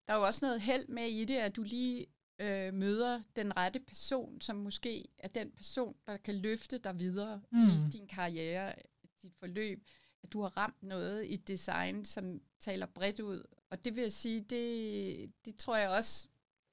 der 0.08 0.14
er 0.14 0.18
jo 0.18 0.24
også 0.24 0.46
noget 0.46 0.62
held 0.62 0.88
med 0.88 1.08
i 1.08 1.26
det, 1.26 1.38
at 1.38 1.56
du 1.56 1.64
lige 1.64 2.06
øh, 2.40 2.74
møder 2.74 3.22
den 3.36 3.58
rette 3.58 3.80
person, 3.80 4.42
som 4.42 4.56
måske 4.56 5.06
er 5.18 5.28
den 5.28 5.52
person, 5.52 5.96
der 6.08 6.18
kan 6.18 6.36
løfte 6.36 6.78
dig 6.78 7.00
videre 7.00 7.42
mm. 7.52 7.60
I 7.60 7.90
din 7.92 8.08
karriere, 8.08 8.74
dit 9.24 9.34
forløb. 9.40 9.84
At 10.24 10.34
du 10.34 10.42
har 10.42 10.58
ramt 10.58 10.84
noget 10.84 11.26
i 11.30 11.36
design, 11.36 12.06
som 12.06 12.42
taler 12.60 12.86
bredt 12.86 13.20
ud. 13.20 13.44
Og 13.70 13.86
det 13.86 13.96
vil 13.96 14.02
jeg 14.02 14.12
sige, 14.12 14.42
det, 14.42 15.32
det 15.46 15.58
tror 15.58 15.78
jeg 15.78 15.90
også 15.90 16.28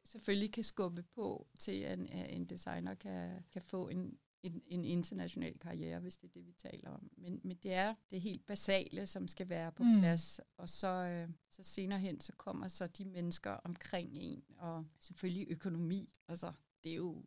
selvfølgelig 0.05 0.53
kan 0.53 0.65
skubbe 0.65 1.03
på 1.03 1.47
til, 1.59 1.81
at 1.81 1.99
en, 1.99 2.09
at 2.13 2.37
en 2.37 2.45
designer 2.45 2.95
kan, 2.95 3.45
kan 3.53 3.63
få 3.63 3.89
en, 3.89 4.19
en, 4.43 4.63
en 4.67 4.85
international 4.85 5.59
karriere, 5.59 6.01
hvis 6.01 6.17
det 6.17 6.29
er 6.29 6.33
det, 6.33 6.47
vi 6.47 6.53
taler 6.53 6.91
om. 6.91 7.11
Men, 7.17 7.41
men 7.45 7.57
det 7.57 7.73
er 7.73 7.95
det 8.11 8.21
helt 8.21 8.47
basale, 8.47 9.07
som 9.07 9.29
skal 9.29 9.49
være 9.49 9.73
på 9.73 9.83
Mm. 9.83 9.99
plads. 10.01 10.41
Og 10.57 10.69
så, 10.69 10.87
øh, 10.89 11.29
så 11.51 11.63
senere 11.63 11.99
hen, 12.01 12.21
så 12.21 12.33
kommer 12.33 12.69
så 12.69 12.87
de 12.87 13.05
mennesker 13.05 13.51
omkring 13.51 14.11
en, 14.19 14.45
og 14.59 14.87
selvfølgelig 14.99 15.47
økonomi. 15.51 16.15
Altså, 16.29 16.53
det 16.85 16.93
er 16.93 16.97
jo 16.97 17.25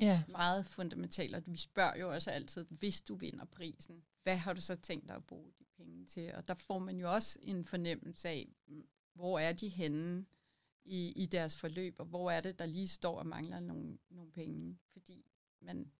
Ja. 0.00 0.22
meget 0.28 0.66
fundamentalt, 0.66 1.34
og 1.34 1.42
vi 1.46 1.56
spørger 1.56 1.96
jo 1.96 2.12
også 2.14 2.30
altid, 2.30 2.66
hvis 2.70 3.02
du 3.02 3.14
vinder 3.14 3.44
prisen, 3.44 4.04
hvad 4.22 4.36
har 4.36 4.52
du 4.52 4.60
så 4.60 4.76
tænkt 4.76 5.08
dig 5.08 5.16
at 5.16 5.24
bruge 5.24 5.52
de 5.58 5.64
penge 5.76 6.06
til? 6.06 6.34
Og 6.34 6.48
der 6.48 6.54
får 6.54 6.78
man 6.78 6.96
jo 7.00 7.12
også 7.12 7.38
en 7.42 7.64
fornemmelse 7.64 8.28
af, 8.28 8.48
mm, 8.66 8.86
hvor 9.14 9.38
er 9.38 9.52
de 9.52 9.68
henne 9.68 10.26
i, 10.84 11.12
i 11.16 11.26
deres 11.26 11.56
forløb, 11.56 11.94
og 11.98 12.06
hvor 12.06 12.30
er 12.30 12.40
det, 12.40 12.58
der 12.58 12.66
lige 12.66 12.88
står 12.88 13.18
og 13.18 13.26
mangler 13.26 13.60
nogle, 13.60 13.98
nogle 14.10 14.30
penge. 14.30 14.78
Fordi 14.92 15.24
man 15.60 15.92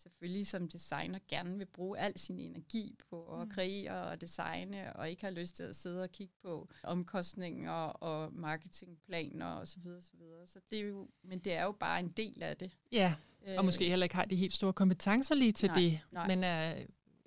selvfølgelig 0.00 0.46
som 0.46 0.68
designer 0.68 1.18
gerne 1.28 1.58
vil 1.58 1.66
bruge 1.66 1.98
al 1.98 2.18
sin 2.18 2.38
energi 2.40 2.94
på 3.10 3.40
at 3.40 3.48
Mm. 3.48 3.50
kreere 3.54 4.04
og 4.04 4.20
designe, 4.20 4.96
og 4.96 5.10
ikke 5.10 5.24
har 5.24 5.30
lyst 5.30 5.56
til 5.56 5.62
at 5.62 5.76
sidde 5.76 6.02
og 6.02 6.10
kigge 6.12 6.34
på 6.42 6.68
omkostninger 6.84 7.72
og 7.72 8.32
marketingplaner 8.34 9.46
osv. 9.46 9.66
Så, 9.66 9.78
videre, 9.82 10.00
så, 10.00 10.10
videre. 10.18 10.46
så 10.46 10.60
det 10.70 10.78
er 10.80 10.82
jo, 10.84 11.08
men 11.22 11.38
det 11.38 11.52
er 11.52 11.62
jo 11.64 11.72
bare 11.72 12.00
en 12.00 12.08
del 12.08 12.42
af 12.42 12.56
det. 12.56 12.70
ja, 12.92 13.14
og 13.58 13.64
måske 13.64 13.88
heller 13.88 14.04
ikke 14.04 14.14
har 14.16 14.24
de 14.24 14.36
helt 14.36 14.52
store 14.54 14.72
kompetencer 14.72 15.34
lige 15.34 15.52
til 15.52 15.66
nej, 15.68 15.80
det, 15.80 16.00
nej. 16.12 16.26
men 16.26 16.44
er 16.44 16.84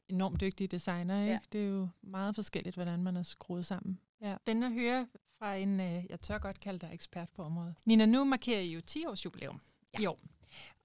enormt 0.10 0.42
dygtige 0.42 0.68
designer. 0.68 1.22
Ikke? 1.22 1.32
Ja. 1.32 1.40
Det 1.52 1.62
er 1.62 1.66
jo 1.68 1.88
meget 2.02 2.36
forskelligt, 2.36 2.76
hvordan 2.76 3.04
man 3.04 3.18
er 3.18 3.24
skruet 3.24 3.66
sammen. 3.66 4.00
Ja. 4.22 4.36
Spændende 4.42 4.68
at 4.68 4.74
høre 4.74 5.08
fra 5.40 5.56
en, 5.56 5.80
øh, 5.80 6.04
jeg 6.10 6.22
tør 6.22 6.38
godt 6.38 6.60
kalde 6.60 6.80
dig 6.80 6.90
ekspert 6.94 7.30
på 7.36 7.44
området. 7.44 7.76
Nina, 7.86 8.06
nu 8.06 8.24
markerer 8.24 8.60
I 8.62 8.74
jo 8.74 8.82
10 8.82 9.06
års 9.06 9.26
jubilæum 9.26 9.62
Ja. 9.94 10.00
i 10.02 10.06
år. 10.06 10.20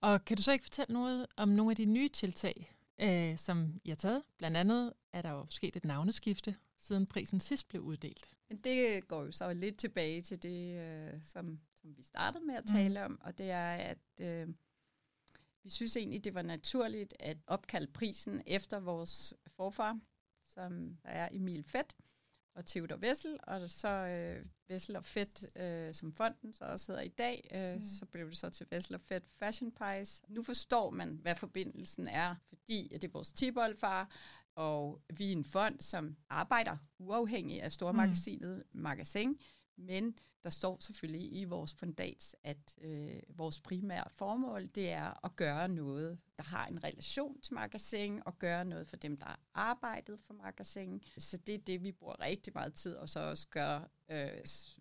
Og 0.01 0.25
kan 0.25 0.37
du 0.37 0.43
så 0.43 0.53
ikke 0.53 0.63
fortælle 0.65 0.93
noget 0.93 1.27
om 1.37 1.49
nogle 1.49 1.71
af 1.73 1.77
de 1.77 1.85
nye 1.85 2.09
tiltag, 2.09 2.75
øh, 3.01 3.39
som 3.39 3.75
I 3.85 3.89
har 3.89 3.97
taget? 3.97 4.23
Blandt 4.39 4.57
andet 4.57 4.93
er 5.13 5.23
der 5.23 5.31
jo 5.31 5.47
sket 5.49 5.77
et 5.77 5.85
navneskifte, 5.85 6.57
siden 6.79 7.07
prisen 7.07 7.41
sidst 7.41 7.69
blev 7.69 7.83
uddelt. 7.83 8.35
Men 8.49 8.59
det 8.59 9.09
går 9.09 9.25
jo 9.25 9.31
så 9.33 9.53
lidt 9.53 9.77
tilbage 9.79 10.23
til 10.23 10.43
det, 10.43 10.79
øh, 10.79 11.23
som, 11.23 11.61
som 11.75 11.97
vi 11.97 12.03
startede 12.03 12.45
med 12.45 12.55
at 12.55 12.65
Mm. 12.69 12.75
tale 12.75 13.05
om, 13.05 13.19
og 13.23 13.39
det 13.39 13.51
er, 13.51 13.71
at 13.75 13.99
øh, 14.21 14.49
vi 15.63 15.71
synes 15.71 15.97
egentlig, 15.97 16.25
det 16.25 16.35
var 16.35 16.43
naturligt 16.43 17.15
at 17.21 17.37
opkalde 17.47 17.93
prisen 17.93 18.43
efter 18.47 18.81
vores 18.81 19.35
forfar, 19.57 20.01
som 20.45 20.99
er 21.05 21.29
Emil 21.33 21.65
Fett 21.65 21.97
og 22.59 22.67
Theodor 22.67 22.97
Vessel, 22.97 23.39
og 23.43 23.71
så 23.71 23.89
øh, 23.89 24.47
Vessel 24.69 24.97
og 24.97 25.05
Fett, 25.05 25.45
øh, 25.57 25.95
som 25.95 26.13
fonden 26.13 26.53
så 26.53 26.65
også 26.65 26.93
hedder 26.93 27.03
i 27.05 27.09
dag, 27.09 27.51
øh, 27.55 27.75
Mm. 27.81 27.87
så 27.87 28.07
blev 28.07 28.29
det 28.31 28.37
så 28.39 28.51
til 28.51 28.67
Vessel 28.71 28.95
og 28.95 29.01
Fett 29.01 29.25
Fashion 29.39 29.73
Prize. 29.73 30.23
Nu 30.29 30.43
forstår 30.43 30.91
man, 30.91 31.19
hvad 31.23 31.37
forbindelsen 31.37 32.09
er, 32.09 32.35
fordi 32.49 32.89
det 32.93 33.05
er 33.05 33.09
vores 33.13 33.33
tiboldfar, 33.33 34.11
og 34.55 35.03
vi 35.17 35.29
er 35.29 35.33
en 35.33 35.45
fond, 35.45 35.81
som 35.81 36.17
arbejder 36.29 36.77
uafhængigt 36.99 37.63
af 37.63 37.73
stormagasinet 37.73 38.65
mm. 38.73 38.81
Magasin, 38.81 39.39
men 39.77 40.19
der 40.45 40.51
står 40.51 40.79
selvfølgelig 40.81 41.33
i 41.41 41.45
vores 41.45 41.75
fundats, 41.75 42.37
at 42.45 42.79
øh, 42.81 43.21
vores 43.29 43.61
primære 43.61 44.05
formål, 44.11 44.67
det 44.75 44.91
er 44.91 45.25
at 45.25 45.37
gøre 45.37 45.69
noget, 45.69 46.19
der 46.39 46.45
har 46.45 46.67
en 46.67 46.85
relation 46.85 47.41
til 47.41 47.55
Magasin, 47.55 48.21
og 48.27 48.39
gøre 48.39 48.65
noget 48.65 48.89
for 48.89 48.97
dem, 48.97 49.17
der 49.17 49.27
har 49.27 49.41
arbejdet 49.55 50.21
for 50.27 50.35
Magasin. 50.35 51.03
Så 51.19 51.37
det 51.37 51.55
er 51.55 51.59
det, 51.59 51.83
vi 51.83 51.93
bruger 51.93 52.21
rigtig 52.21 52.53
meget 52.55 52.75
tid, 52.75 52.95
og 52.95 53.09
så 53.09 53.21
også 53.21 53.49
gør, 53.49 53.91
øh, 54.11 54.29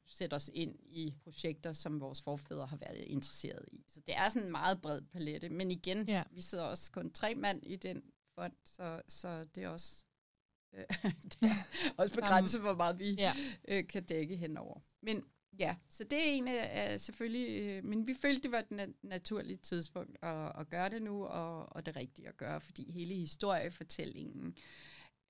sætte 0.06 0.34
os 0.36 0.50
ind 0.54 0.76
i 0.86 1.16
projekter, 1.24 1.74
som 1.74 2.00
vores 2.02 2.22
forfædre 2.22 2.66
har 2.66 2.78
været 2.78 2.98
interesseret 2.98 3.66
i. 3.72 3.84
Så 3.88 4.00
det 4.08 4.16
er 4.18 4.30
sådan 4.30 4.46
en 4.46 4.52
meget 4.52 4.82
bred 4.82 5.02
palette, 5.02 5.50
men 5.50 5.72
igen, 5.72 6.08
Ja. 6.10 6.24
vi 6.32 6.42
sidder 6.42 6.64
også 6.64 6.92
kun 6.92 7.12
tre 7.12 7.36
mand 7.36 7.64
i 7.66 7.76
den 7.76 8.04
fond, 8.36 8.54
så, 8.66 9.02
så 9.08 9.44
det 9.56 9.64
er 9.64 9.70
også, 9.70 10.04
øh, 10.74 10.86
det 11.32 11.42
er 11.42 11.56
også 11.98 12.16
begrænset, 12.16 12.62
hvor 12.62 12.74
meget 12.76 13.00
vi 13.00 13.12
Ja. 13.14 13.34
øh, 13.68 13.88
kan 13.88 14.04
dække 14.06 14.36
henover. 14.36 14.80
Men 15.02 15.24
ja, 15.60 15.76
så 15.90 16.04
det 16.04 16.20
er 16.20 16.32
en 16.32 16.48
af 16.48 17.00
selvfølgelig, 17.00 17.62
øh, 17.70 17.84
men 17.86 18.08
vi 18.08 18.14
følte, 18.14 18.42
det 18.44 18.52
var 18.52 18.60
et 18.60 18.72
na- 18.72 18.94
naturligt 19.04 19.62
tidspunkt 19.62 20.18
at, 20.24 20.60
at 20.60 20.70
gøre 20.70 20.90
det 20.90 21.02
nu, 21.02 21.26
og, 21.26 21.76
og 21.76 21.86
det 21.86 21.96
rigtige 21.96 22.28
at 22.28 22.38
gøre, 22.38 22.62
fordi 22.62 22.92
hele 22.92 23.16
historiefortællingen 23.16 24.56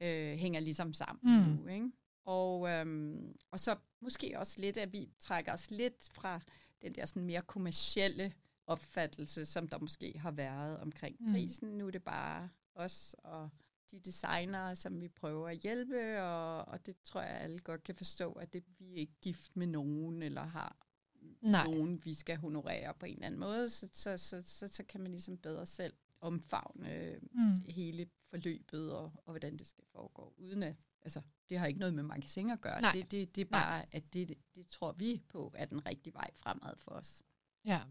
øh, 0.01 0.37
hænger 0.37 0.59
ligesom 0.59 0.93
sammen 0.93 1.19
Mm. 1.23 1.51
mm. 1.51 1.57
nu. 1.63 1.67
Ikke? 1.67 1.91
Og, 2.25 2.69
øhm, 2.69 3.35
og 3.51 3.59
så 3.59 3.75
måske 4.01 4.39
også 4.39 4.61
lidt, 4.61 4.77
at 4.77 4.93
vi 4.93 5.09
trækker 5.19 5.53
os 5.53 5.71
lidt 5.71 6.07
fra 6.13 6.39
den 6.81 6.95
der 6.95 7.05
sådan 7.05 7.25
mere 7.25 7.41
kommercielle 7.41 8.33
opfattelse, 8.67 9.45
som 9.45 9.67
der 9.67 9.79
måske 9.79 10.19
har 10.19 10.31
været 10.31 10.79
omkring 10.79 11.15
Mm. 11.19 11.31
prisen. 11.33 11.69
Nu 11.69 11.87
er 11.87 11.91
det 11.91 12.03
bare 12.03 12.49
os 12.75 13.15
og 13.23 13.49
de 13.91 13.99
designere, 13.99 14.75
som 14.75 15.01
vi 15.01 15.07
prøver 15.07 15.49
at 15.49 15.57
hjælpe, 15.57 16.21
og, 16.23 16.65
og 16.67 16.85
det 16.85 16.95
tror 17.03 17.21
jeg, 17.21 17.29
alle 17.41 17.59
godt 17.59 17.83
kan 17.83 17.95
forstå, 17.95 18.31
at 18.31 18.53
det, 18.53 18.63
vi 18.79 18.91
er 18.91 18.95
ikke 18.95 19.13
gift 19.21 19.55
med 19.55 19.67
nogen, 19.67 20.21
eller 20.23 20.43
har 20.43 20.77
Nej. 21.41 21.65
nogen, 21.67 22.05
vi 22.05 22.13
skal 22.13 22.37
honorere 22.37 22.93
på 22.93 23.05
en 23.05 23.13
eller 23.13 23.25
anden 23.25 23.39
måde, 23.39 23.69
så, 23.69 23.89
så, 23.93 24.17
så, 24.17 24.41
så, 24.41 24.67
så 24.67 24.83
kan 24.83 25.01
man 25.01 25.11
ligesom 25.11 25.37
bedre 25.37 25.65
selv 25.65 25.93
omfavne 26.21 27.19
Mm. 27.31 27.61
hele 27.69 28.07
forløbet 28.29 28.91
og, 28.93 29.03
og 29.25 29.31
hvordan 29.33 29.57
det 29.57 29.67
skal 29.67 29.83
foregå, 29.91 30.33
uden 30.37 30.63
at, 30.63 30.75
altså, 31.01 31.21
det 31.49 31.59
har 31.59 31.67
ikke 31.67 31.79
noget 31.79 31.93
med 31.93 32.03
magasin 32.03 32.49
at 32.49 32.61
gøre. 32.61 32.81
Nej. 32.81 32.91
Det, 32.91 33.11
det, 33.11 33.35
det 33.35 33.41
er 33.41 33.45
Nej. 33.51 33.61
bare, 33.61 33.85
at 33.95 34.13
det, 34.13 34.29
det, 34.29 34.37
det 34.55 34.67
tror 34.67 34.91
vi 34.91 35.21
på 35.29 35.53
er 35.55 35.65
den 35.65 35.85
rigtige 35.85 36.13
vej 36.13 36.31
fremad 36.33 36.73
for 36.77 36.91
os. 36.91 37.23
Ja. 37.65 37.81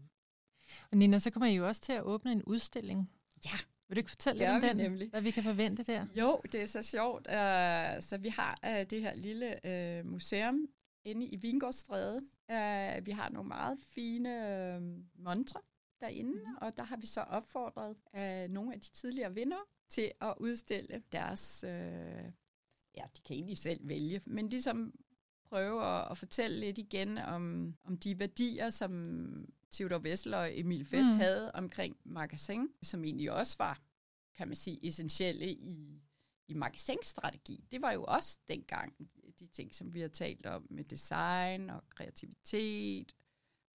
Og 0.91 0.97
Nina, 0.97 1.19
så 1.19 1.31
kommer 1.31 1.47
I 1.47 1.55
jo 1.55 1.67
også 1.67 1.81
til 1.81 1.93
at 1.93 2.03
åbne 2.03 2.31
en 2.31 2.43
udstilling. 2.43 3.11
Ja. 3.45 3.57
Vil 3.87 3.95
du 3.95 3.99
ikke 3.99 4.09
fortælle 4.09 4.39
lidt 4.39 4.49
om 4.49 4.61
den? 4.61 4.77
nemlig. 4.77 5.09
Hvad 5.09 5.21
vi 5.21 5.31
kan 5.31 5.43
forvente 5.43 5.83
der? 5.83 6.05
Jo, 6.15 6.41
det 6.51 6.61
er 6.61 6.65
så 6.65 6.81
sjovt. 6.81 7.27
Uh, 7.27 8.03
så 8.03 8.17
vi 8.19 8.29
har 8.29 8.59
uh, 8.63 8.83
det 8.89 9.01
her 9.01 9.15
lille 9.15 9.59
uh, 9.63 10.11
museum 10.11 10.67
inde 11.05 11.25
i 11.25 11.35
Vingårdstræde. 11.35 12.17
Uh, 12.49 13.05
vi 13.05 13.11
har 13.11 13.29
nogle 13.29 13.47
meget 13.47 13.77
fine 13.95 14.29
uh, 14.77 15.23
montre 15.23 15.61
derinde, 16.01 16.31
mm. 16.31 16.55
og 16.61 16.77
der 16.77 16.83
har 16.83 16.97
vi 16.97 17.05
så 17.05 17.21
opfordret 17.21 17.95
uh, 18.13 18.53
nogle 18.53 18.73
af 18.73 18.79
de 18.79 18.89
tidligere 18.91 19.33
vinder 19.33 19.67
til 19.89 20.11
at 20.21 20.33
udstille 20.39 21.03
deres... 21.11 21.63
Uh, 21.67 22.31
ja, 22.97 23.03
de 23.17 23.21
kan 23.25 23.35
egentlig 23.35 23.57
selv 23.57 23.87
vælge, 23.87 24.21
men 24.25 24.49
ligesom 24.49 24.93
prøve 25.45 25.85
at, 25.85 26.11
at 26.11 26.17
fortælle 26.17 26.59
lidt 26.59 26.77
igen 26.77 27.17
om, 27.17 27.73
om 27.83 27.97
de 27.97 28.19
værdier, 28.19 28.69
som 28.69 29.45
Theodor 29.71 29.99
Wessel 29.99 30.33
og 30.33 30.59
Emil 30.59 30.85
Felt 30.85 31.05
Mm. 31.05 31.11
mm. 31.11 31.17
havde 31.17 31.51
omkring 31.51 31.97
magasin, 32.03 32.67
som 32.81 33.03
egentlig 33.03 33.31
også 33.31 33.55
var, 33.59 33.81
kan 34.35 34.47
man 34.47 34.55
sige, 34.55 34.87
essentielle 34.87 35.51
i, 35.51 36.01
i 36.47 36.53
magasinstrategi. 36.53 37.63
Det 37.71 37.81
var 37.81 37.91
jo 37.91 38.03
også 38.03 38.39
dengang 38.47 38.93
de 39.39 39.47
ting, 39.47 39.75
som 39.75 39.93
vi 39.93 39.99
har 40.01 40.07
talt 40.07 40.45
om 40.45 40.67
med 40.69 40.83
design 40.83 41.69
og 41.69 41.83
kreativitet, 41.89 43.15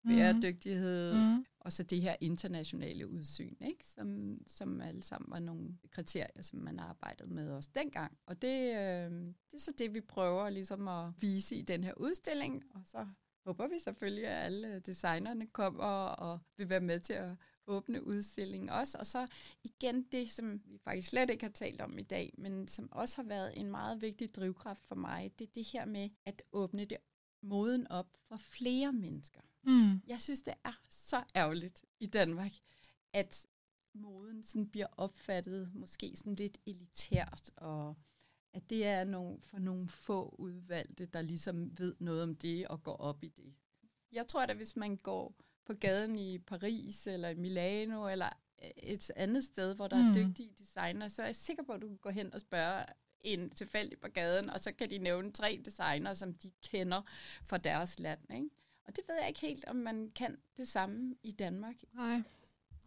Mhm. 0.05 0.15
bæredygtighed, 0.15 1.15
mm. 1.15 1.21
Mm. 1.37 1.45
og 1.61 1.73
så 1.73 1.83
det 1.83 2.01
her 2.01 2.17
internationale 2.21 3.09
udsyn, 3.09 3.55
ikke? 3.61 3.87
Som, 3.87 4.39
som 4.47 4.81
alle 4.81 5.03
sammen 5.03 5.31
var 5.31 5.39
nogle 5.39 5.79
kriterier, 5.91 6.43
som 6.43 6.59
man 6.59 6.79
arbejdede 6.79 7.35
med 7.35 7.51
også 7.51 7.71
dengang. 7.75 8.19
Og 8.27 8.43
det, 8.43 8.59
øh, 8.65 9.11
det 9.51 9.55
er 9.55 9.59
så 9.59 9.73
det, 9.79 9.95
vi 9.95 10.01
prøver 10.01 10.51
ligesom 10.51 10.89
at 10.89 11.11
vise 11.21 11.57
i 11.57 11.63
den 11.63 11.85
her 11.85 11.93
udstilling, 11.97 12.63
og 12.75 12.81
så 12.85 13.07
håber 13.45 13.69
vi 13.69 13.79
selvfølgelig, 13.79 14.27
at 14.27 14.45
alle 14.45 14.79
designerne 14.79 15.47
kommer 15.47 15.85
og 16.05 16.41
vil 16.57 16.69
være 16.69 16.81
med 16.81 17.01
til 17.01 17.13
at 17.13 17.37
åbne 17.67 18.07
udstillingen 18.07 18.69
også. 18.69 18.99
Og 18.99 19.07
så 19.07 19.27
igen 19.65 20.03
det, 20.03 20.31
som 20.31 20.63
vi 20.65 20.79
faktisk 20.79 21.09
slet 21.09 21.31
ikke 21.31 21.45
har 21.45 21.53
talt 21.53 21.81
om 21.81 21.99
i 21.99 22.03
dag, 22.03 22.35
men 22.39 22.69
som 22.69 22.93
også 22.93 23.23
har 23.23 23.29
været 23.29 23.61
en 23.61 23.71
meget 23.71 24.03
vigtig 24.03 24.35
drivkraft 24.35 24.85
for 24.85 24.95
mig, 24.95 25.33
det 25.39 25.49
er 25.49 25.53
det 25.55 25.65
her 25.65 25.85
med 25.85 26.11
at 26.25 26.43
åbne 26.53 26.85
det 26.85 26.99
moden 27.43 27.87
op 27.89 28.17
for 28.29 28.37
flere 28.37 28.93
mennesker. 28.93 29.41
Mm. 29.63 30.01
Jeg 30.07 30.21
synes, 30.21 30.43
det 30.43 30.55
er 30.65 30.81
så 30.89 31.23
ærgerligt 31.37 31.85
i 32.01 32.07
Danmark, 32.07 32.53
at 33.13 33.47
moden 33.95 34.43
sådan 34.43 34.69
bliver 34.69 34.87
opfattet 34.97 35.75
måske 35.75 36.17
sådan 36.17 36.35
lidt 36.35 36.59
elitært, 36.67 37.51
og 37.57 37.97
at 38.53 38.71
det 38.71 38.87
er 38.87 39.05
nogle, 39.05 39.39
for 39.41 39.59
nogle 39.59 39.89
få 39.89 40.35
udvalgte, 40.39 41.07
der 41.07 41.23
ligesom 41.23 41.79
ved 41.79 41.95
noget 41.99 42.23
om 42.23 42.37
det 42.37 42.69
og 42.69 42.83
går 42.83 42.97
op 42.97 43.25
i 43.25 43.29
det. 43.29 43.55
Jeg 44.13 44.27
tror 44.29 44.47
da, 44.47 44.55
hvis 44.55 44.77
man 44.77 44.97
går 44.97 45.35
på 45.65 45.75
gaden 45.75 46.19
i 46.19 46.39
Paris 46.39 47.07
eller 47.07 47.29
i 47.29 47.35
Milano 47.35 48.09
eller 48.09 48.29
et 48.77 49.11
andet 49.17 49.45
sted, 49.45 49.75
hvor 49.75 49.89
der 49.89 49.97
mm. 49.97 50.03
Mm. 50.03 50.11
er 50.11 50.15
dygtige 50.15 50.51
designer, 50.59 51.09
så 51.09 51.23
er 51.23 51.27
jeg 51.27 51.37
sikker 51.37 51.63
på, 51.63 51.73
at 51.73 51.83
du 51.83 51.89
kan 51.89 51.97
gå 51.97 52.11
hen 52.11 52.35
og 52.35 52.41
spørge 52.41 52.85
en 53.21 53.51
tilfældig 53.51 53.99
på 54.01 54.09
gaden, 54.09 54.51
og 54.51 54.61
så 54.61 54.73
kan 54.73 54.91
de 54.91 54.99
nævne 54.99 55.33
tre 55.33 55.63
designer, 55.65 56.15
som 56.15 56.35
de 56.35 56.51
kender 56.51 57.03
fra 57.47 57.59
deres 57.59 58.01
land. 58.01 58.21
Ikke? 58.35 58.51
Og 58.85 58.97
det 58.97 59.05
ved 59.09 59.15
jeg 59.15 59.29
ikke 59.29 59.41
helt, 59.41 59.65
om 59.65 59.77
man 59.77 60.11
kan 60.15 60.37
det 60.57 60.69
samme 60.69 61.15
i 61.23 61.33
Danmark. 61.33 61.75
Nej. 61.93 62.23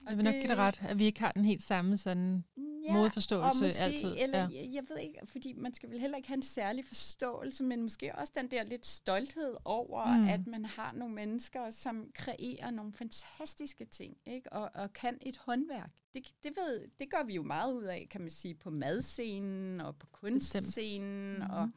Og 0.05 0.09
Jeg 0.09 0.17
vil 0.17 0.23
nok 0.25 0.33
give 0.33 0.47
dig 0.47 0.57
ret, 0.57 0.79
at 0.89 0.99
vi 0.99 1.05
ikke 1.05 1.19
har 1.19 1.31
den 1.31 1.45
helt 1.45 1.63
samme 1.63 1.97
sådan 1.97 2.43
Ja, 2.87 2.93
modeforståelse 2.93 3.49
og 3.49 3.55
måske, 3.61 3.81
altid. 3.81 4.15
Eller, 4.17 4.39
ja. 4.39 4.47
ja. 4.47 4.69
jeg 4.73 4.83
ved 4.89 4.97
ikke, 4.97 5.19
fordi 5.25 5.53
man 5.53 5.73
skal 5.73 5.89
vel 5.89 5.99
heller 5.99 6.17
ikke 6.17 6.27
have 6.27 6.35
en 6.35 6.41
særlig 6.41 6.85
forståelse, 6.85 7.63
men 7.63 7.81
måske 7.81 8.15
også 8.15 8.33
den 8.35 8.51
der 8.51 8.63
lidt 8.63 8.85
stolthed 8.85 9.55
over, 9.65 10.17
Mm. 10.17 10.27
at 10.27 10.47
man 10.47 10.65
har 10.65 10.91
nogle 10.93 11.15
mennesker, 11.15 11.69
som 11.69 12.11
kreerer 12.13 12.71
nogle 12.71 12.93
fantastiske 12.93 13.85
ting, 13.85 14.17
ikke? 14.25 14.53
Og, 14.53 14.71
og 14.73 14.93
kan 14.93 15.17
et 15.21 15.37
håndværk. 15.37 15.89
Det, 16.13 16.27
det, 16.43 16.51
ved, 16.57 16.87
det 16.99 17.11
gør 17.11 17.23
vi 17.23 17.33
jo 17.33 17.43
meget 17.43 17.73
ud 17.73 17.83
af, 17.83 18.07
kan 18.11 18.21
man 18.21 18.29
sige, 18.29 18.55
på 18.55 18.69
madscenen 18.69 19.81
og 19.81 19.95
på 19.95 20.07
kunstscenen 20.11 21.37
mm-hmm. 21.37 21.49
og 21.53 21.69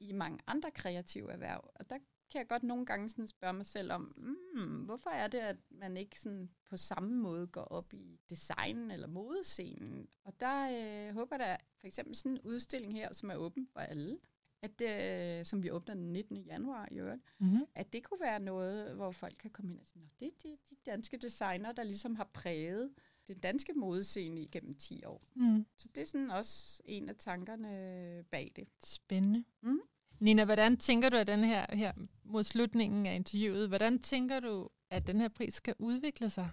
i 0.00 0.12
mange 0.12 0.38
andre 0.46 0.70
kreative 0.70 1.32
erhverv. 1.32 1.70
Og 1.74 1.90
der 1.90 1.96
kan 2.34 2.38
jeg 2.38 2.48
godt 2.48 2.62
nogle 2.62 2.86
gange 2.86 3.08
sådan 3.08 3.26
spørge 3.26 3.52
mig 3.52 3.66
selv 3.66 3.92
om, 3.92 4.12
mm, 4.54 4.84
hvorfor 4.84 5.10
er 5.10 5.26
det, 5.28 5.38
at 5.38 5.56
man 5.70 5.96
ikke 5.96 6.20
sådan 6.20 6.50
på 6.70 6.76
samme 6.76 7.14
måde 7.14 7.46
går 7.46 7.60
op 7.64 7.92
i 7.94 8.20
design 8.30 8.90
eller 8.90 9.06
modescenen? 9.06 10.08
Og 10.24 10.40
der 10.40 10.70
øh, 11.08 11.14
håber 11.14 11.36
der 11.36 11.56
for 11.80 11.86
eksempel 11.86 12.14
sådan 12.16 12.32
en 12.32 12.40
udstilling 12.44 12.92
her, 12.92 13.12
som 13.12 13.30
er 13.30 13.36
åben 13.36 13.66
for 13.66 13.80
alle, 13.80 14.18
at, 14.62 14.80
øh, 14.82 15.44
som 15.44 15.62
vi 15.62 15.70
åbner 15.70 15.94
den 15.94 16.12
19. 16.12 16.36
januar 16.36 16.88
i 16.90 16.94
øvrigt, 16.98 17.22
Mm-hmm. 17.38 17.64
at 17.74 17.92
det 17.92 18.04
kunne 18.04 18.20
være 18.20 18.40
noget, 18.40 18.94
hvor 18.94 19.10
folk 19.10 19.34
kan 19.38 19.50
komme 19.50 19.72
ind 19.72 19.80
og 19.80 19.86
sige, 19.86 20.02
Nå, 20.02 20.08
det 20.20 20.26
er 20.26 20.30
de, 20.42 20.56
de 20.70 20.76
danske 20.86 21.16
designer, 21.16 21.72
der 21.72 21.82
ligesom 21.82 22.14
har 22.16 22.30
præget 22.34 22.92
den 23.28 23.38
danske 23.38 23.72
modescene 23.72 24.40
igennem 24.42 24.74
10 24.74 25.04
år. 25.04 25.22
Mm. 25.36 25.66
Så 25.76 25.88
det 25.94 26.00
er 26.00 26.06
sådan 26.06 26.30
også 26.30 26.82
en 26.84 27.08
af 27.08 27.16
tankerne 27.16 28.24
bag 28.30 28.52
det. 28.56 28.68
Spændende. 28.84 29.44
Mm. 29.62 29.80
Nina, 30.20 30.44
hvordan 30.44 30.76
tænker 30.76 31.08
du, 31.08 31.16
at 31.16 31.26
den 31.26 31.44
her, 31.44 31.66
her 31.76 31.92
mod 32.24 32.44
slutningen 32.44 33.06
af 33.06 33.14
interviewet, 33.14 33.68
hvordan 33.68 33.98
tænker 33.98 34.40
du, 34.40 34.68
at 34.90 35.06
den 35.06 35.20
her 35.20 35.28
pris 35.28 35.54
skal 35.54 35.74
udvikle 35.78 36.30
sig? 36.30 36.50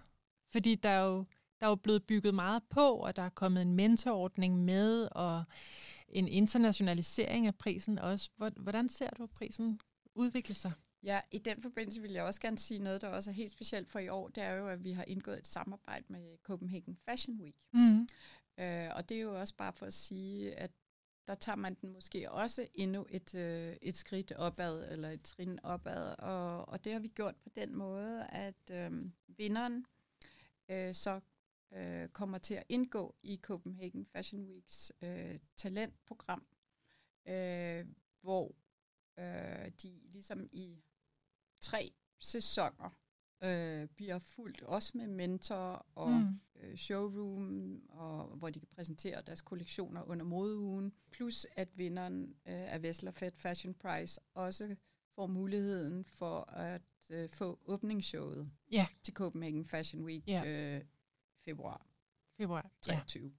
Fordi 0.51 0.76
der 0.76 0.89
er 0.89 1.03
jo, 1.05 1.18
der 1.59 1.66
er 1.66 1.70
jo 1.70 1.76
blevet 1.76 2.03
bygget 2.03 2.34
meget 2.36 2.64
på, 2.70 2.93
og 2.95 3.16
der 3.16 3.22
er 3.22 3.30
kommet 3.30 3.62
en 3.62 3.74
mentorordning 3.74 4.66
med, 4.66 5.07
og 5.12 5.43
en 6.09 6.28
internationalisering 6.28 7.47
af 7.47 7.55
prisen 7.55 7.99
også. 7.99 8.30
Hvor- 8.38 8.62
Hvordan 8.62 8.89
ser 8.89 9.09
du 9.09 9.28
prisen 9.28 9.80
udvikle 10.16 10.55
sig? 10.55 10.72
Ja, 11.03 11.20
i 11.32 11.38
den 11.38 11.62
forbindelse 11.62 12.01
vil 12.01 12.12
jeg 12.12 12.24
også 12.24 12.41
gerne 12.41 12.57
sige 12.57 12.80
noget, 12.80 13.01
der 13.01 13.07
også 13.07 13.30
er 13.30 13.34
helt 13.34 13.51
specielt 13.51 13.89
for 13.89 13.99
i 13.99 14.07
år. 14.09 14.28
Det 14.28 14.43
er 14.43 14.51
jo, 14.53 14.68
at 14.68 14.84
vi 14.84 14.91
har 14.91 15.03
indgået 15.07 15.38
et 15.38 15.47
samarbejde 15.47 16.05
med 16.09 16.38
Copenhagen 16.43 16.97
Fashion 17.05 17.41
Week. 17.41 17.55
Mm. 17.74 18.07
Øh, 18.59 18.89
og 18.95 19.09
det 19.09 19.18
er 19.18 19.22
jo 19.22 19.39
også 19.39 19.53
bare 19.57 19.74
for 19.74 19.86
at 19.86 19.93
sige, 19.93 20.53
at 20.53 20.72
der 21.28 21.36
tager 21.36 21.56
man 21.56 21.74
den 21.82 21.90
måske 21.90 22.32
også 22.32 22.68
endnu 22.74 23.06
et, 23.10 23.36
øh, 23.36 23.78
et 23.82 23.98
skridt 23.98 24.32
opad, 24.32 24.92
eller 24.92 25.10
et 25.10 25.22
trin 25.22 25.60
opad. 25.64 26.16
Og, 26.20 26.70
og 26.70 26.84
det 26.84 26.94
har 26.94 27.00
vi 27.00 27.08
gjort 27.08 27.36
på 27.36 27.50
den 27.56 27.76
måde, 27.76 28.26
at 28.26 28.72
øh, 28.72 28.92
vinderen 29.28 29.86
øh, 30.70 30.94
så 30.94 31.20
øh, 31.74 32.10
kommer 32.10 32.38
til 32.38 32.54
at 32.54 32.64
indgå 32.70 33.16
i 33.24 33.40
Copenhagen 33.44 34.06
Fashion 34.06 34.44
Weeks 34.44 34.92
øh, 35.02 35.40
talentprogram, 35.58 36.46
øh, 37.26 37.86
hvor 38.22 38.56
øh, 39.20 39.72
de 39.82 40.02
ligesom 40.04 40.50
i 40.52 40.84
tre 41.60 41.94
sæsoner 42.20 42.90
øh, 43.44 43.88
bliver 43.88 44.20
fuldt, 44.20 44.62
også 44.62 44.92
med 44.98 45.08
mentor 45.08 45.86
og 45.96 46.12
Mm. 46.12 46.39
øh, 46.64 46.76
showroom, 46.76 47.82
og 47.89 48.26
hvor 48.38 48.50
de 48.50 48.60
kan 48.60 48.68
præsentere 48.76 49.22
deres 49.22 49.42
kollektioner 49.42 50.04
under 50.04 50.26
modeugen. 50.26 50.94
Plus 51.12 51.48
at 51.56 51.70
vinderen 51.78 52.24
øh, 52.24 52.74
af 52.74 52.82
Vessler 52.84 53.12
Fed 53.12 53.32
Fashion 53.38 53.74
Prize 53.74 54.22
også 54.34 54.76
får 55.16 55.28
muligheden 55.28 56.06
for 56.06 56.42
at 56.52 56.82
øh, 57.10 57.30
få 57.30 57.60
åbningsshowet 57.66 58.52
Ja. 58.72 58.88
til 59.04 59.14
Copenhagen 59.14 59.66
Fashion 59.66 60.04
Week 60.04 60.28
Ja. 60.28 60.46
øh, 60.46 60.82
februar 61.46 61.86
Februar. 62.38 62.72
Ja. 62.88 62.94
23. 62.94 63.32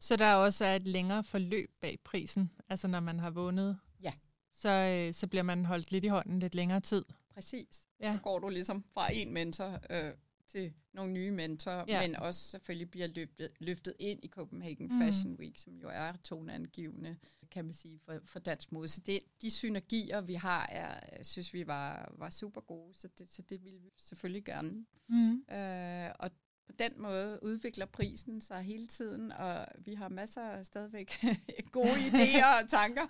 Så 0.00 0.16
der 0.16 0.34
også 0.34 0.64
er 0.64 0.76
et 0.76 0.86
længere 0.88 1.24
forløb 1.24 1.70
bag 1.80 1.98
prisen, 2.04 2.50
altså 2.68 2.88
når 2.88 3.00
man 3.00 3.20
har 3.20 3.30
vundet. 3.30 3.78
Ja. 4.02 4.12
Så, 4.52 4.68
øh, 4.68 5.14
så 5.14 5.26
bliver 5.26 5.42
man 5.42 5.64
holdt 5.64 5.92
lidt 5.92 6.04
i 6.04 6.08
hånden 6.08 6.38
lidt 6.38 6.54
længere 6.54 6.80
tid. 6.80 7.04
Præcis. 7.34 7.86
Ja. 8.00 8.14
Så 8.14 8.20
går 8.22 8.38
du 8.38 8.48
ligesom 8.48 8.82
fra 8.82 9.12
en 9.12 9.32
mentor 9.32 9.80
øh, 9.90 10.12
til 10.48 10.72
nogle 10.92 11.12
nye 11.12 11.30
mentorer, 11.30 11.84
Ja. 11.88 12.00
men 12.00 12.16
også 12.16 12.40
selvfølgelig 12.40 12.90
bliver 12.90 13.06
løftet, 13.06 13.50
løftet 13.60 13.94
ind 13.98 14.20
i 14.24 14.28
Copenhagen 14.28 14.86
Mhm. 14.86 15.00
Fashion 15.00 15.34
Week, 15.34 15.58
som 15.58 15.72
jo 15.76 15.88
er 15.92 16.12
toneangivende, 16.24 17.16
kan 17.50 17.64
man 17.64 17.74
sige, 17.74 17.98
for, 18.04 18.20
for 18.24 18.38
dansk 18.38 18.72
mode. 18.72 18.88
Så 18.88 19.00
det, 19.06 19.20
de 19.42 19.50
synergier, 19.50 20.20
vi 20.20 20.34
har, 20.34 20.66
er, 20.66 21.22
synes 21.22 21.54
vi 21.54 21.66
var, 21.66 22.14
var 22.18 22.30
super 22.30 22.60
gode, 22.60 22.94
så 22.94 23.08
det, 23.18 23.28
så 23.30 23.42
det 23.42 23.64
ville 23.64 23.80
vi 23.80 23.90
selvfølgelig 23.96 24.44
gerne. 24.44 24.86
Mm. 25.08 25.44
Øh, 25.54 26.10
og 26.18 26.30
på 26.66 26.72
den 26.78 26.92
måde 26.96 27.38
udvikler 27.42 27.86
prisen 27.86 28.40
sig 28.40 28.62
hele 28.62 28.86
tiden, 28.86 29.32
og 29.32 29.66
vi 29.78 29.94
har 29.94 30.08
masser 30.08 30.42
af 30.42 30.64
stadigvæk 30.64 31.24
gode 31.72 32.06
idéer 32.08 32.62
og 32.62 32.68
tanker. 32.68 33.02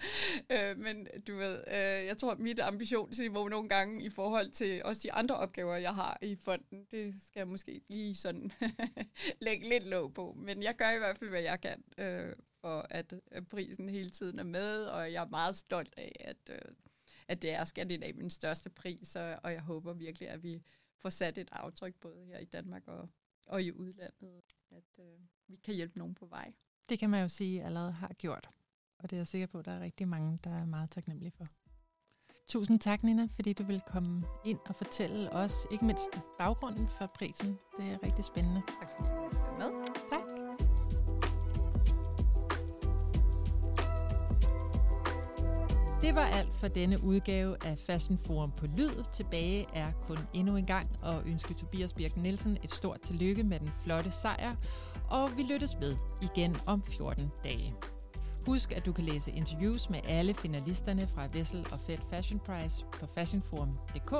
Øh, 0.50 0.78
men 0.78 1.08
du 1.26 1.36
ved, 1.36 1.64
øh, 1.66 2.06
jeg 2.06 2.18
tror, 2.18 2.32
at 2.32 2.38
mit 2.38 2.60
ambitionsniveau 2.60 3.48
nogle 3.48 3.68
gange 3.68 4.04
i 4.04 4.10
forhold 4.10 4.50
til 4.50 4.84
også 4.84 5.00
de 5.02 5.12
andre 5.12 5.36
opgaver, 5.36 5.76
jeg 5.76 5.94
har 5.94 6.18
i 6.22 6.36
fonden, 6.36 6.86
det 6.90 7.14
skal 7.22 7.40
jeg 7.40 7.48
måske 7.48 7.80
lige 7.88 8.14
sådan 8.14 8.52
lægge 9.46 9.68
lidt 9.68 9.84
låg 9.84 10.14
på. 10.14 10.36
Men 10.38 10.62
jeg 10.62 10.76
gør 10.76 10.90
i 10.90 10.98
hvert 10.98 11.18
fald, 11.18 11.30
hvad 11.30 11.42
jeg 11.42 11.60
kan, 11.60 11.84
øh, 11.98 12.32
for 12.60 12.86
at 12.90 13.14
prisen 13.50 13.88
hele 13.88 14.10
tiden 14.10 14.38
er 14.38 14.44
med, 14.44 14.84
og 14.84 15.12
jeg 15.12 15.22
er 15.22 15.28
meget 15.28 15.56
stolt 15.56 15.94
af, 15.96 16.16
at, 16.20 16.50
øh, 16.50 16.74
at 17.28 17.42
det 17.42 17.50
er 17.50 17.64
Skandinaviens 17.64 18.32
største 18.32 18.70
pris, 18.70 19.16
og, 19.16 19.36
og 19.42 19.52
jeg 19.52 19.60
håber 19.60 19.92
virkelig, 19.92 20.28
at 20.28 20.42
vi 20.42 20.62
får 20.98 21.08
sat 21.08 21.38
et 21.38 21.48
aftryk 21.52 21.94
både 21.94 22.24
her 22.26 22.38
i 22.38 22.44
Danmark 22.44 22.82
og, 22.88 23.08
og 23.46 23.62
i 23.62 23.72
udlandet, 23.72 24.42
at 24.70 24.98
øh, 24.98 25.18
vi 25.48 25.56
kan 25.56 25.74
hjælpe 25.74 25.98
nogen 25.98 26.14
på 26.14 26.26
vej. 26.26 26.52
Det 26.88 26.98
kan 26.98 27.10
man 27.10 27.22
jo 27.22 27.28
sige 27.28 27.64
allerede 27.64 27.92
har 27.92 28.12
gjort, 28.12 28.50
og 28.98 29.10
det 29.10 29.16
er 29.16 29.20
jeg 29.20 29.26
sikker 29.26 29.46
på, 29.46 29.58
at 29.58 29.64
der 29.64 29.72
er 29.72 29.80
rigtig 29.80 30.08
mange, 30.08 30.38
der 30.44 30.50
er 30.50 30.64
meget 30.64 30.90
taknemmelige 30.90 31.30
for. 31.30 31.48
Tusind 32.48 32.80
tak, 32.80 33.02
Nina, 33.02 33.28
fordi 33.34 33.52
du 33.52 33.64
vil 33.64 33.80
komme 33.86 34.24
ind 34.44 34.58
og 34.66 34.74
fortælle 34.74 35.32
os, 35.32 35.66
ikke 35.70 35.84
mindst 35.84 36.22
baggrunden 36.38 36.88
for 36.88 37.06
prisen. 37.06 37.58
Det 37.76 37.84
er 37.84 38.02
rigtig 38.02 38.24
spændende. 38.24 38.62
Tak 38.80 38.90
fordi 38.96 39.08
du 39.08 39.38
var 39.38 39.58
med. 39.58 39.86
Tak. 40.08 40.33
Det 46.04 46.14
var 46.14 46.24
alt 46.24 46.54
for 46.54 46.68
denne 46.68 47.04
udgave 47.04 47.56
af 47.66 47.78
Fashion 47.78 48.18
Forum 48.18 48.52
på 48.56 48.66
Lyd. 48.76 49.04
Tilbage 49.12 49.66
er 49.74 49.92
kun 50.02 50.18
endnu 50.32 50.56
en 50.56 50.66
gang 50.66 50.90
at 51.04 51.14
ønske 51.26 51.54
Tobias 51.54 51.92
Birk 51.92 52.16
Nielsen 52.16 52.58
et 52.64 52.74
stort 52.74 53.00
tillykke 53.00 53.42
med 53.42 53.60
den 53.60 53.70
flotte 53.84 54.10
sejr, 54.10 54.56
og 55.10 55.36
vi 55.36 55.42
lyttes 55.42 55.76
med 55.80 55.96
igen 56.22 56.56
om 56.66 56.82
14 56.82 57.32
dage. 57.44 57.74
Husk, 58.46 58.72
at 58.72 58.86
du 58.86 58.92
kan 58.92 59.04
læse 59.04 59.32
interviews 59.32 59.90
med 59.90 60.00
alle 60.04 60.34
finalisterne 60.34 61.08
fra 61.14 61.28
Vessel 61.32 61.66
og 61.72 61.80
Fed 61.80 61.98
Fashion 62.10 62.40
Prize 62.40 62.84
på 62.92 63.06
fashionforum.dk. 63.14 64.12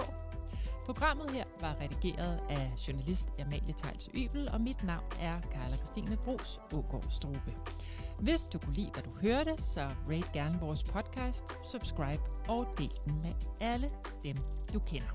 Programmet 0.87 1.30
her 1.30 1.45
var 1.61 1.76
redigeret 1.80 2.41
af 2.51 2.72
journalist 2.89 3.26
Amalie 3.41 3.74
Tejls 3.76 4.11
Ybel, 4.14 4.49
og 4.49 4.61
mit 4.61 4.85
navn 4.85 5.05
er 5.20 5.41
Karla 5.53 5.76
Christine 5.76 6.16
Gros 6.16 6.61
Ågaard 6.72 7.07
Strube. 7.11 7.55
Hvis 8.25 8.47
du 8.53 8.59
kunne 8.59 8.75
lide, 8.75 8.91
hvad 8.93 9.03
du 9.03 9.11
hørte, 9.22 9.62
så 9.62 9.81
rate 10.11 10.29
gerne 10.33 10.61
vores 10.61 10.83
podcast, 10.83 11.45
subscribe 11.72 12.22
og 12.49 12.66
del 12.79 12.93
den 13.05 13.22
med 13.22 13.33
alle 13.61 13.91
dem, 14.25 14.37
du 14.75 14.79
kender. 14.79 15.09